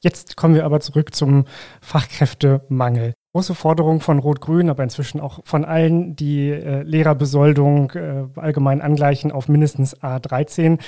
Jetzt 0.00 0.36
kommen 0.36 0.54
wir 0.54 0.64
aber 0.64 0.80
zurück 0.80 1.14
zum 1.14 1.44
Fachkräftemangel. 1.80 3.14
Große 3.34 3.54
Forderung 3.54 4.00
von 4.00 4.18
Rot-Grün, 4.18 4.68
aber 4.68 4.82
inzwischen 4.82 5.20
auch 5.20 5.40
von 5.44 5.64
allen, 5.64 6.16
die 6.16 6.50
äh, 6.50 6.82
Lehrerbesoldung 6.82 7.92
äh, 7.92 8.24
allgemein 8.36 8.82
angleichen 8.82 9.32
auf 9.32 9.48
mindestens 9.48 9.96
A13. 10.02 10.78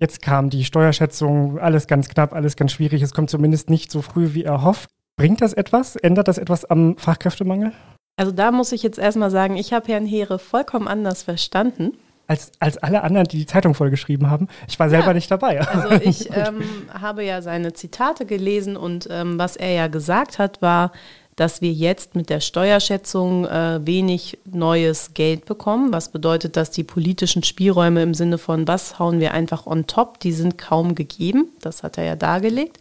Jetzt 0.00 0.20
kam 0.20 0.50
die 0.50 0.64
Steuerschätzung, 0.64 1.58
alles 1.58 1.86
ganz 1.86 2.08
knapp, 2.08 2.32
alles 2.32 2.56
ganz 2.56 2.72
schwierig. 2.72 3.02
Es 3.02 3.14
kommt 3.14 3.30
zumindest 3.30 3.70
nicht 3.70 3.90
so 3.90 4.02
früh 4.02 4.34
wie 4.34 4.44
erhofft. 4.44 4.90
Bringt 5.18 5.42
das 5.42 5.52
etwas? 5.52 5.96
Ändert 5.96 6.28
das 6.28 6.38
etwas 6.38 6.64
am 6.64 6.96
Fachkräftemangel? 6.96 7.72
Also 8.16 8.30
da 8.30 8.52
muss 8.52 8.70
ich 8.72 8.84
jetzt 8.84 8.98
erstmal 8.98 9.30
sagen, 9.30 9.56
ich 9.56 9.72
habe 9.72 9.88
Herrn 9.88 10.06
Heere 10.06 10.38
vollkommen 10.38 10.86
anders 10.86 11.24
verstanden. 11.24 11.98
Als, 12.28 12.52
als 12.60 12.78
alle 12.78 13.02
anderen, 13.02 13.26
die 13.26 13.38
die 13.38 13.46
Zeitung 13.46 13.74
vollgeschrieben 13.74 14.30
haben. 14.30 14.48
Ich 14.68 14.78
war 14.78 14.88
selber 14.88 15.08
ja, 15.08 15.14
nicht 15.14 15.30
dabei. 15.30 15.60
Also 15.66 15.90
ich 16.02 16.30
ähm, 16.30 16.62
habe 16.92 17.24
ja 17.24 17.42
seine 17.42 17.72
Zitate 17.72 18.26
gelesen 18.26 18.76
und 18.76 19.08
ähm, 19.10 19.38
was 19.38 19.56
er 19.56 19.72
ja 19.72 19.88
gesagt 19.88 20.38
hat, 20.38 20.62
war, 20.62 20.92
dass 21.34 21.62
wir 21.62 21.72
jetzt 21.72 22.14
mit 22.14 22.30
der 22.30 22.40
Steuerschätzung 22.40 23.44
äh, 23.46 23.80
wenig 23.84 24.38
neues 24.44 25.14
Geld 25.14 25.46
bekommen, 25.46 25.92
was 25.92 26.10
bedeutet, 26.10 26.56
dass 26.56 26.70
die 26.70 26.84
politischen 26.84 27.42
Spielräume 27.42 28.02
im 28.02 28.14
Sinne 28.14 28.38
von, 28.38 28.68
was 28.68 29.00
hauen 29.00 29.18
wir 29.18 29.34
einfach 29.34 29.66
on 29.66 29.86
top, 29.86 30.20
die 30.20 30.32
sind 30.32 30.58
kaum 30.58 30.94
gegeben. 30.94 31.48
Das 31.60 31.82
hat 31.82 31.98
er 31.98 32.04
ja 32.04 32.16
dargelegt. 32.16 32.78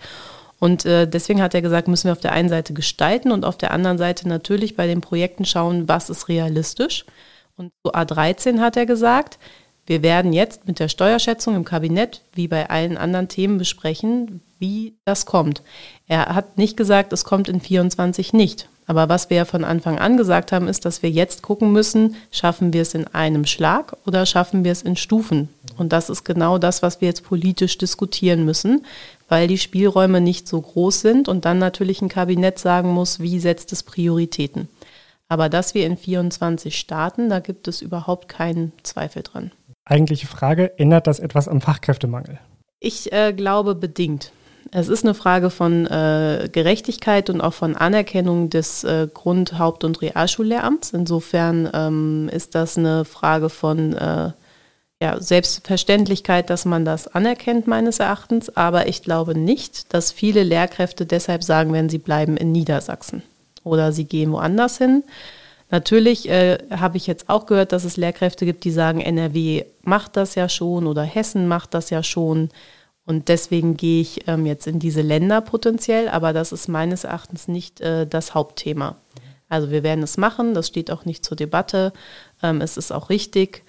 Und 0.59 0.85
äh, 0.85 1.07
deswegen 1.07 1.41
hat 1.41 1.53
er 1.53 1.61
gesagt, 1.61 1.87
müssen 1.87 2.05
wir 2.05 2.13
auf 2.13 2.19
der 2.19 2.31
einen 2.31 2.49
Seite 2.49 2.73
gestalten 2.73 3.31
und 3.31 3.45
auf 3.45 3.57
der 3.57 3.71
anderen 3.71 3.97
Seite 3.97 4.27
natürlich 4.27 4.75
bei 4.75 4.87
den 4.87 5.01
Projekten 5.01 5.45
schauen, 5.45 5.87
was 5.87 6.09
ist 6.09 6.29
realistisch. 6.29 7.05
Und 7.55 7.71
zu 7.83 7.93
A13 7.93 8.59
hat 8.59 8.77
er 8.77 8.85
gesagt, 8.85 9.37
wir 9.85 10.03
werden 10.03 10.33
jetzt 10.33 10.67
mit 10.67 10.79
der 10.79 10.89
Steuerschätzung 10.89 11.55
im 11.55 11.63
Kabinett, 11.63 12.21
wie 12.33 12.47
bei 12.47 12.69
allen 12.69 12.97
anderen 12.97 13.29
Themen, 13.29 13.57
besprechen, 13.57 14.41
wie 14.59 14.95
das 15.05 15.25
kommt. 15.25 15.61
Er 16.07 16.35
hat 16.35 16.57
nicht 16.57 16.75
gesagt, 16.75 17.13
es 17.13 17.23
kommt 17.23 17.47
in 17.47 17.61
24 17.61 18.33
nicht. 18.33 18.67
Aber 18.85 19.09
was 19.09 19.29
wir 19.29 19.37
ja 19.37 19.45
von 19.45 19.65
Anfang 19.65 19.99
an 19.99 20.15
gesagt 20.15 20.51
haben, 20.51 20.67
ist, 20.67 20.85
dass 20.85 21.03
wir 21.03 21.09
jetzt 21.09 21.41
gucken 21.41 21.73
müssen, 21.73 22.15
schaffen 22.31 22.71
wir 22.71 22.81
es 22.81 22.93
in 22.93 23.05
einem 23.07 23.45
Schlag 23.45 23.95
oder 24.05 24.25
schaffen 24.25 24.63
wir 24.63 24.71
es 24.71 24.81
in 24.81 24.95
Stufen. 24.95 25.49
Und 25.77 25.91
das 25.91 26.09
ist 26.09 26.23
genau 26.23 26.57
das, 26.57 26.81
was 26.81 27.01
wir 27.01 27.09
jetzt 27.09 27.23
politisch 27.23 27.77
diskutieren 27.77 28.45
müssen, 28.45 28.85
weil 29.27 29.47
die 29.47 29.57
Spielräume 29.57 30.21
nicht 30.21 30.47
so 30.47 30.61
groß 30.61 31.01
sind 31.01 31.27
und 31.27 31.45
dann 31.45 31.59
natürlich 31.59 32.01
ein 32.01 32.09
Kabinett 32.09 32.59
sagen 32.59 32.89
muss, 32.89 33.19
wie 33.19 33.39
setzt 33.39 33.71
es 33.73 33.83
Prioritäten. 33.83 34.69
Aber 35.29 35.49
dass 35.49 35.73
wir 35.73 35.85
in 35.85 35.97
24 35.97 36.77
starten, 36.77 37.29
da 37.29 37.39
gibt 37.39 37.67
es 37.67 37.81
überhaupt 37.81 38.29
keinen 38.29 38.71
Zweifel 38.83 39.23
dran 39.23 39.51
eigentliche 39.89 40.27
Frage, 40.27 40.77
ändert 40.77 41.07
das 41.07 41.19
etwas 41.19 41.47
am 41.47 41.61
Fachkräftemangel? 41.61 42.39
Ich 42.79 43.11
äh, 43.11 43.33
glaube 43.33 43.75
bedingt. 43.75 44.31
Es 44.71 44.89
ist 44.89 45.05
eine 45.05 45.13
Frage 45.13 45.49
von 45.49 45.85
äh, 45.87 46.49
Gerechtigkeit 46.51 47.29
und 47.29 47.39
auch 47.39 47.53
von 47.53 47.75
Anerkennung 47.75 48.49
des 48.49 48.83
äh, 48.83 49.07
Grund-, 49.11 49.57
Haupt- 49.57 49.85
und 49.85 50.01
Realschullehramts. 50.01 50.91
Insofern 50.91 51.69
ähm, 51.73 52.29
ist 52.31 52.53
das 52.53 52.77
eine 52.77 53.05
Frage 53.05 53.49
von 53.49 53.93
äh, 53.93 54.31
ja, 55.01 55.19
Selbstverständlichkeit, 55.21 56.49
dass 56.49 56.65
man 56.65 56.83
das 56.83 57.07
anerkennt, 57.07 57.67
meines 57.67 57.99
Erachtens. 57.99 58.55
Aber 58.55 58.87
ich 58.87 59.03
glaube 59.03 59.37
nicht, 59.37 59.93
dass 59.93 60.11
viele 60.11 60.43
Lehrkräfte 60.43 61.05
deshalb 61.05 61.43
sagen 61.43 61.73
werden, 61.73 61.89
sie 61.89 61.99
bleiben 61.99 62.37
in 62.37 62.51
Niedersachsen 62.51 63.21
oder 63.63 63.91
sie 63.91 64.05
gehen 64.05 64.31
woanders 64.31 64.77
hin. 64.77 65.03
Natürlich 65.69 66.29
äh, 66.29 66.57
habe 66.71 66.97
ich 66.97 67.07
jetzt 67.07 67.29
auch 67.29 67.45
gehört, 67.45 67.73
dass 67.73 67.83
es 67.83 67.97
Lehrkräfte 67.97 68.45
gibt, 68.45 68.63
die 68.63 68.71
sagen, 68.71 69.01
NRW 69.01 69.65
macht 69.81 70.15
das 70.15 70.35
ja 70.35 70.47
schon 70.47 70.87
oder 70.87 71.03
Hessen 71.03 71.47
macht 71.47 71.73
das 71.73 71.89
ja 71.89 72.03
schon. 72.03 72.49
Und 73.05 73.27
deswegen 73.27 73.77
gehe 73.77 74.01
ich 74.01 74.27
ähm, 74.27 74.45
jetzt 74.45 74.67
in 74.67 74.79
diese 74.79 75.01
Länder 75.01 75.41
potenziell, 75.41 76.09
aber 76.09 76.33
das 76.33 76.51
ist 76.51 76.67
meines 76.67 77.03
Erachtens 77.03 77.47
nicht 77.47 77.81
äh, 77.81 78.07
das 78.07 78.33
Hauptthema. 78.33 78.95
Also 79.49 79.71
wir 79.71 79.83
werden 79.83 80.03
es 80.03 80.17
machen, 80.17 80.53
das 80.53 80.67
steht 80.67 80.91
auch 80.91 81.05
nicht 81.05 81.23
zur 81.23 81.37
Debatte, 81.37 81.93
ähm, 82.43 82.59
es 82.59 82.75
ist 82.75 82.91
auch 82.91 83.09
richtig, 83.09 83.63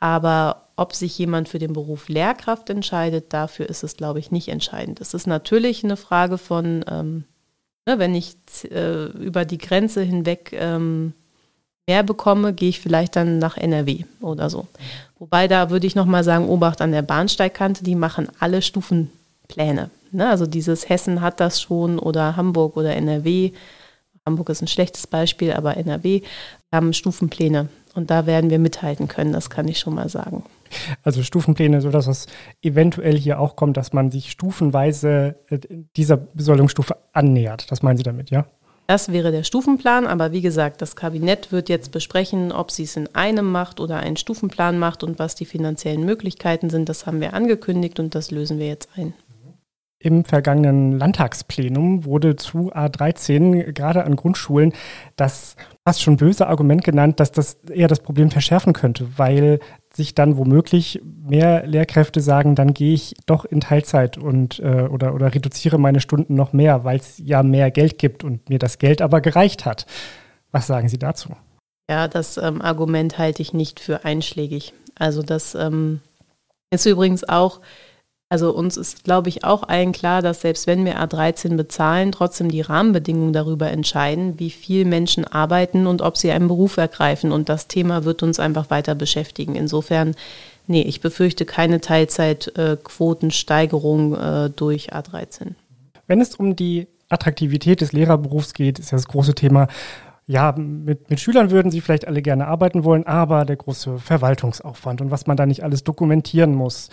aber 0.00 0.68
ob 0.76 0.94
sich 0.94 1.16
jemand 1.18 1.48
für 1.48 1.58
den 1.58 1.74
Beruf 1.74 2.08
Lehrkraft 2.08 2.70
entscheidet, 2.70 3.32
dafür 3.34 3.68
ist 3.68 3.84
es, 3.84 3.96
glaube 3.96 4.18
ich, 4.18 4.30
nicht 4.30 4.48
entscheidend. 4.48 5.00
Es 5.00 5.12
ist 5.12 5.26
natürlich 5.26 5.84
eine 5.84 5.98
Frage 5.98 6.38
von, 6.38 6.84
ähm, 6.90 7.24
ne, 7.86 7.98
wenn 7.98 8.14
ich 8.14 8.36
äh, 8.70 9.04
über 9.04 9.44
die 9.44 9.58
Grenze 9.58 10.02
hinweg 10.02 10.52
ähm, 10.54 11.12
mehr 11.86 12.02
bekomme, 12.02 12.54
gehe 12.54 12.70
ich 12.70 12.80
vielleicht 12.80 13.14
dann 13.14 13.38
nach 13.38 13.58
NRW 13.58 14.04
oder 14.22 14.48
so. 14.48 14.66
Wobei 15.18 15.48
da 15.48 15.68
würde 15.68 15.86
ich 15.86 15.94
nochmal 15.94 16.24
sagen, 16.24 16.48
Obacht 16.48 16.80
an 16.80 16.92
der 16.92 17.02
Bahnsteigkante, 17.02 17.84
die 17.84 17.94
machen 17.94 18.28
alle 18.38 18.62
Stufenpläne. 18.62 19.90
Ne? 20.12 20.28
Also 20.28 20.46
dieses 20.46 20.88
Hessen 20.88 21.20
hat 21.20 21.40
das 21.40 21.60
schon 21.60 21.98
oder 21.98 22.36
Hamburg 22.36 22.78
oder 22.78 22.96
NRW. 22.96 23.52
Hamburg 24.24 24.48
ist 24.48 24.62
ein 24.62 24.68
schlechtes 24.68 25.06
Beispiel, 25.06 25.52
aber 25.52 25.76
NRW 25.76 26.22
haben 26.72 26.92
Stufenpläne. 26.92 27.68
Und 27.94 28.10
da 28.10 28.26
werden 28.26 28.50
wir 28.50 28.58
mithalten 28.58 29.08
können, 29.08 29.32
das 29.32 29.50
kann 29.50 29.66
ich 29.66 29.80
schon 29.80 29.94
mal 29.94 30.08
sagen. 30.08 30.44
Also 31.02 31.22
Stufenpläne, 31.24 31.80
sodass 31.80 32.06
es 32.06 32.26
eventuell 32.62 33.16
hier 33.16 33.40
auch 33.40 33.56
kommt, 33.56 33.76
dass 33.76 33.92
man 33.92 34.10
sich 34.12 34.30
stufenweise 34.30 35.36
äh, 35.48 35.58
dieser 35.96 36.16
Besoldungsstufe 36.16 36.96
annähert. 37.12 37.70
Das 37.72 37.82
meinen 37.82 37.96
Sie 37.96 38.04
damit, 38.04 38.30
ja? 38.30 38.46
Das 38.86 39.12
wäre 39.12 39.30
der 39.30 39.44
Stufenplan, 39.44 40.06
aber 40.06 40.32
wie 40.32 40.40
gesagt, 40.40 40.82
das 40.82 40.96
Kabinett 40.96 41.52
wird 41.52 41.68
jetzt 41.68 41.92
besprechen, 41.92 42.50
ob 42.50 42.72
sie 42.72 42.82
es 42.82 42.96
in 42.96 43.08
einem 43.14 43.50
macht 43.50 43.78
oder 43.78 43.98
einen 43.98 44.16
Stufenplan 44.16 44.80
macht 44.80 45.04
und 45.04 45.20
was 45.20 45.36
die 45.36 45.44
finanziellen 45.44 46.04
Möglichkeiten 46.04 46.70
sind. 46.70 46.88
Das 46.88 47.06
haben 47.06 47.20
wir 47.20 47.34
angekündigt 47.34 48.00
und 48.00 48.16
das 48.16 48.32
lösen 48.32 48.58
wir 48.58 48.66
jetzt 48.66 48.88
ein. 48.96 49.14
Im 50.02 50.24
vergangenen 50.24 50.98
Landtagsplenum 50.98 52.06
wurde 52.06 52.34
zu 52.34 52.72
A13 52.72 53.72
gerade 53.72 54.04
an 54.04 54.16
Grundschulen 54.16 54.72
das 55.14 55.56
fast 55.86 56.00
schon 56.00 56.16
böse 56.16 56.46
Argument 56.46 56.82
genannt, 56.82 57.20
dass 57.20 57.32
das 57.32 57.58
eher 57.68 57.86
das 57.86 58.00
Problem 58.00 58.30
verschärfen 58.30 58.72
könnte, 58.72 59.18
weil 59.18 59.60
sich 59.92 60.14
dann 60.14 60.38
womöglich 60.38 61.02
mehr 61.04 61.66
Lehrkräfte 61.66 62.22
sagen, 62.22 62.54
dann 62.54 62.72
gehe 62.72 62.94
ich 62.94 63.14
doch 63.26 63.44
in 63.44 63.60
Teilzeit 63.60 64.16
und 64.16 64.58
äh, 64.60 64.88
oder, 64.90 65.14
oder 65.14 65.34
reduziere 65.34 65.78
meine 65.78 66.00
Stunden 66.00 66.34
noch 66.34 66.54
mehr, 66.54 66.82
weil 66.82 66.98
es 66.98 67.18
ja 67.18 67.42
mehr 67.42 67.70
Geld 67.70 67.98
gibt 67.98 68.24
und 68.24 68.48
mir 68.48 68.58
das 68.58 68.78
Geld 68.78 69.02
aber 69.02 69.20
gereicht 69.20 69.66
hat. 69.66 69.84
Was 70.50 70.66
sagen 70.66 70.88
Sie 70.88 70.98
dazu? 70.98 71.36
Ja, 71.90 72.08
das 72.08 72.38
ähm, 72.38 72.62
Argument 72.62 73.18
halte 73.18 73.42
ich 73.42 73.52
nicht 73.52 73.80
für 73.80 74.06
einschlägig. 74.06 74.72
Also 74.94 75.22
das 75.22 75.54
ähm, 75.54 76.00
ist 76.70 76.86
übrigens 76.86 77.28
auch 77.28 77.60
also 78.30 78.54
uns 78.54 78.76
ist, 78.76 79.02
glaube 79.02 79.28
ich, 79.28 79.42
auch 79.42 79.64
allen 79.64 79.90
klar, 79.90 80.22
dass 80.22 80.42
selbst 80.42 80.68
wenn 80.68 80.84
wir 80.84 81.00
A13 81.00 81.56
bezahlen, 81.56 82.12
trotzdem 82.12 82.48
die 82.48 82.60
Rahmenbedingungen 82.60 83.32
darüber 83.32 83.72
entscheiden, 83.72 84.38
wie 84.38 84.50
viel 84.50 84.84
Menschen 84.84 85.24
arbeiten 85.24 85.88
und 85.88 86.00
ob 86.00 86.16
sie 86.16 86.30
einen 86.30 86.46
Beruf 86.46 86.76
ergreifen. 86.76 87.32
Und 87.32 87.48
das 87.48 87.66
Thema 87.66 88.04
wird 88.04 88.22
uns 88.22 88.38
einfach 88.38 88.70
weiter 88.70 88.94
beschäftigen. 88.94 89.56
Insofern, 89.56 90.14
nee, 90.68 90.82
ich 90.82 91.00
befürchte 91.00 91.44
keine 91.44 91.80
Teilzeitquotensteigerung 91.80 94.14
äh, 94.14 94.50
durch 94.50 94.94
A13. 94.94 95.54
Wenn 96.06 96.20
es 96.20 96.36
um 96.36 96.54
die 96.54 96.86
Attraktivität 97.08 97.80
des 97.80 97.90
Lehrerberufs 97.90 98.54
geht, 98.54 98.78
ist 98.78 98.92
ja 98.92 98.96
das 98.96 99.08
große 99.08 99.34
Thema, 99.34 99.66
ja, 100.26 100.54
mit, 100.56 101.10
mit 101.10 101.18
Schülern 101.18 101.50
würden 101.50 101.72
sie 101.72 101.80
vielleicht 101.80 102.06
alle 102.06 102.22
gerne 102.22 102.46
arbeiten 102.46 102.84
wollen, 102.84 103.04
aber 103.04 103.44
der 103.44 103.56
große 103.56 103.98
Verwaltungsaufwand 103.98 105.00
und 105.00 105.10
was 105.10 105.26
man 105.26 105.36
da 105.36 105.46
nicht 105.46 105.64
alles 105.64 105.82
dokumentieren 105.82 106.54
muss. 106.54 106.90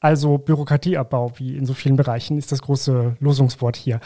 Also 0.00 0.38
Bürokratieabbau, 0.38 1.32
wie 1.36 1.56
in 1.56 1.66
so 1.66 1.74
vielen 1.74 1.96
Bereichen, 1.96 2.38
ist 2.38 2.52
das 2.52 2.62
große 2.62 3.16
Losungswort 3.20 3.76
hier. 3.76 4.00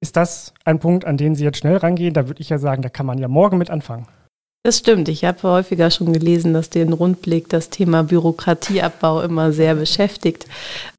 Ist 0.00 0.16
das 0.16 0.52
ein 0.64 0.78
Punkt, 0.78 1.04
an 1.04 1.16
den 1.16 1.34
Sie 1.34 1.44
jetzt 1.44 1.58
schnell 1.58 1.76
rangehen? 1.76 2.14
Da 2.14 2.28
würde 2.28 2.40
ich 2.40 2.48
ja 2.48 2.58
sagen, 2.58 2.82
da 2.82 2.88
kann 2.88 3.06
man 3.06 3.18
ja 3.18 3.28
morgen 3.28 3.58
mit 3.58 3.70
anfangen. 3.70 4.06
Das 4.66 4.78
stimmt. 4.78 5.08
Ich 5.08 5.24
habe 5.24 5.40
häufiger 5.44 5.92
schon 5.92 6.12
gelesen, 6.12 6.52
dass 6.52 6.70
den 6.70 6.92
Rundblick 6.92 7.48
das 7.48 7.70
Thema 7.70 8.02
Bürokratieabbau 8.02 9.20
immer 9.22 9.52
sehr 9.52 9.76
beschäftigt. 9.76 10.46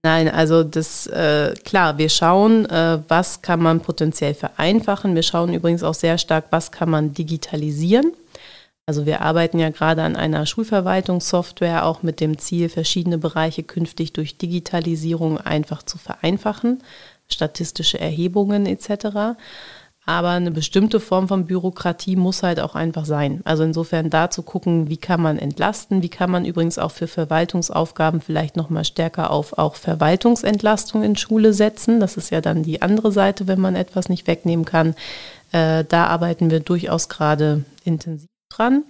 Nein, 0.03 0.29
also 0.29 0.63
das 0.63 1.05
äh, 1.07 1.53
klar, 1.65 1.97
wir 1.97 2.07
schauen, 2.07 2.65
äh, 2.67 2.99
was 3.09 3.41
kann 3.41 3.61
man 3.61 3.81
potenziell 3.81 4.35
vereinfachen. 4.35 5.15
Wir 5.15 5.23
schauen 5.23 5.53
übrigens 5.53 5.83
auch 5.83 5.95
sehr 5.95 6.17
stark, 6.17 6.45
was 6.49 6.71
kann 6.71 6.89
man 6.89 7.13
digitalisieren. 7.13 8.13
Also 8.89 9.05
wir 9.05 9.21
arbeiten 9.21 9.59
ja 9.59 9.69
gerade 9.69 10.01
an 10.01 10.15
einer 10.15 10.45
Schulverwaltungssoftware, 10.45 11.85
auch 11.85 12.03
mit 12.03 12.21
dem 12.21 12.37
Ziel, 12.37 12.69
verschiedene 12.69 13.17
Bereiche 13.17 13.63
künftig 13.63 14.13
durch 14.13 14.37
Digitalisierung 14.37 15.37
einfach 15.37 15.83
zu 15.83 15.97
vereinfachen, 15.97 16.81
statistische 17.27 17.99
Erhebungen 17.99 18.65
etc. 18.65 19.35
Aber 20.05 20.29
eine 20.29 20.51
bestimmte 20.51 21.01
Form 21.01 21.27
von 21.27 21.47
Bürokratie 21.47 22.15
muss 22.15 22.43
halt 22.43 22.61
auch 22.61 22.75
einfach 22.75 23.03
sein. 23.03 23.41
Also 23.43 23.63
insofern 23.63 24.09
da 24.09 24.29
zu 24.29 24.41
gucken, 24.41 24.87
wie 24.87 24.95
kann 24.95 25.21
man 25.21 25.37
entlasten, 25.37 26.01
wie 26.01 26.07
kann 26.07 26.31
man 26.31 26.45
übrigens 26.45 26.79
auch 26.79 26.91
für 26.91 27.07
Verwaltungsaufgaben 27.07 28.21
vielleicht 28.21 28.55
nochmal 28.55 28.85
stärker 28.85 29.31
auf 29.31 29.57
auch 29.57 29.75
Verwaltungsentlastung 29.75 31.03
in 31.03 31.17
Schule 31.17 31.51
setzen. 31.51 31.99
Das 31.99 32.15
ist 32.15 32.29
ja 32.29 32.39
dann 32.39 32.63
die 32.63 32.81
andere 32.81 33.11
Seite, 33.11 33.47
wenn 33.47 33.59
man 33.59 33.75
etwas 33.75 34.07
nicht 34.07 34.27
wegnehmen 34.27 34.63
kann. 34.63 34.95
Äh, 35.51 35.83
da 35.83 36.07
arbeiten 36.07 36.49
wir 36.49 36.61
durchaus 36.61 37.09
gerade 37.09 37.65
intensiv 37.83 38.29
dran. 38.57 38.83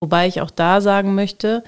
Wobei 0.00 0.26
ich 0.26 0.40
auch 0.40 0.50
da 0.50 0.80
sagen 0.80 1.14
möchte, 1.14 1.62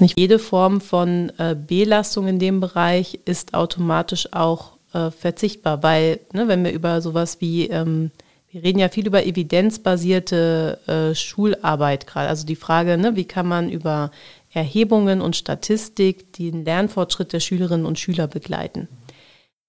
nicht 0.00 0.18
jede 0.18 0.38
Form 0.38 0.80
von 0.80 1.32
äh, 1.38 1.54
Belastung 1.54 2.26
in 2.26 2.38
dem 2.38 2.60
Bereich 2.60 3.20
ist 3.24 3.54
automatisch 3.54 4.32
auch 4.32 4.72
äh, 4.92 5.10
verzichtbar, 5.10 5.82
weil 5.82 6.20
ne, 6.32 6.48
wenn 6.48 6.64
wir 6.64 6.72
über 6.72 7.00
sowas 7.00 7.40
wie, 7.40 7.68
ähm, 7.68 8.10
wir 8.50 8.62
reden 8.62 8.78
ja 8.78 8.88
viel 8.88 9.06
über 9.06 9.24
evidenzbasierte 9.24 10.78
äh, 10.86 11.14
Schularbeit 11.14 12.06
gerade, 12.06 12.28
also 12.28 12.46
die 12.46 12.56
Frage, 12.56 12.98
ne, 12.98 13.16
wie 13.16 13.24
kann 13.24 13.46
man 13.46 13.70
über 13.70 14.10
Erhebungen 14.52 15.20
und 15.20 15.36
Statistik 15.36 16.32
den 16.34 16.64
Lernfortschritt 16.64 17.32
der 17.32 17.40
Schülerinnen 17.40 17.86
und 17.86 17.98
Schüler 17.98 18.26
begleiten. 18.26 18.88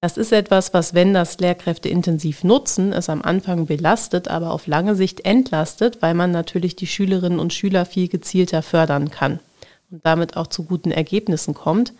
Das 0.03 0.17
ist 0.17 0.33
etwas, 0.33 0.73
was, 0.73 0.93
wenn 0.93 1.13
das 1.13 1.39
Lehrkräfte 1.39 1.87
intensiv 1.87 2.43
nutzen, 2.43 2.91
es 2.91 3.07
am 3.07 3.21
Anfang 3.21 3.67
belastet, 3.67 4.27
aber 4.27 4.51
auf 4.51 4.67
lange 4.67 4.95
Sicht 4.95 5.23
entlastet, 5.23 6.01
weil 6.01 6.13
man 6.13 6.29
natürlich 6.29 6.75
die 6.75 6.87
Schülerinnen 6.87 7.39
und 7.39 7.53
Schüler 7.53 7.85
viel 7.85 8.09
gezielter 8.09 8.63
fördern 8.63 9.11
kann 9.11 9.39
und 9.89 10.05
damit 10.05 10.35
auch 10.35 10.47
zu 10.47 10.65
guten 10.65 10.91
Ergebnissen 10.91 11.53
kommt. 11.53 11.93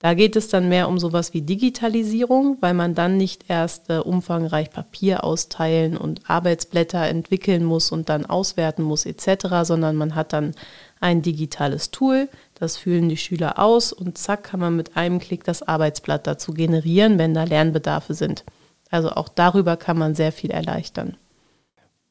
Da 0.00 0.14
geht 0.14 0.34
es 0.34 0.48
dann 0.48 0.68
mehr 0.68 0.88
um 0.88 0.98
sowas 0.98 1.32
wie 1.32 1.42
Digitalisierung, 1.42 2.56
weil 2.58 2.74
man 2.74 2.96
dann 2.96 3.16
nicht 3.16 3.44
erst 3.46 3.88
äh, 3.88 3.98
umfangreich 3.98 4.70
Papier 4.70 5.22
austeilen 5.22 5.96
und 5.96 6.28
Arbeitsblätter 6.28 7.06
entwickeln 7.06 7.62
muss 7.62 7.92
und 7.92 8.08
dann 8.08 8.26
auswerten 8.26 8.82
muss 8.82 9.06
etc., 9.06 9.62
sondern 9.62 9.94
man 9.94 10.16
hat 10.16 10.32
dann 10.32 10.56
ein 10.98 11.22
digitales 11.22 11.92
Tool, 11.92 12.28
das 12.64 12.78
fühlen 12.78 13.10
die 13.10 13.18
Schüler 13.18 13.58
aus 13.58 13.92
und 13.92 14.16
zack 14.16 14.44
kann 14.44 14.58
man 14.58 14.74
mit 14.74 14.96
einem 14.96 15.18
Klick 15.18 15.44
das 15.44 15.62
Arbeitsblatt 15.62 16.26
dazu 16.26 16.54
generieren, 16.54 17.18
wenn 17.18 17.34
da 17.34 17.44
Lernbedarfe 17.44 18.14
sind. 18.14 18.44
Also 18.90 19.10
auch 19.10 19.28
darüber 19.28 19.76
kann 19.76 19.98
man 19.98 20.14
sehr 20.14 20.32
viel 20.32 20.50
erleichtern. 20.50 21.18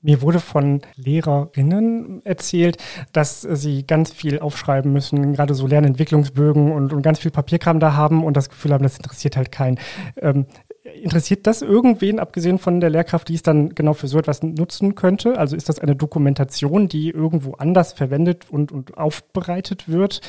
Mir 0.05 0.21
wurde 0.21 0.41
von 0.41 0.81
Lehrerinnen 0.95 2.23
erzählt, 2.25 2.77
dass 3.13 3.41
sie 3.41 3.87
ganz 3.87 4.11
viel 4.11 4.39
aufschreiben 4.39 4.91
müssen, 4.91 5.33
gerade 5.33 5.55
so 5.55 5.65
Lernentwicklungsbögen 5.65 6.73
und, 6.73 6.91
und 6.91 7.01
ganz 7.01 7.19
viel 7.19 7.31
Papierkram 7.31 7.79
da 7.79 7.93
haben 7.93 8.23
und 8.23 8.35
das 8.35 8.49
Gefühl 8.49 8.73
haben, 8.73 8.83
das 8.83 8.97
interessiert 8.97 9.37
halt 9.37 9.53
keinen. 9.53 9.79
Ähm, 10.17 10.45
interessiert 10.83 11.47
das 11.47 11.61
irgendwen, 11.61 12.19
abgesehen 12.19 12.59
von 12.59 12.79
der 12.79 12.89
Lehrkraft, 12.89 13.29
die 13.29 13.35
es 13.35 13.43
dann 13.43 13.73
genau 13.73 13.93
für 13.93 14.07
so 14.07 14.19
etwas 14.19 14.43
nutzen 14.43 14.95
könnte? 14.95 15.37
Also 15.37 15.55
ist 15.55 15.69
das 15.69 15.79
eine 15.79 15.95
Dokumentation, 15.95 16.87
die 16.87 17.09
irgendwo 17.09 17.53
anders 17.53 17.93
verwendet 17.93 18.49
und, 18.49 18.71
und 18.71 18.97
aufbereitet 18.97 19.89
wird? 19.89 20.21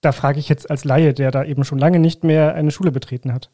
Da 0.00 0.12
frage 0.12 0.40
ich 0.40 0.48
jetzt 0.48 0.70
als 0.70 0.84
Laie, 0.84 1.14
der 1.14 1.30
da 1.30 1.44
eben 1.44 1.64
schon 1.64 1.78
lange 1.78 2.00
nicht 2.00 2.24
mehr 2.24 2.54
eine 2.54 2.72
Schule 2.72 2.90
betreten 2.90 3.32
hat. 3.32 3.50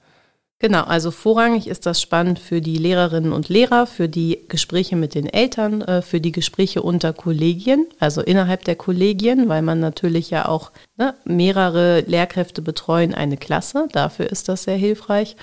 Genau, 0.61 0.83
also 0.83 1.13
vorrangig 1.13 1.69
ist 1.69 1.87
das 1.87 2.03
spannend 2.03 2.41
für 2.41 2.61
die 2.61 2.79
Lehrerinnen 2.79 3.33
und 3.33 3.49
Lehrer, 3.49 3.87
für 3.87 4.09
die 4.09 4.41
Gespräche 4.49 4.97
mit 4.97 5.15
den 5.15 5.27
Eltern, 5.27 5.83
äh, 5.83 6.03
für 6.03 6.21
die 6.21 6.33
Gespräche 6.33 6.83
unter 6.83 7.13
Kollegien, 7.13 7.87
also 8.01 8.23
innerhalb 8.23 8.65
der 8.65 8.75
Kollegien, 8.75 9.49
weil 9.49 9.63
man 9.63 9.79
natürlich 9.79 10.31
ja 10.31 10.49
auch 10.49 10.73
ne, 10.97 11.15
mehrere 11.25 12.01
Lehrkräfte 12.01 12.61
betreuen 12.61 13.15
eine 13.15 13.37
Klasse. 13.37 13.87
Dafür 13.93 14.33
ist 14.33 14.49
das 14.49 14.65
sehr 14.65 14.77
hilfreich. 14.77 15.37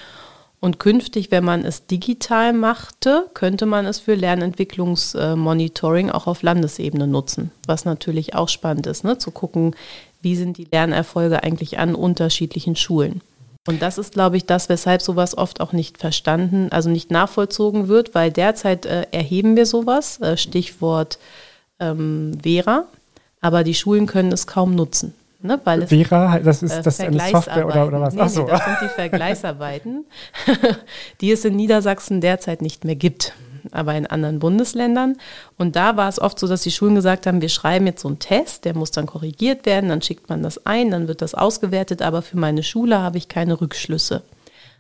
Und 0.66 0.80
künftig, 0.80 1.30
wenn 1.30 1.44
man 1.44 1.64
es 1.64 1.86
digital 1.86 2.52
machte, 2.52 3.30
könnte 3.36 3.68
man 3.68 3.86
es 3.86 4.00
für 4.00 4.16
Lernentwicklungsmonitoring 4.16 6.10
auch 6.10 6.26
auf 6.26 6.42
Landesebene 6.42 7.06
nutzen, 7.06 7.52
was 7.68 7.86
natürlich 7.86 8.34
auch 8.34 8.50
spannend 8.50 8.88
ist, 8.88 9.04
ne? 9.04 9.20
zu 9.20 9.30
gucken, 9.30 9.76
wie 10.24 10.36
sind 10.36 10.58
die 10.58 10.68
Lernerfolge 10.72 11.44
eigentlich 11.44 11.78
an 11.78 11.94
unterschiedlichen 11.94 12.76
Schulen. 12.76 13.22
Und 13.68 13.84
das 13.84 14.00
ist, 14.00 14.14
glaube 14.16 14.38
ich, 14.38 14.48
das, 14.48 14.68
weshalb 14.68 15.04
sowas 15.04 15.38
oft 15.38 15.62
auch 15.62 15.72
nicht 15.72 16.00
verstanden, 16.00 16.70
also 16.72 16.90
nicht 16.90 17.12
nachvollzogen 17.12 17.88
wird, 17.88 18.16
weil 18.16 18.32
derzeit 18.32 18.88
äh, 18.88 19.06
erheben 19.12 19.56
wir 19.56 19.68
sowas, 19.68 20.20
äh, 20.20 20.36
Stichwort 20.36 21.20
ähm, 21.80 22.40
Vera, 22.42 22.86
aber 23.40 23.64
die 23.64 23.76
Schulen 23.76 24.08
können 24.08 24.32
es 24.32 24.48
kaum 24.48 24.74
nutzen. 24.74 25.14
Ne, 25.46 25.62
weil 25.64 25.84
es, 25.84 25.90
Vera, 25.90 26.40
das 26.40 26.64
ist 26.64 26.72
äh, 26.72 26.82
das 26.82 27.00
eine 27.00 27.20
Software 27.20 27.68
oder, 27.68 27.86
oder 27.86 28.02
was? 28.02 28.16
Nee, 28.16 28.22
Ach 28.22 28.30
nee, 28.36 28.46
das 28.50 28.66
sind 28.66 28.78
die 28.82 28.94
Vergleichsarbeiten, 28.96 30.06
die 31.22 31.32
es 31.32 31.46
in 31.46 31.56
Niedersachsen 31.56 32.20
derzeit 32.20 32.64
nicht 32.64 32.84
mehr 32.84 32.96
gibt, 32.96 33.34
aber 33.72 33.94
in 33.94 34.08
anderen 34.08 34.40
Bundesländern. 34.40 35.18
Und 35.60 35.76
da 35.76 35.98
war 35.98 36.10
es 36.10 36.20
oft 36.20 36.40
so, 36.40 36.48
dass 36.48 36.64
die 36.64 36.72
Schulen 36.72 36.96
gesagt 36.96 37.28
haben, 37.28 37.42
wir 37.42 37.50
schreiben 37.50 37.86
jetzt 37.86 38.02
so 38.02 38.08
einen 38.08 38.18
Test, 38.18 38.66
der 38.66 38.76
muss 38.76 38.90
dann 38.90 39.06
korrigiert 39.06 39.68
werden, 39.68 39.90
dann 39.90 40.02
schickt 40.02 40.30
man 40.30 40.42
das 40.42 40.66
ein, 40.66 40.90
dann 40.90 41.08
wird 41.08 41.22
das 41.22 41.36
ausgewertet, 41.36 42.02
aber 42.02 42.24
für 42.24 42.38
meine 42.38 42.64
Schule 42.64 43.00
habe 43.00 43.20
ich 43.20 43.30
keine 43.30 43.62
Rückschlüsse. 43.62 44.24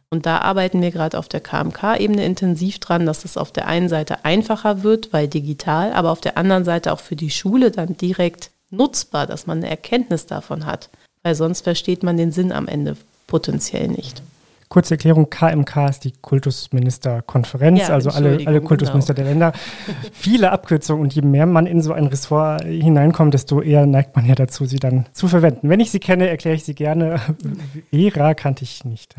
Und 0.09 0.25
da 0.25 0.39
arbeiten 0.39 0.81
wir 0.81 0.89
gerade 0.89 1.17
auf 1.19 1.27
der 1.27 1.41
KMK-Ebene 1.41 2.25
intensiv 2.25 2.79
dran, 2.79 3.05
dass 3.05 3.23
es 3.23 3.37
auf 3.37 3.51
der 3.51 3.67
einen 3.67 3.89
Seite 3.89 4.25
einfacher 4.25 4.81
wird, 4.81 5.13
weil 5.13 5.27
digital, 5.27 5.93
aber 5.93 6.11
auf 6.11 6.21
der 6.21 6.37
anderen 6.39 6.63
Seite 6.63 6.91
auch 6.91 6.99
für 6.99 7.15
die 7.15 7.31
Schule 7.31 7.69
dann 7.69 7.97
direkt 7.97 8.49
nutzbar, 8.69 9.27
dass 9.27 9.47
man 9.47 9.59
eine 9.59 9.69
Erkenntnis 9.69 10.25
davon 10.25 10.65
hat. 10.65 10.89
Weil 11.23 11.35
sonst 11.35 11.61
versteht 11.61 12.03
man 12.03 12.17
den 12.17 12.31
Sinn 12.31 12.51
am 12.51 12.67
Ende 12.67 12.95
potenziell 13.27 13.87
nicht. 13.87 14.21
Kurze 14.67 14.95
Erklärung, 14.95 15.29
KMK 15.29 15.89
ist 15.89 16.03
die 16.05 16.11
Kultusministerkonferenz, 16.11 17.81
ja, 17.81 17.89
also 17.89 18.09
alle, 18.09 18.45
alle 18.45 18.61
Kultusminister 18.61 19.13
genau. 19.13 19.25
der 19.25 19.33
Länder. 19.33 19.53
Viele 20.11 20.51
Abkürzungen 20.51 21.03
und 21.03 21.13
je 21.13 21.21
mehr 21.21 21.45
man 21.45 21.67
in 21.67 21.81
so 21.81 21.93
ein 21.93 22.07
Ressort 22.07 22.63
hineinkommt, 22.63 23.33
desto 23.35 23.61
eher 23.61 23.85
neigt 23.85 24.15
man 24.15 24.25
ja 24.25 24.33
dazu, 24.33 24.65
sie 24.65 24.79
dann 24.79 25.05
zu 25.13 25.27
verwenden. 25.27 25.69
Wenn 25.69 25.79
ich 25.79 25.91
sie 25.91 25.99
kenne, 25.99 26.27
erkläre 26.27 26.55
ich 26.55 26.63
sie 26.63 26.73
gerne. 26.73 27.19
Vera 27.91 28.33
kannte 28.33 28.63
ich 28.63 28.83
nicht. 28.85 29.15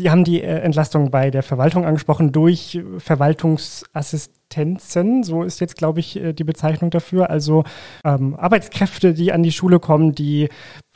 Sie 0.00 0.10
haben 0.10 0.24
die 0.24 0.42
äh, 0.42 0.60
Entlastung 0.60 1.10
bei 1.10 1.30
der 1.30 1.42
Verwaltung 1.42 1.84
angesprochen 1.84 2.32
durch 2.32 2.80
Verwaltungsassistenzen. 2.96 5.24
So 5.24 5.42
ist 5.42 5.60
jetzt, 5.60 5.76
glaube 5.76 6.00
ich, 6.00 6.16
äh, 6.16 6.32
die 6.32 6.44
Bezeichnung 6.44 6.88
dafür. 6.88 7.28
Also 7.28 7.64
ähm, 8.02 8.34
Arbeitskräfte, 8.34 9.12
die 9.12 9.30
an 9.30 9.42
die 9.42 9.52
Schule 9.52 9.78
kommen, 9.78 10.14
die 10.14 10.48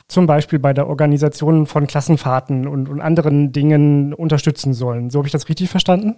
zum 0.07 0.25
Beispiel 0.25 0.57
bei 0.57 0.73
der 0.73 0.87
Organisation 0.87 1.67
von 1.67 1.85
Klassenfahrten 1.85 2.67
und, 2.67 2.89
und 2.89 2.99
anderen 2.99 3.51
Dingen 3.51 4.11
unterstützen 4.11 4.73
sollen. 4.73 5.11
So 5.11 5.19
habe 5.19 5.27
ich 5.27 5.31
das 5.31 5.49
richtig 5.49 5.69
verstanden? 5.69 6.15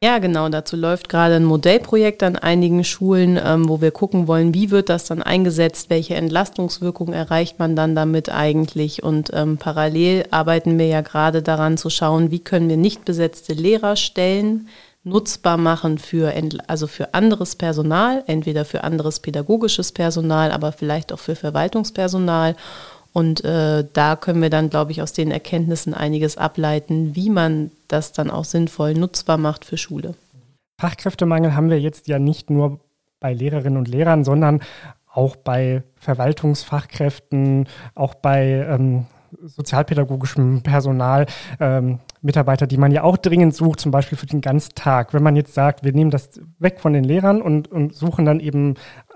Ja, 0.00 0.20
genau. 0.20 0.48
Dazu 0.48 0.76
läuft 0.76 1.08
gerade 1.08 1.34
ein 1.34 1.44
Modellprojekt 1.44 2.22
an 2.22 2.36
einigen 2.36 2.84
Schulen, 2.84 3.36
ähm, 3.44 3.68
wo 3.68 3.80
wir 3.80 3.90
gucken 3.90 4.28
wollen, 4.28 4.54
wie 4.54 4.70
wird 4.70 4.90
das 4.90 5.06
dann 5.06 5.24
eingesetzt, 5.24 5.90
welche 5.90 6.14
Entlastungswirkung 6.14 7.12
erreicht 7.12 7.58
man 7.58 7.74
dann 7.74 7.96
damit 7.96 8.28
eigentlich. 8.28 9.02
Und 9.02 9.30
ähm, 9.34 9.58
parallel 9.58 10.26
arbeiten 10.30 10.78
wir 10.78 10.86
ja 10.86 11.00
gerade 11.00 11.42
daran 11.42 11.76
zu 11.76 11.90
schauen, 11.90 12.30
wie 12.30 12.38
können 12.38 12.68
wir 12.68 12.76
nicht 12.76 13.04
besetzte 13.04 13.54
Lehrerstellen 13.54 14.68
nutzbar 15.02 15.56
machen 15.56 15.98
für, 15.98 16.32
also 16.68 16.86
für 16.86 17.14
anderes 17.14 17.56
Personal, 17.56 18.22
entweder 18.28 18.64
für 18.64 18.84
anderes 18.84 19.18
pädagogisches 19.18 19.90
Personal, 19.90 20.52
aber 20.52 20.70
vielleicht 20.70 21.12
auch 21.12 21.18
für 21.18 21.34
Verwaltungspersonal 21.34 22.54
und 23.18 23.44
äh, 23.44 23.84
da 23.92 24.14
können 24.14 24.40
wir 24.40 24.48
dann, 24.48 24.70
glaube 24.70 24.92
ich, 24.92 25.02
aus 25.02 25.12
den 25.12 25.32
Erkenntnissen 25.32 25.92
einiges 25.92 26.36
ableiten, 26.36 27.16
wie 27.16 27.30
man 27.30 27.72
das 27.88 28.12
dann 28.12 28.30
auch 28.30 28.44
sinnvoll 28.44 28.94
nutzbar 28.94 29.38
macht 29.38 29.64
für 29.64 29.76
Schule. 29.76 30.14
Fachkräftemangel 30.80 31.56
haben 31.56 31.68
wir 31.68 31.80
jetzt 31.80 32.06
ja 32.06 32.20
nicht 32.20 32.48
nur 32.48 32.78
bei 33.18 33.34
Lehrerinnen 33.34 33.76
und 33.76 33.88
Lehrern, 33.88 34.22
sondern 34.22 34.60
auch 35.12 35.34
bei 35.34 35.82
Verwaltungsfachkräften, 35.96 37.66
auch 37.96 38.14
bei 38.14 38.64
ähm, 38.70 39.06
sozialpädagogischem 39.42 40.62
Personal, 40.62 41.26
ähm, 41.58 41.98
Mitarbeiter, 42.22 42.68
die 42.68 42.76
man 42.78 42.92
ja 42.92 43.02
auch 43.02 43.16
dringend 43.16 43.52
sucht, 43.52 43.80
zum 43.80 43.90
Beispiel 43.90 44.16
für 44.16 44.26
den 44.26 44.42
ganzen 44.42 44.76
Tag. 44.76 45.12
Wenn 45.12 45.24
man 45.24 45.34
jetzt 45.34 45.54
sagt, 45.54 45.82
wir 45.82 45.92
nehmen 45.92 46.12
das 46.12 46.40
weg 46.60 46.78
von 46.78 46.92
den 46.92 47.02
Lehrern 47.02 47.42
und, 47.42 47.66
und 47.66 47.96
suchen 47.96 48.24
dann 48.24 48.38
eben 48.38 48.74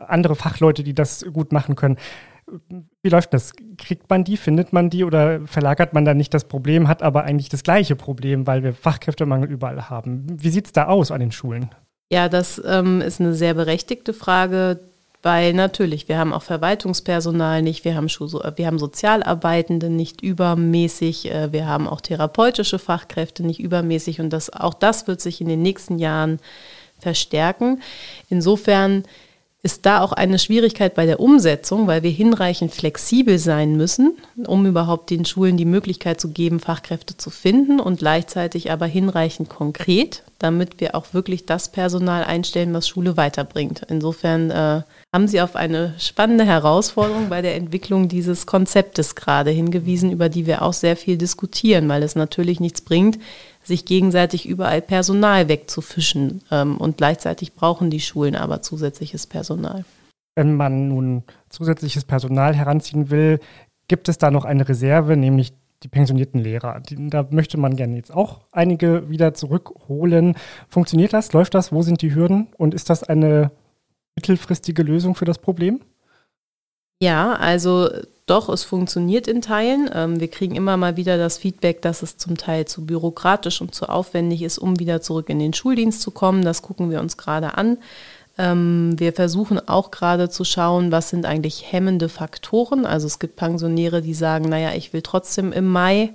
andere 0.08 0.34
Fachleute, 0.34 0.82
die 0.82 0.92
das 0.92 1.24
gut 1.32 1.52
machen 1.52 1.76
können, 1.76 1.98
wie 3.02 3.08
läuft 3.08 3.34
das? 3.34 3.52
Kriegt 3.78 4.08
man 4.10 4.24
die, 4.24 4.36
findet 4.36 4.72
man 4.72 4.90
die 4.90 5.04
oder 5.04 5.46
verlagert 5.46 5.92
man 5.92 6.04
da 6.04 6.14
nicht 6.14 6.34
das 6.34 6.44
Problem, 6.44 6.88
hat 6.88 7.02
aber 7.02 7.24
eigentlich 7.24 7.48
das 7.48 7.62
gleiche 7.62 7.96
Problem, 7.96 8.46
weil 8.46 8.62
wir 8.62 8.74
Fachkräftemangel 8.74 9.50
überall 9.50 9.88
haben? 9.88 10.26
Wie 10.28 10.50
sieht 10.50 10.66
es 10.66 10.72
da 10.72 10.86
aus 10.86 11.10
an 11.10 11.20
den 11.20 11.32
Schulen? 11.32 11.70
Ja, 12.10 12.28
das 12.28 12.60
ähm, 12.64 13.00
ist 13.00 13.20
eine 13.20 13.34
sehr 13.34 13.54
berechtigte 13.54 14.12
Frage, 14.12 14.80
weil 15.22 15.54
natürlich, 15.54 16.08
wir 16.08 16.18
haben 16.18 16.32
auch 16.32 16.42
Verwaltungspersonal 16.42 17.62
nicht, 17.62 17.84
wir 17.84 17.94
haben, 17.94 18.08
wir 18.08 18.66
haben 18.66 18.78
Sozialarbeitende 18.78 19.88
nicht 19.88 20.20
übermäßig, 20.20 21.30
äh, 21.30 21.52
wir 21.52 21.66
haben 21.66 21.88
auch 21.88 22.00
therapeutische 22.00 22.78
Fachkräfte 22.78 23.44
nicht 23.44 23.60
übermäßig 23.60 24.20
und 24.20 24.30
das, 24.30 24.50
auch 24.50 24.74
das 24.74 25.06
wird 25.06 25.20
sich 25.20 25.40
in 25.40 25.48
den 25.48 25.62
nächsten 25.62 25.98
Jahren 25.98 26.38
verstärken. 26.98 27.80
Insofern 28.28 29.04
ist 29.64 29.86
da 29.86 30.00
auch 30.00 30.12
eine 30.12 30.40
Schwierigkeit 30.40 30.94
bei 30.94 31.06
der 31.06 31.20
Umsetzung, 31.20 31.86
weil 31.86 32.02
wir 32.02 32.10
hinreichend 32.10 32.72
flexibel 32.72 33.38
sein 33.38 33.76
müssen, 33.76 34.16
um 34.46 34.66
überhaupt 34.66 35.10
den 35.10 35.24
Schulen 35.24 35.56
die 35.56 35.64
Möglichkeit 35.64 36.20
zu 36.20 36.30
geben, 36.30 36.58
Fachkräfte 36.58 37.16
zu 37.16 37.30
finden 37.30 37.78
und 37.78 38.00
gleichzeitig 38.00 38.72
aber 38.72 38.86
hinreichend 38.86 39.48
konkret, 39.48 40.24
damit 40.40 40.80
wir 40.80 40.96
auch 40.96 41.14
wirklich 41.14 41.46
das 41.46 41.70
Personal 41.70 42.24
einstellen, 42.24 42.74
was 42.74 42.88
Schule 42.88 43.16
weiterbringt. 43.16 43.82
Insofern 43.88 44.50
äh, 44.50 44.82
haben 45.14 45.28
Sie 45.28 45.40
auf 45.40 45.54
eine 45.54 45.94
spannende 45.96 46.44
Herausforderung 46.44 47.28
bei 47.28 47.40
der 47.40 47.54
Entwicklung 47.54 48.08
dieses 48.08 48.46
Konzeptes 48.46 49.14
gerade 49.14 49.52
hingewiesen, 49.52 50.10
über 50.10 50.28
die 50.28 50.46
wir 50.46 50.62
auch 50.62 50.72
sehr 50.72 50.96
viel 50.96 51.16
diskutieren, 51.16 51.88
weil 51.88 52.02
es 52.02 52.16
natürlich 52.16 52.58
nichts 52.58 52.80
bringt, 52.80 53.20
sich 53.62 53.84
gegenseitig 53.84 54.48
überall 54.48 54.82
Personal 54.82 55.48
wegzufischen. 55.48 56.42
Ähm, 56.50 56.76
und 56.76 56.96
gleichzeitig 56.96 57.54
brauchen 57.54 57.90
die 57.90 58.00
Schulen 58.00 58.36
aber 58.36 58.62
zusätzliches 58.62 59.26
Personal. 59.26 59.84
Wenn 60.34 60.54
man 60.54 60.88
nun 60.88 61.24
zusätzliches 61.50 62.04
Personal 62.04 62.54
heranziehen 62.54 63.10
will, 63.10 63.38
gibt 63.88 64.08
es 64.08 64.18
da 64.18 64.30
noch 64.30 64.44
eine 64.44 64.68
Reserve, 64.68 65.16
nämlich 65.16 65.52
die 65.82 65.88
pensionierten 65.88 66.40
Lehrer. 66.40 66.80
Die, 66.80 67.10
da 67.10 67.26
möchte 67.30 67.58
man 67.58 67.76
gerne 67.76 67.96
jetzt 67.96 68.12
auch 68.12 68.40
einige 68.52 69.10
wieder 69.10 69.34
zurückholen. 69.34 70.36
Funktioniert 70.68 71.12
das? 71.12 71.32
Läuft 71.32 71.54
das? 71.54 71.72
Wo 71.72 71.82
sind 71.82 72.02
die 72.02 72.14
Hürden? 72.14 72.48
Und 72.56 72.74
ist 72.74 72.88
das 72.88 73.02
eine 73.02 73.50
mittelfristige 74.16 74.82
Lösung 74.82 75.14
für 75.14 75.24
das 75.24 75.38
Problem? 75.38 75.80
Ja, 77.02 77.34
also 77.34 77.90
doch, 78.26 78.48
es 78.48 78.62
funktioniert 78.62 79.26
in 79.26 79.42
Teilen. 79.42 79.90
Ähm, 79.92 80.20
wir 80.20 80.28
kriegen 80.28 80.54
immer 80.54 80.76
mal 80.76 80.96
wieder 80.96 81.18
das 81.18 81.38
Feedback, 81.38 81.82
dass 81.82 82.02
es 82.02 82.16
zum 82.18 82.36
Teil 82.36 82.66
zu 82.66 82.86
bürokratisch 82.86 83.60
und 83.60 83.74
zu 83.74 83.88
aufwendig 83.88 84.42
ist, 84.42 84.58
um 84.58 84.78
wieder 84.78 85.00
zurück 85.00 85.28
in 85.28 85.38
den 85.38 85.52
Schuldienst 85.52 86.00
zu 86.00 86.12
kommen. 86.12 86.44
Das 86.44 86.62
gucken 86.62 86.90
wir 86.90 87.00
uns 87.00 87.16
gerade 87.16 87.58
an. 87.58 87.78
Ähm, 88.38 88.94
wir 88.96 89.12
versuchen 89.12 89.68
auch 89.68 89.90
gerade 89.90 90.30
zu 90.30 90.44
schauen, 90.44 90.92
was 90.92 91.10
sind 91.10 91.26
eigentlich 91.26 91.72
hemmende 91.72 92.08
Faktoren. 92.08 92.86
Also 92.86 93.06
es 93.06 93.18
gibt 93.18 93.36
Pensionäre, 93.36 94.02
die 94.02 94.14
sagen, 94.14 94.48
naja, 94.48 94.72
ich 94.74 94.92
will 94.92 95.02
trotzdem 95.02 95.52
im 95.52 95.66
Mai 95.66 96.14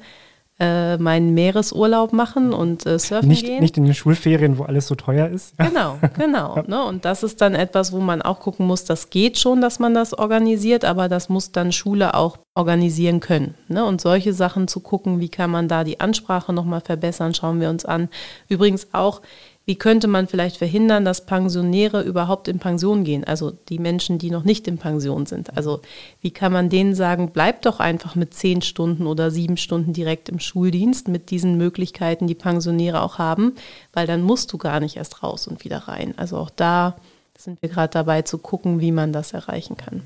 äh, 0.60 0.98
meinen 0.98 1.34
Meeresurlaub 1.34 2.14
machen 2.14 2.52
und 2.52 2.86
äh, 2.86 2.98
surfen 2.98 3.30
nicht, 3.30 3.46
gehen. 3.46 3.60
Nicht 3.60 3.78
in 3.78 3.86
den 3.86 3.94
Schulferien, 3.94 4.58
wo 4.58 4.64
alles 4.64 4.88
so 4.88 4.96
teuer 4.96 5.28
ist. 5.28 5.54
Genau, 5.68 6.00
genau. 6.18 6.64
ne? 6.66 6.84
Und 6.86 7.06
das 7.06 7.24
ist 7.24 7.42
dann 7.42 7.54
etwas, 7.54 7.92
wo 7.92 8.00
man 8.00 8.22
auch 8.22 8.40
gucken 8.40 8.66
muss, 8.66 8.86
das 8.86 9.10
geht 9.10 9.38
schon, 9.38 9.62
dass 9.62 9.80
man 9.80 9.94
das 9.94 10.14
organisiert, 10.14 10.86
aber 10.86 11.10
das 11.10 11.30
muss 11.30 11.52
dann 11.52 11.72
Schule 11.72 12.14
auch 12.16 12.38
organisieren 12.56 13.20
können. 13.20 13.54
Ne? 13.68 13.86
Und 13.86 14.02
solche 14.02 14.34
Sachen 14.34 14.68
zu 14.68 14.80
gucken, 14.80 15.20
wie 15.20 15.30
kann 15.30 15.52
man 15.52 15.68
da 15.68 15.84
die 15.84 16.00
Ansprache 16.00 16.54
nochmal 16.54 16.82
verbessern, 16.82 17.36
schauen 17.36 17.60
wir 17.60 17.70
uns 17.70 17.86
an. 17.86 18.10
Übrigens 18.50 18.88
auch, 18.94 19.22
wie 19.68 19.76
könnte 19.76 20.08
man 20.08 20.30
vielleicht 20.30 20.56
verhindern, 20.56 21.04
dass 21.04 21.26
Pensionäre 21.26 22.02
überhaupt 22.02 22.48
in 22.48 22.58
Pension 22.58 23.04
gehen? 23.04 23.26
Also 23.26 23.52
die 23.52 23.80
Menschen, 23.80 24.18
die 24.18 24.32
noch 24.32 24.46
nicht 24.46 24.66
in 24.66 24.78
Pension 24.78 25.26
sind. 25.26 25.58
Also 25.58 25.82
wie 26.22 26.32
kann 26.32 26.54
man 26.54 26.70
denen 26.70 26.96
sagen, 26.96 27.32
bleib 27.34 27.64
doch 27.64 27.82
einfach 27.82 28.16
mit 28.16 28.34
zehn 28.34 28.62
Stunden 28.62 29.06
oder 29.06 29.30
sieben 29.30 29.58
Stunden 29.58 29.92
direkt 29.92 30.30
im 30.30 30.40
Schuldienst 30.40 31.10
mit 31.10 31.32
diesen 31.32 31.58
Möglichkeiten, 31.58 32.28
die 32.28 32.34
Pensionäre 32.34 33.02
auch 33.02 33.18
haben, 33.18 33.56
weil 33.92 34.08
dann 34.08 34.22
musst 34.22 34.54
du 34.54 34.58
gar 34.58 34.80
nicht 34.80 34.96
erst 34.96 35.22
raus 35.22 35.50
und 35.50 35.66
wieder 35.66 35.80
rein. 35.80 36.14
Also 36.16 36.38
auch 36.38 36.50
da 36.50 36.96
sind 37.38 37.62
wir 37.62 37.68
gerade 37.68 37.92
dabei 37.92 38.22
zu 38.22 38.38
gucken, 38.38 38.80
wie 38.80 38.94
man 38.94 39.12
das 39.12 39.34
erreichen 39.34 39.76
kann. 39.76 40.02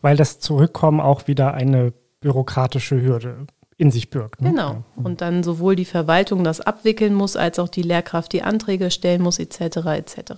Weil 0.00 0.16
das 0.16 0.40
Zurückkommen 0.40 1.02
auch 1.02 1.28
wieder 1.28 1.52
eine 1.52 1.92
bürokratische 2.22 3.02
Hürde 3.02 3.46
in 3.76 3.90
sich 3.90 4.10
birgt. 4.10 4.40
Ne? 4.40 4.50
Genau. 4.50 4.84
Und 4.96 5.20
dann 5.20 5.42
sowohl 5.42 5.76
die 5.76 5.84
Verwaltung 5.84 6.44
das 6.44 6.60
abwickeln 6.60 7.14
muss, 7.14 7.36
als 7.36 7.58
auch 7.58 7.68
die 7.68 7.82
Lehrkraft 7.82 8.32
die 8.32 8.42
Anträge 8.42 8.90
stellen 8.90 9.22
muss, 9.22 9.38
etc. 9.38 9.78
etc. 9.86 10.32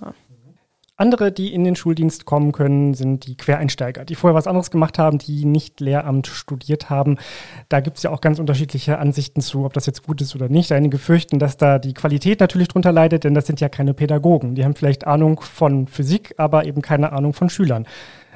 Andere, 0.96 1.32
die 1.32 1.52
in 1.52 1.64
den 1.64 1.74
Schuldienst 1.74 2.24
kommen 2.24 2.52
können, 2.52 2.94
sind 2.94 3.26
die 3.26 3.36
Quereinsteiger, 3.36 4.04
die 4.04 4.14
vorher 4.14 4.36
was 4.36 4.46
anderes 4.46 4.70
gemacht 4.70 4.96
haben, 4.96 5.18
die 5.18 5.44
nicht 5.44 5.80
Lehramt 5.80 6.28
studiert 6.28 6.88
haben. 6.88 7.18
Da 7.68 7.80
gibt 7.80 7.96
es 7.96 8.04
ja 8.04 8.10
auch 8.10 8.20
ganz 8.20 8.38
unterschiedliche 8.38 8.98
Ansichten 8.98 9.40
zu, 9.40 9.64
ob 9.64 9.72
das 9.72 9.86
jetzt 9.86 10.04
gut 10.04 10.20
ist 10.20 10.36
oder 10.36 10.48
nicht. 10.48 10.70
Einige 10.70 10.98
fürchten, 10.98 11.40
dass 11.40 11.56
da 11.56 11.80
die 11.80 11.94
Qualität 11.94 12.38
natürlich 12.38 12.68
drunter 12.68 12.92
leidet, 12.92 13.24
denn 13.24 13.34
das 13.34 13.48
sind 13.48 13.60
ja 13.60 13.68
keine 13.68 13.92
Pädagogen. 13.92 14.54
Die 14.54 14.64
haben 14.64 14.76
vielleicht 14.76 15.04
Ahnung 15.04 15.40
von 15.40 15.88
Physik, 15.88 16.34
aber 16.36 16.64
eben 16.64 16.80
keine 16.80 17.10
Ahnung 17.10 17.32
von 17.32 17.50
Schülern. 17.50 17.88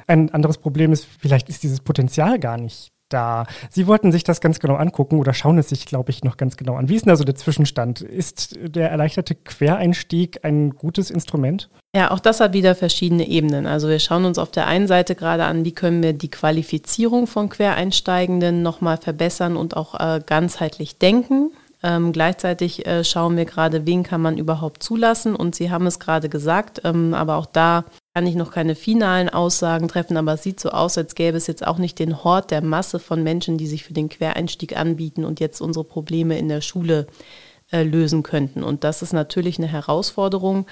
Ein 0.07 0.33
anderes 0.33 0.57
Problem 0.57 0.91
ist, 0.91 1.05
vielleicht 1.05 1.47
ist 1.47 1.63
dieses 1.63 1.79
Potenzial 1.79 2.39
gar 2.39 2.57
nicht 2.57 2.91
da. 3.09 3.45
Sie 3.69 3.87
wollten 3.87 4.11
sich 4.11 4.23
das 4.23 4.41
ganz 4.41 4.59
genau 4.59 4.75
angucken 4.75 5.19
oder 5.19 5.33
schauen 5.33 5.57
es 5.57 5.69
sich, 5.69 5.85
glaube 5.85 6.11
ich, 6.11 6.23
noch 6.23 6.37
ganz 6.37 6.57
genau 6.57 6.75
an. 6.75 6.89
Wie 6.89 6.95
ist 6.95 7.05
denn 7.05 7.11
also 7.11 7.23
der 7.23 7.35
Zwischenstand? 7.35 8.01
Ist 8.01 8.57
der 8.61 8.89
erleichterte 8.89 9.35
Quereinstieg 9.35 10.39
ein 10.43 10.71
gutes 10.71 11.11
Instrument? 11.11 11.69
Ja, 11.95 12.11
auch 12.11 12.19
das 12.19 12.39
hat 12.39 12.53
wieder 12.53 12.75
verschiedene 12.75 13.27
Ebenen. 13.27 13.65
Also 13.65 13.89
wir 13.89 13.99
schauen 13.99 14.25
uns 14.25 14.37
auf 14.37 14.51
der 14.51 14.67
einen 14.67 14.87
Seite 14.87 15.15
gerade 15.15 15.45
an, 15.45 15.65
wie 15.65 15.71
können 15.71 16.03
wir 16.03 16.13
die 16.13 16.29
Qualifizierung 16.29 17.25
von 17.25 17.49
Quereinsteigenden 17.49 18.61
nochmal 18.61 18.97
verbessern 18.97 19.57
und 19.57 19.75
auch 19.75 19.99
äh, 19.99 20.21
ganzheitlich 20.23 20.99
denken. 20.99 21.51
Ähm, 21.81 22.11
gleichzeitig 22.11 22.85
äh, 22.85 23.03
schauen 23.03 23.37
wir 23.37 23.45
gerade, 23.45 23.85
wen 23.87 24.03
kann 24.03 24.21
man 24.21 24.37
überhaupt 24.37 24.83
zulassen. 24.83 25.35
Und 25.35 25.55
Sie 25.55 25.71
haben 25.71 25.87
es 25.87 25.99
gerade 25.99 26.29
gesagt, 26.29 26.81
ähm, 26.83 27.13
aber 27.13 27.37
auch 27.37 27.45
da 27.45 27.85
kann 28.13 28.25
ich 28.25 28.35
noch 28.35 28.51
keine 28.51 28.75
finalen 28.75 29.29
Aussagen 29.29 29.87
treffen, 29.87 30.17
aber 30.17 30.33
es 30.33 30.43
sieht 30.43 30.59
so 30.59 30.69
aus, 30.69 30.97
als 30.97 31.15
gäbe 31.15 31.37
es 31.37 31.47
jetzt 31.47 31.65
auch 31.65 31.77
nicht 31.77 31.99
den 31.99 32.23
Hort 32.23 32.51
der 32.51 32.61
Masse 32.61 32.99
von 32.99 33.23
Menschen, 33.23 33.57
die 33.57 33.67
sich 33.67 33.83
für 33.83 33.93
den 33.93 34.09
Quereinstieg 34.09 34.75
anbieten 34.75 35.25
und 35.25 35.39
jetzt 35.39 35.61
unsere 35.61 35.85
Probleme 35.85 36.37
in 36.37 36.49
der 36.49 36.61
Schule 36.61 37.07
äh, 37.71 37.83
lösen 37.83 38.23
könnten. 38.23 38.63
Und 38.63 38.83
das 38.83 39.01
ist 39.01 39.13
natürlich 39.13 39.59
eine 39.59 39.67
Herausforderung. 39.67 40.65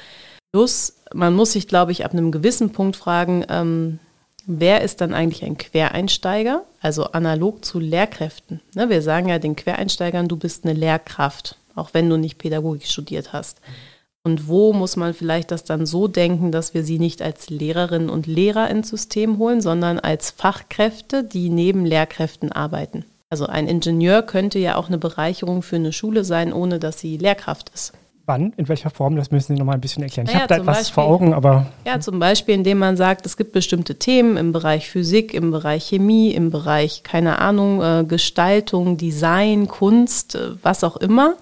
Plus, 0.52 0.96
man 1.14 1.36
muss 1.36 1.52
sich, 1.52 1.68
glaube 1.68 1.92
ich, 1.92 2.06
ab 2.06 2.14
einem 2.14 2.32
gewissen 2.32 2.72
Punkt 2.72 2.96
fragen, 2.96 3.46
ähm, 3.50 4.00
wer 4.48 4.82
ist 4.82 5.02
dann 5.02 5.14
eigentlich 5.14 5.46
ein 5.46 5.58
Quereinsteiger? 5.58 6.64
Also 6.82 7.06
analog 7.12 7.64
zu 7.64 7.80
Lehrkräften. 7.80 8.62
Ne, 8.74 8.90
wir 8.90 9.02
sagen 9.04 9.30
ja 9.30 9.38
den 9.38 9.56
Quereinsteigern, 9.56 10.28
du 10.28 10.38
bist 10.38 10.66
eine 10.66 10.74
Lehrkraft, 10.74 11.60
auch 11.76 11.94
wenn 11.94 12.10
du 12.10 12.18
nicht 12.18 12.40
Pädagogik 12.40 12.88
studiert 12.88 13.34
hast. 13.34 13.62
Und 14.28 14.50
wo 14.50 14.74
muss 14.74 14.98
man 14.98 15.14
vielleicht 15.14 15.52
das 15.52 15.64
dann 15.64 15.86
so 15.86 16.10
denken, 16.10 16.52
dass 16.52 16.74
wir 16.74 16.84
sie 16.84 17.00
nicht 17.00 17.22
als 17.22 17.50
Lehrerinnen 17.50 18.10
und 18.10 18.28
Lehrer 18.28 18.70
ins 18.70 18.90
System 18.90 19.38
holen, 19.38 19.62
sondern 19.62 20.00
als 20.00 20.32
Fachkräfte, 20.32 21.24
die 21.24 21.48
neben 21.48 21.86
Lehrkräften 21.86 22.52
arbeiten? 22.52 23.06
Also 23.30 23.46
ein 23.46 23.70
Ingenieur 23.70 24.24
könnte 24.24 24.60
ja 24.60 24.76
auch 24.76 24.90
eine 24.90 24.98
Bereicherung 24.98 25.62
für 25.62 25.78
eine 25.78 25.94
Schule 25.94 26.26
sein, 26.26 26.52
ohne 26.52 26.78
dass 26.78 27.00
sie 27.00 27.16
Lehrkraft 27.16 27.70
ist. 27.74 27.94
Wann? 28.26 28.52
In 28.58 28.68
welcher 28.68 28.90
Form? 28.90 29.16
Das 29.16 29.32
müssen 29.32 29.56
Sie 29.56 29.60
noch 29.60 29.66
mal 29.66 29.76
ein 29.76 29.80
bisschen 29.80 30.04
erklären. 30.04 30.28
Ich 30.28 30.34
naja, 30.34 30.44
habe 30.44 30.54
da 30.56 30.62
etwas 30.62 30.78
Beispiel, 30.80 30.94
vor 30.96 31.06
Augen, 31.06 31.34
aber. 31.34 31.68
Ja, 31.86 32.02
zum 32.02 32.20
Beispiel, 32.20 32.56
indem 32.56 32.80
man 32.80 32.98
sagt, 32.98 33.26
es 33.26 33.38
gibt 33.38 33.54
bestimmte 33.54 33.96
Themen 33.96 34.36
im 34.36 34.52
Bereich 34.52 34.90
Physik, 34.90 35.34
im 35.34 35.52
Bereich 35.52 35.86
Chemie, 35.88 36.32
im 36.32 36.52
Bereich, 36.52 37.04
keine 37.04 37.40
Ahnung, 37.40 37.82
äh, 37.82 38.04
Gestaltung, 38.06 38.98
Design, 38.98 39.70
Kunst, 39.70 40.36
äh, 40.36 40.50
was 40.62 40.84
auch 40.84 40.98
immer, 40.98 41.36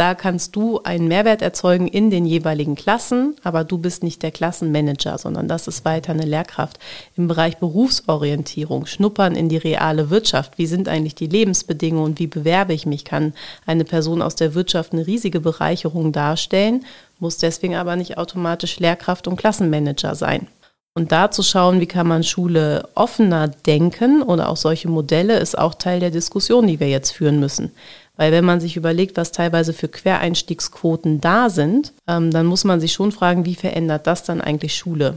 da 0.00 0.14
kannst 0.14 0.56
du 0.56 0.80
einen 0.82 1.08
Mehrwert 1.08 1.42
erzeugen 1.42 1.86
in 1.86 2.08
den 2.08 2.24
jeweiligen 2.24 2.74
Klassen, 2.74 3.36
aber 3.42 3.64
du 3.64 3.76
bist 3.76 4.02
nicht 4.02 4.22
der 4.22 4.30
Klassenmanager, 4.30 5.18
sondern 5.18 5.46
das 5.46 5.68
ist 5.68 5.84
weiter 5.84 6.12
eine 6.12 6.24
Lehrkraft. 6.24 6.78
Im 7.18 7.28
Bereich 7.28 7.58
Berufsorientierung, 7.58 8.86
Schnuppern 8.86 9.36
in 9.36 9.50
die 9.50 9.58
reale 9.58 10.08
Wirtschaft. 10.08 10.56
Wie 10.56 10.64
sind 10.64 10.88
eigentlich 10.88 11.16
die 11.16 11.26
Lebensbedingungen 11.26 12.12
und 12.12 12.18
wie 12.18 12.28
bewerbe 12.28 12.72
ich 12.72 12.86
mich? 12.86 13.04
Kann 13.04 13.34
eine 13.66 13.84
Person 13.84 14.22
aus 14.22 14.36
der 14.36 14.54
Wirtschaft 14.54 14.94
eine 14.94 15.06
riesige 15.06 15.40
Bereicherung 15.40 16.12
darstellen, 16.12 16.86
muss 17.18 17.36
deswegen 17.36 17.74
aber 17.74 17.94
nicht 17.96 18.16
automatisch 18.16 18.80
Lehrkraft 18.80 19.28
und 19.28 19.36
Klassenmanager 19.36 20.14
sein. 20.14 20.46
Und 20.94 21.12
da 21.12 21.30
zu 21.30 21.42
schauen, 21.42 21.80
wie 21.80 21.86
kann 21.86 22.08
man 22.08 22.24
Schule 22.24 22.88
offener 22.94 23.48
denken 23.48 24.22
oder 24.22 24.48
auch 24.48 24.56
solche 24.56 24.88
Modelle, 24.88 25.38
ist 25.38 25.58
auch 25.58 25.74
Teil 25.74 26.00
der 26.00 26.10
Diskussion, 26.10 26.66
die 26.66 26.80
wir 26.80 26.88
jetzt 26.88 27.10
führen 27.10 27.38
müssen. 27.38 27.72
Weil 28.20 28.32
wenn 28.32 28.44
man 28.44 28.60
sich 28.60 28.76
überlegt, 28.76 29.16
was 29.16 29.32
teilweise 29.32 29.72
für 29.72 29.88
Quereinstiegsquoten 29.88 31.22
da 31.22 31.48
sind, 31.48 31.94
ähm, 32.06 32.30
dann 32.30 32.44
muss 32.44 32.64
man 32.64 32.78
sich 32.78 32.92
schon 32.92 33.12
fragen, 33.12 33.46
wie 33.46 33.54
verändert 33.54 34.06
das 34.06 34.24
dann 34.24 34.42
eigentlich 34.42 34.76
Schule? 34.76 35.16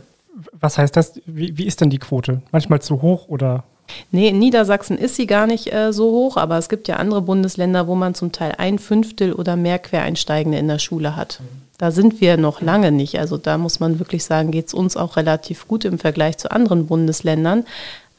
Was 0.53 0.77
heißt 0.77 0.95
das? 0.95 1.19
Wie, 1.25 1.57
wie 1.57 1.65
ist 1.65 1.81
denn 1.81 1.89
die 1.89 1.97
Quote? 1.97 2.41
Manchmal 2.53 2.81
zu 2.81 3.01
hoch 3.01 3.27
oder? 3.27 3.65
Nee, 4.11 4.29
in 4.29 4.39
Niedersachsen 4.39 4.97
ist 4.97 5.17
sie 5.17 5.27
gar 5.27 5.47
nicht 5.47 5.73
äh, 5.73 5.91
so 5.91 6.11
hoch, 6.11 6.37
aber 6.37 6.57
es 6.57 6.69
gibt 6.69 6.87
ja 6.87 6.95
andere 6.95 7.21
Bundesländer, 7.21 7.87
wo 7.87 7.95
man 7.95 8.15
zum 8.15 8.31
Teil 8.31 8.53
ein 8.57 8.79
Fünftel 8.79 9.33
oder 9.33 9.57
mehr 9.57 9.79
Quereinsteigende 9.79 10.57
in 10.57 10.69
der 10.69 10.79
Schule 10.79 11.17
hat. 11.17 11.41
Da 11.77 11.91
sind 11.91 12.21
wir 12.21 12.37
noch 12.37 12.61
lange 12.61 12.93
nicht. 12.93 13.19
Also 13.19 13.35
da 13.37 13.57
muss 13.57 13.81
man 13.81 13.99
wirklich 13.99 14.23
sagen, 14.23 14.51
geht 14.51 14.67
es 14.67 14.73
uns 14.73 14.95
auch 14.95 15.17
relativ 15.17 15.67
gut 15.67 15.83
im 15.83 15.99
Vergleich 15.99 16.37
zu 16.37 16.51
anderen 16.51 16.87
Bundesländern. 16.87 17.65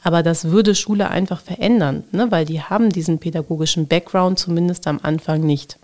Aber 0.05 0.21
das 0.21 0.51
würde 0.51 0.75
Schule 0.75 1.09
einfach 1.09 1.41
verändern, 1.41 2.03
ne? 2.11 2.29
weil 2.29 2.45
die 2.45 2.61
haben 2.61 2.89
diesen 2.89 3.17
pädagogischen 3.17 3.87
Background 3.87 4.37
zumindest 4.37 4.85
am 4.85 4.99
Anfang 5.01 5.41
nicht. 5.41 5.79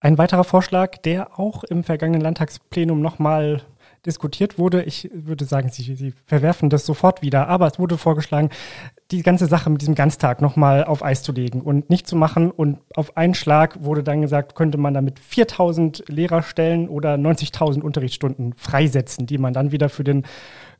Ein 0.00 0.18
weiterer 0.18 0.42
Vorschlag, 0.42 0.98
der 0.98 1.38
auch 1.38 1.62
im 1.62 1.84
vergangenen 1.84 2.20
Landtagsplenum 2.20 3.00
nochmal 3.00 3.62
diskutiert 4.06 4.58
wurde. 4.58 4.82
Ich 4.82 5.10
würde 5.12 5.44
sagen, 5.44 5.70
Sie, 5.70 5.94
Sie 5.94 6.12
verwerfen 6.26 6.70
das 6.70 6.86
sofort 6.86 7.22
wieder, 7.22 7.48
aber 7.48 7.66
es 7.66 7.78
wurde 7.78 7.98
vorgeschlagen, 7.98 8.50
die 9.10 9.22
ganze 9.22 9.46
Sache 9.46 9.70
mit 9.70 9.80
diesem 9.80 9.94
Ganztag 9.94 10.40
nochmal 10.40 10.84
auf 10.84 11.04
Eis 11.04 11.22
zu 11.22 11.32
legen 11.32 11.60
und 11.60 11.90
nicht 11.90 12.06
zu 12.06 12.16
machen. 12.16 12.50
Und 12.50 12.78
auf 12.94 13.16
einen 13.16 13.34
Schlag 13.34 13.82
wurde 13.82 14.02
dann 14.02 14.22
gesagt, 14.22 14.54
könnte 14.54 14.78
man 14.78 14.94
damit 14.94 15.18
4000 15.18 16.04
Lehrerstellen 16.08 16.88
oder 16.88 17.14
90.000 17.14 17.80
Unterrichtsstunden 17.80 18.54
freisetzen, 18.54 19.26
die 19.26 19.38
man 19.38 19.52
dann 19.52 19.72
wieder 19.72 19.88
für 19.88 20.04
den 20.04 20.24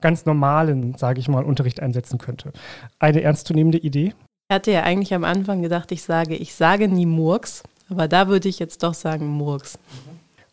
ganz 0.00 0.26
normalen, 0.26 0.94
sage 0.96 1.20
ich 1.20 1.28
mal, 1.28 1.44
Unterricht 1.44 1.80
einsetzen 1.80 2.18
könnte. 2.18 2.52
Eine 2.98 3.22
ernstzunehmende 3.22 3.78
Idee? 3.78 4.12
Ich 4.48 4.54
hatte 4.54 4.72
ja 4.72 4.82
eigentlich 4.82 5.14
am 5.14 5.24
Anfang 5.24 5.62
gedacht, 5.62 5.90
ich 5.92 6.02
sage, 6.02 6.36
ich 6.36 6.54
sage 6.54 6.88
nie 6.88 7.06
Murks, 7.06 7.62
aber 7.88 8.08
da 8.08 8.28
würde 8.28 8.48
ich 8.48 8.58
jetzt 8.58 8.82
doch 8.82 8.94
sagen 8.94 9.26
Murks. 9.26 9.78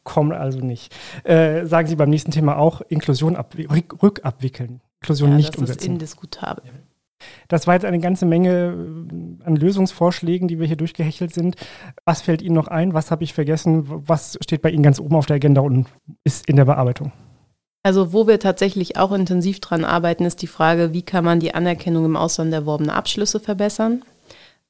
Kommt 0.03 0.33
also 0.33 0.59
nicht. 0.59 0.95
Äh, 1.23 1.65
sagen 1.65 1.87
Sie 1.87 1.95
beim 1.95 2.09
nächsten 2.09 2.31
Thema 2.31 2.57
auch 2.57 2.81
Inklusion 2.81 3.35
rückabwickeln. 3.35 4.81
Inklusion 5.01 5.31
ja, 5.31 5.35
nicht 5.37 5.53
das 5.53 5.57
umsetzen. 5.59 5.77
Das 5.77 5.83
ist 5.83 5.89
indiskutabel. 5.89 6.63
Das 7.47 7.67
war 7.67 7.75
jetzt 7.75 7.85
eine 7.85 7.99
ganze 7.99 8.25
Menge 8.25 8.49
äh, 8.49 9.43
an 9.45 9.55
Lösungsvorschlägen, 9.55 10.47
die 10.47 10.59
wir 10.59 10.67
hier 10.67 10.75
durchgehechelt 10.75 11.33
sind. 11.33 11.55
Was 12.05 12.21
fällt 12.21 12.41
Ihnen 12.41 12.55
noch 12.55 12.67
ein? 12.67 12.93
Was 12.93 13.11
habe 13.11 13.23
ich 13.23 13.33
vergessen? 13.33 13.85
Was 13.87 14.37
steht 14.41 14.61
bei 14.61 14.71
Ihnen 14.71 14.83
ganz 14.83 14.99
oben 14.99 15.15
auf 15.15 15.25
der 15.25 15.35
Agenda 15.35 15.61
und 15.61 15.87
ist 16.23 16.47
in 16.47 16.55
der 16.55 16.65
Bearbeitung? 16.65 17.11
Also 17.83 18.13
wo 18.13 18.27
wir 18.27 18.39
tatsächlich 18.39 18.97
auch 18.97 19.11
intensiv 19.11 19.59
dran 19.59 19.85
arbeiten, 19.85 20.25
ist 20.25 20.41
die 20.41 20.47
Frage, 20.47 20.93
wie 20.93 21.01
kann 21.01 21.25
man 21.25 21.39
die 21.39 21.55
Anerkennung 21.55 22.05
im 22.05 22.15
Ausland 22.15 22.53
erworbener 22.53 22.95
Abschlüsse 22.95 23.39
verbessern? 23.39 24.03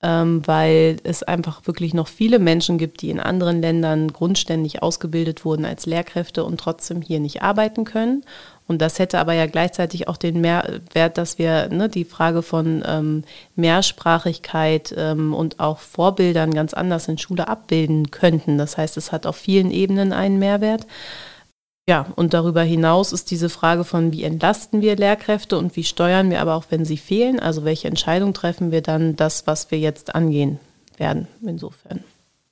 Ähm, 0.04 0.42
weil 0.48 0.98
es 1.04 1.22
einfach 1.22 1.68
wirklich 1.68 1.94
noch 1.94 2.08
viele 2.08 2.40
Menschen 2.40 2.80
gibt, 2.80 3.04
die 3.04 3.12
in 3.12 3.20
anderen 3.20 3.62
Ländern 3.62 4.08
grundständig 4.08 4.82
ausgebildet 4.82 5.46
wurden 5.46 5.64
als 5.64 5.86
Lehrkräfte 5.86 6.44
und 6.44 6.60
trotzdem 6.60 7.04
hier 7.04 7.20
nicht 7.20 7.44
arbeiten 7.44 7.84
können. 7.84 8.24
Und 8.72 8.82
das 8.82 9.00
hätte 9.00 9.20
aber 9.20 9.34
ja 9.34 9.48
gleichzeitig 9.48 10.08
auch 10.08 10.16
den 10.16 10.40
Mehrwert, 10.40 11.18
dass 11.18 11.38
wir 11.38 11.68
ne, 11.68 11.90
die 11.90 12.06
Frage 12.06 12.42
von 12.42 12.82
ähm, 12.88 13.24
Mehrsprachigkeit 13.58 14.96
ähm, 14.98 15.34
und 15.34 15.60
auch 15.60 15.80
Vorbildern 15.80 16.54
ganz 16.54 16.74
anders 16.74 17.10
in 17.10 17.18
Schule 17.18 17.50
abbilden 17.50 18.12
könnten. 18.12 18.58
Das 18.58 18.78
heißt, 18.78 18.96
es 18.96 19.12
hat 19.12 19.26
auf 19.26 19.36
vielen 19.36 19.72
Ebenen 19.72 20.14
einen 20.14 20.40
Mehrwert. 20.40 20.88
Ja, 21.92 22.06
und 22.16 22.34
darüber 22.34 22.64
hinaus 22.64 23.12
ist 23.12 23.32
diese 23.32 23.50
Frage 23.50 23.84
von, 23.84 24.14
wie 24.14 24.24
entlasten 24.24 24.80
wir 24.80 24.96
Lehrkräfte 24.96 25.58
und 25.58 25.76
wie 25.76 25.84
steuern 25.84 26.30
wir 26.30 26.40
aber 26.40 26.56
auch, 26.56 26.64
wenn 26.70 26.86
sie 26.86 26.96
fehlen, 26.96 27.38
also 27.38 27.66
welche 27.66 27.90
Entscheidung 27.90 28.34
treffen 28.34 28.72
wir 28.72 28.82
dann, 28.82 29.18
das, 29.18 29.46
was 29.46 29.72
wir 29.72 29.78
jetzt 29.78 30.16
angehen 30.16 30.58
werden, 30.96 31.28
insofern. 31.46 32.02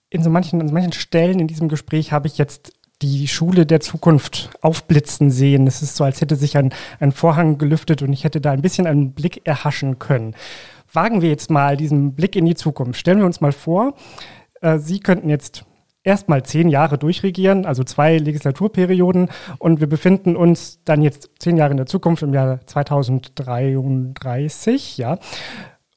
In 0.09 0.23
so 0.23 0.29
manchen, 0.29 0.59
an 0.59 0.73
manchen 0.73 0.91
Stellen 0.91 1.39
in 1.39 1.47
diesem 1.47 1.69
Gespräch 1.69 2.11
habe 2.11 2.27
ich 2.27 2.37
jetzt 2.37 2.73
die 3.01 3.29
Schule 3.29 3.65
der 3.65 3.79
Zukunft 3.79 4.49
aufblitzen 4.59 5.31
sehen. 5.31 5.67
Es 5.67 5.81
ist 5.81 5.95
so, 5.95 6.03
als 6.03 6.19
hätte 6.19 6.35
sich 6.35 6.57
ein, 6.57 6.73
ein 6.99 7.13
Vorhang 7.13 7.57
gelüftet 7.57 8.01
und 8.01 8.11
ich 8.11 8.25
hätte 8.25 8.41
da 8.41 8.51
ein 8.51 8.61
bisschen 8.61 8.87
einen 8.87 9.13
Blick 9.13 9.47
erhaschen 9.47 9.99
können. 9.99 10.35
Wagen 10.91 11.21
wir 11.21 11.29
jetzt 11.29 11.49
mal 11.49 11.77
diesen 11.77 12.13
Blick 12.13 12.35
in 12.35 12.43
die 12.43 12.55
Zukunft. 12.55 12.99
Stellen 12.99 13.19
wir 13.19 13.25
uns 13.25 13.39
mal 13.39 13.53
vor, 13.53 13.93
äh, 14.59 14.79
Sie 14.79 14.99
könnten 14.99 15.29
jetzt 15.29 15.63
erstmal 16.03 16.43
zehn 16.43 16.69
Jahre 16.69 16.97
durchregieren, 16.97 17.65
also 17.65 17.83
zwei 17.83 18.17
Legislaturperioden. 18.17 19.29
Und 19.57 19.79
wir 19.79 19.87
befinden 19.87 20.35
uns 20.35 20.81
dann 20.85 21.01
jetzt 21.01 21.31
zehn 21.39 21.57
Jahre 21.57 21.71
in 21.71 21.77
der 21.77 21.85
Zukunft 21.85 22.23
im 22.23 22.33
Jahr 22.33 22.65
2033, 22.65 24.97
ja. 24.97 25.19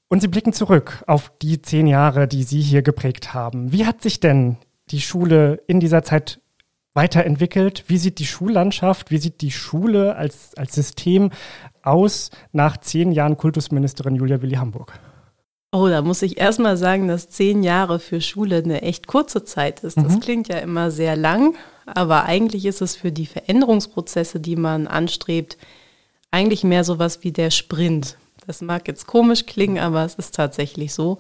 Und 0.09 0.21
Sie 0.21 0.29
blicken 0.29 0.53
zurück 0.53 1.03
auf 1.07 1.33
die 1.41 1.63
zehn 1.63 1.87
Jahre, 1.87 2.29
die 2.29 2.43
Sie 2.43 2.61
hier 2.61 2.83
geprägt 2.83 3.33
haben. 3.33 3.73
Wie 3.73 3.87
hat 3.87 4.03
sich 4.03 4.21
denn 4.21 4.59
die 4.91 5.01
Schule 5.01 5.63
in 5.67 5.81
dieser 5.81 6.03
Zeit 6.03 6.41
weiterentwickelt? 6.93 7.85
Wie 7.87 7.97
sieht 7.97 8.19
die 8.19 8.27
Schullandschaft, 8.27 9.11
wie 9.11 9.19
sieht 9.19 9.41
die 9.41 9.51
Schule 9.51 10.17
als, 10.17 10.55
als 10.57 10.75
System 10.75 11.31
aus 11.83 12.31
nach 12.53 12.77
zehn 12.77 13.13
Jahren 13.13 13.39
Kultusministerin 13.39 14.17
Julia 14.17 14.43
Willi 14.43 14.57
Hamburg? 14.57 14.93
Oh, 15.75 15.89
da 15.89 16.03
muss 16.03 16.21
ich 16.21 16.37
erstmal 16.37 16.77
sagen, 16.77 17.09
dass 17.09 17.31
zehn 17.31 17.63
Jahre 17.63 17.99
für 17.99 18.21
Schule 18.21 18.59
eine 18.59 18.83
echt 18.83 19.07
kurze 19.07 19.43
Zeit 19.43 19.81
ist. 19.81 19.97
Das 19.97 20.17
mhm. 20.17 20.21
klingt 20.21 20.49
ja 20.49 20.59
immer 20.59 20.91
sehr 20.91 21.17
lang, 21.17 21.55
aber 21.87 22.25
eigentlich 22.25 22.67
ist 22.67 22.83
es 22.83 22.95
für 22.95 23.11
die 23.11 23.25
Veränderungsprozesse, 23.25 24.39
die 24.39 24.57
man 24.57 24.87
anstrebt, 24.87 25.57
eigentlich 26.31 26.63
mehr 26.63 26.85
sowas 26.85 27.21
wie 27.23 27.33
der 27.33 27.51
Sprint. 27.51 28.19
Das 28.47 28.61
mag 28.61 28.89
jetzt 28.89 29.07
komisch 29.07 29.47
klingen, 29.47 29.79
aber 29.79 30.05
es 30.05 30.17
ist 30.17 30.35
tatsächlich 30.35 30.93
so. 30.93 31.19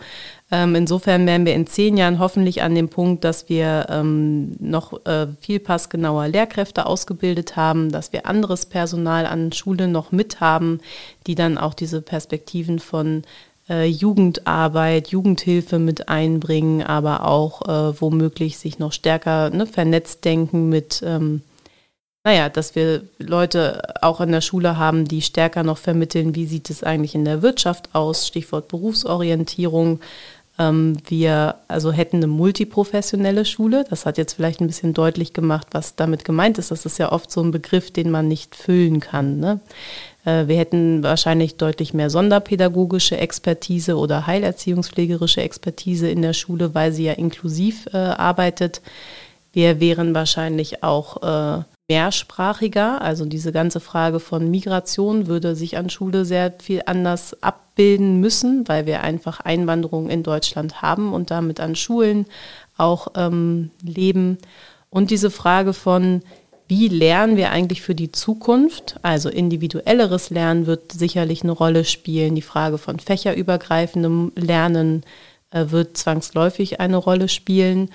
Ähm, 0.50 0.74
insofern 0.74 1.24
wären 1.24 1.46
wir 1.46 1.54
in 1.54 1.66
zehn 1.68 1.96
Jahren 1.96 2.18
hoffentlich 2.18 2.62
an 2.62 2.74
dem 2.74 2.88
Punkt, 2.88 3.24
dass 3.24 3.48
wir 3.48 3.86
ähm, 3.88 4.56
noch 4.58 5.06
äh, 5.06 5.28
viel 5.40 5.60
passgenauer 5.60 6.28
Lehrkräfte 6.28 6.84
ausgebildet 6.84 7.54
haben, 7.56 7.92
dass 7.92 8.12
wir 8.12 8.26
anderes 8.26 8.66
Personal 8.66 9.24
an 9.24 9.52
Schulen 9.52 9.92
noch 9.92 10.10
mit 10.10 10.40
haben, 10.40 10.80
die 11.26 11.36
dann 11.36 11.58
auch 11.58 11.74
diese 11.74 12.02
Perspektiven 12.02 12.80
von 12.80 13.22
äh, 13.68 13.86
Jugendarbeit, 13.86 15.08
Jugendhilfe 15.08 15.78
mit 15.78 16.08
einbringen, 16.08 16.82
aber 16.82 17.26
auch 17.26 17.62
äh, 17.62 18.00
womöglich 18.00 18.58
sich 18.58 18.78
noch 18.78 18.92
stärker 18.92 19.50
ne, 19.50 19.66
vernetzt 19.66 20.24
denken 20.24 20.68
mit, 20.68 21.02
ähm, 21.04 21.42
naja, 22.24 22.48
dass 22.48 22.74
wir 22.74 23.02
Leute 23.18 23.82
auch 24.00 24.20
in 24.20 24.32
der 24.32 24.40
Schule 24.40 24.76
haben, 24.76 25.06
die 25.06 25.22
stärker 25.22 25.62
noch 25.62 25.78
vermitteln, 25.78 26.34
wie 26.34 26.46
sieht 26.46 26.70
es 26.70 26.84
eigentlich 26.84 27.14
in 27.14 27.24
der 27.24 27.42
Wirtschaft 27.42 27.94
aus, 27.94 28.26
Stichwort 28.26 28.68
Berufsorientierung. 28.68 30.00
Ähm, 30.58 30.98
wir 31.06 31.56
also 31.68 31.92
hätten 31.92 32.16
eine 32.16 32.26
multiprofessionelle 32.26 33.44
Schule. 33.44 33.84
Das 33.88 34.06
hat 34.06 34.18
jetzt 34.18 34.34
vielleicht 34.34 34.60
ein 34.60 34.66
bisschen 34.66 34.94
deutlich 34.94 35.32
gemacht, 35.32 35.68
was 35.72 35.96
damit 35.96 36.24
gemeint 36.24 36.58
ist. 36.58 36.70
Das 36.70 36.86
ist 36.86 36.98
ja 36.98 37.10
oft 37.10 37.30
so 37.30 37.42
ein 37.42 37.50
Begriff, 37.50 37.90
den 37.90 38.10
man 38.10 38.28
nicht 38.28 38.54
füllen 38.54 39.00
kann. 39.00 39.40
Ne? 39.40 39.60
Äh, 40.24 40.46
wir 40.46 40.56
hätten 40.56 41.02
wahrscheinlich 41.02 41.56
deutlich 41.56 41.94
mehr 41.94 42.10
sonderpädagogische 42.10 43.16
Expertise 43.16 43.96
oder 43.96 44.26
heilerziehungspflegerische 44.26 45.42
Expertise 45.42 46.08
in 46.08 46.22
der 46.22 46.32
Schule, 46.32 46.74
weil 46.74 46.92
sie 46.92 47.04
ja 47.04 47.12
inklusiv 47.12 47.88
äh, 47.92 47.96
arbeitet. 47.96 48.80
Wir 49.52 49.80
wären 49.80 50.14
wahrscheinlich 50.14 50.82
auch 50.82 51.22
äh, 51.22 51.62
mehrsprachiger. 51.88 53.02
Also 53.02 53.26
diese 53.26 53.52
ganze 53.52 53.80
Frage 53.80 54.18
von 54.18 54.50
Migration 54.50 55.26
würde 55.26 55.54
sich 55.54 55.76
an 55.76 55.90
Schule 55.90 56.24
sehr 56.24 56.52
viel 56.58 56.82
anders 56.86 57.36
abbilden 57.42 58.20
müssen, 58.20 58.66
weil 58.66 58.86
wir 58.86 59.02
einfach 59.02 59.40
Einwanderung 59.40 60.08
in 60.08 60.22
Deutschland 60.22 60.80
haben 60.80 61.12
und 61.12 61.30
damit 61.30 61.60
an 61.60 61.76
Schulen 61.76 62.26
auch 62.78 63.08
ähm, 63.14 63.70
leben. 63.82 64.38
Und 64.88 65.10
diese 65.10 65.30
Frage 65.30 65.72
von, 65.72 66.22
wie 66.72 66.88
lernen 66.88 67.36
wir 67.36 67.50
eigentlich 67.50 67.82
für 67.82 67.94
die 67.94 68.12
Zukunft? 68.12 68.98
Also 69.02 69.28
individuelleres 69.28 70.30
Lernen 70.30 70.66
wird 70.66 70.90
sicherlich 70.90 71.42
eine 71.42 71.52
Rolle 71.52 71.84
spielen. 71.84 72.34
Die 72.34 72.40
Frage 72.40 72.78
von 72.78 72.98
fächerübergreifendem 72.98 74.32
Lernen 74.36 75.02
äh, 75.50 75.66
wird 75.68 75.98
zwangsläufig 75.98 76.80
eine 76.80 76.96
Rolle 76.96 77.28
spielen. 77.28 77.90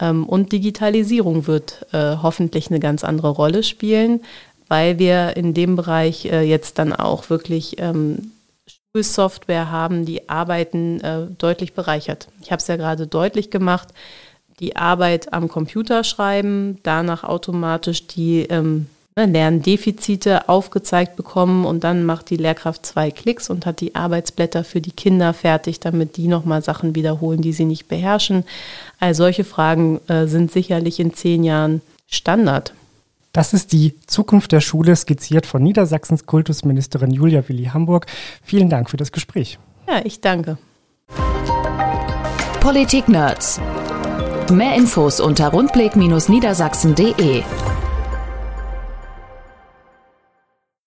Ähm, 0.00 0.26
und 0.26 0.50
Digitalisierung 0.50 1.46
wird 1.46 1.86
äh, 1.92 2.16
hoffentlich 2.20 2.68
eine 2.68 2.80
ganz 2.80 3.04
andere 3.04 3.28
Rolle 3.28 3.62
spielen, 3.62 4.22
weil 4.66 4.98
wir 4.98 5.36
in 5.36 5.54
dem 5.54 5.76
Bereich 5.76 6.24
äh, 6.24 6.42
jetzt 6.42 6.80
dann 6.80 6.92
auch 6.92 7.30
wirklich 7.30 7.76
ähm, 7.78 8.32
Schulsoftware 8.92 9.70
haben, 9.70 10.04
die 10.04 10.28
Arbeiten 10.28 11.00
äh, 11.00 11.28
deutlich 11.38 11.74
bereichert. 11.74 12.26
Ich 12.42 12.50
habe 12.50 12.58
es 12.58 12.66
ja 12.66 12.74
gerade 12.74 13.06
deutlich 13.06 13.52
gemacht 13.52 13.94
die 14.60 14.76
Arbeit 14.76 15.32
am 15.32 15.48
Computer 15.48 16.04
schreiben, 16.04 16.78
danach 16.82 17.24
automatisch 17.24 18.06
die 18.06 18.42
ähm, 18.42 18.86
ne, 19.16 19.26
Lerndefizite 19.26 20.48
aufgezeigt 20.48 21.16
bekommen 21.16 21.64
und 21.64 21.84
dann 21.84 22.04
macht 22.04 22.30
die 22.30 22.36
Lehrkraft 22.36 22.86
zwei 22.86 23.10
Klicks 23.10 23.50
und 23.50 23.66
hat 23.66 23.80
die 23.80 23.94
Arbeitsblätter 23.94 24.64
für 24.64 24.80
die 24.80 24.92
Kinder 24.92 25.34
fertig, 25.34 25.80
damit 25.80 26.16
die 26.16 26.28
nochmal 26.28 26.62
Sachen 26.62 26.94
wiederholen, 26.94 27.42
die 27.42 27.52
sie 27.52 27.64
nicht 27.64 27.88
beherrschen. 27.88 28.44
All 29.00 29.14
solche 29.14 29.44
Fragen 29.44 30.00
äh, 30.08 30.26
sind 30.26 30.50
sicherlich 30.50 31.00
in 31.00 31.12
zehn 31.12 31.44
Jahren 31.44 31.82
Standard. 32.06 32.72
Das 33.32 33.52
ist 33.52 33.72
die 33.72 33.94
Zukunft 34.06 34.52
der 34.52 34.60
Schule, 34.62 34.96
skizziert 34.96 35.44
von 35.44 35.62
Niedersachsens 35.62 36.24
Kultusministerin 36.24 37.10
Julia 37.10 37.46
Willi 37.46 37.64
Hamburg. 37.64 38.06
Vielen 38.42 38.70
Dank 38.70 38.88
für 38.88 38.96
das 38.96 39.12
Gespräch. 39.12 39.58
Ja, 39.86 40.00
ich 40.04 40.22
danke. 40.22 40.56
Politik 42.60 43.08
Nerds. 43.08 43.60
Mehr 44.50 44.74
Infos 44.76 45.20
unter 45.20 45.48
rundblick-niedersachsen.de 45.48 47.42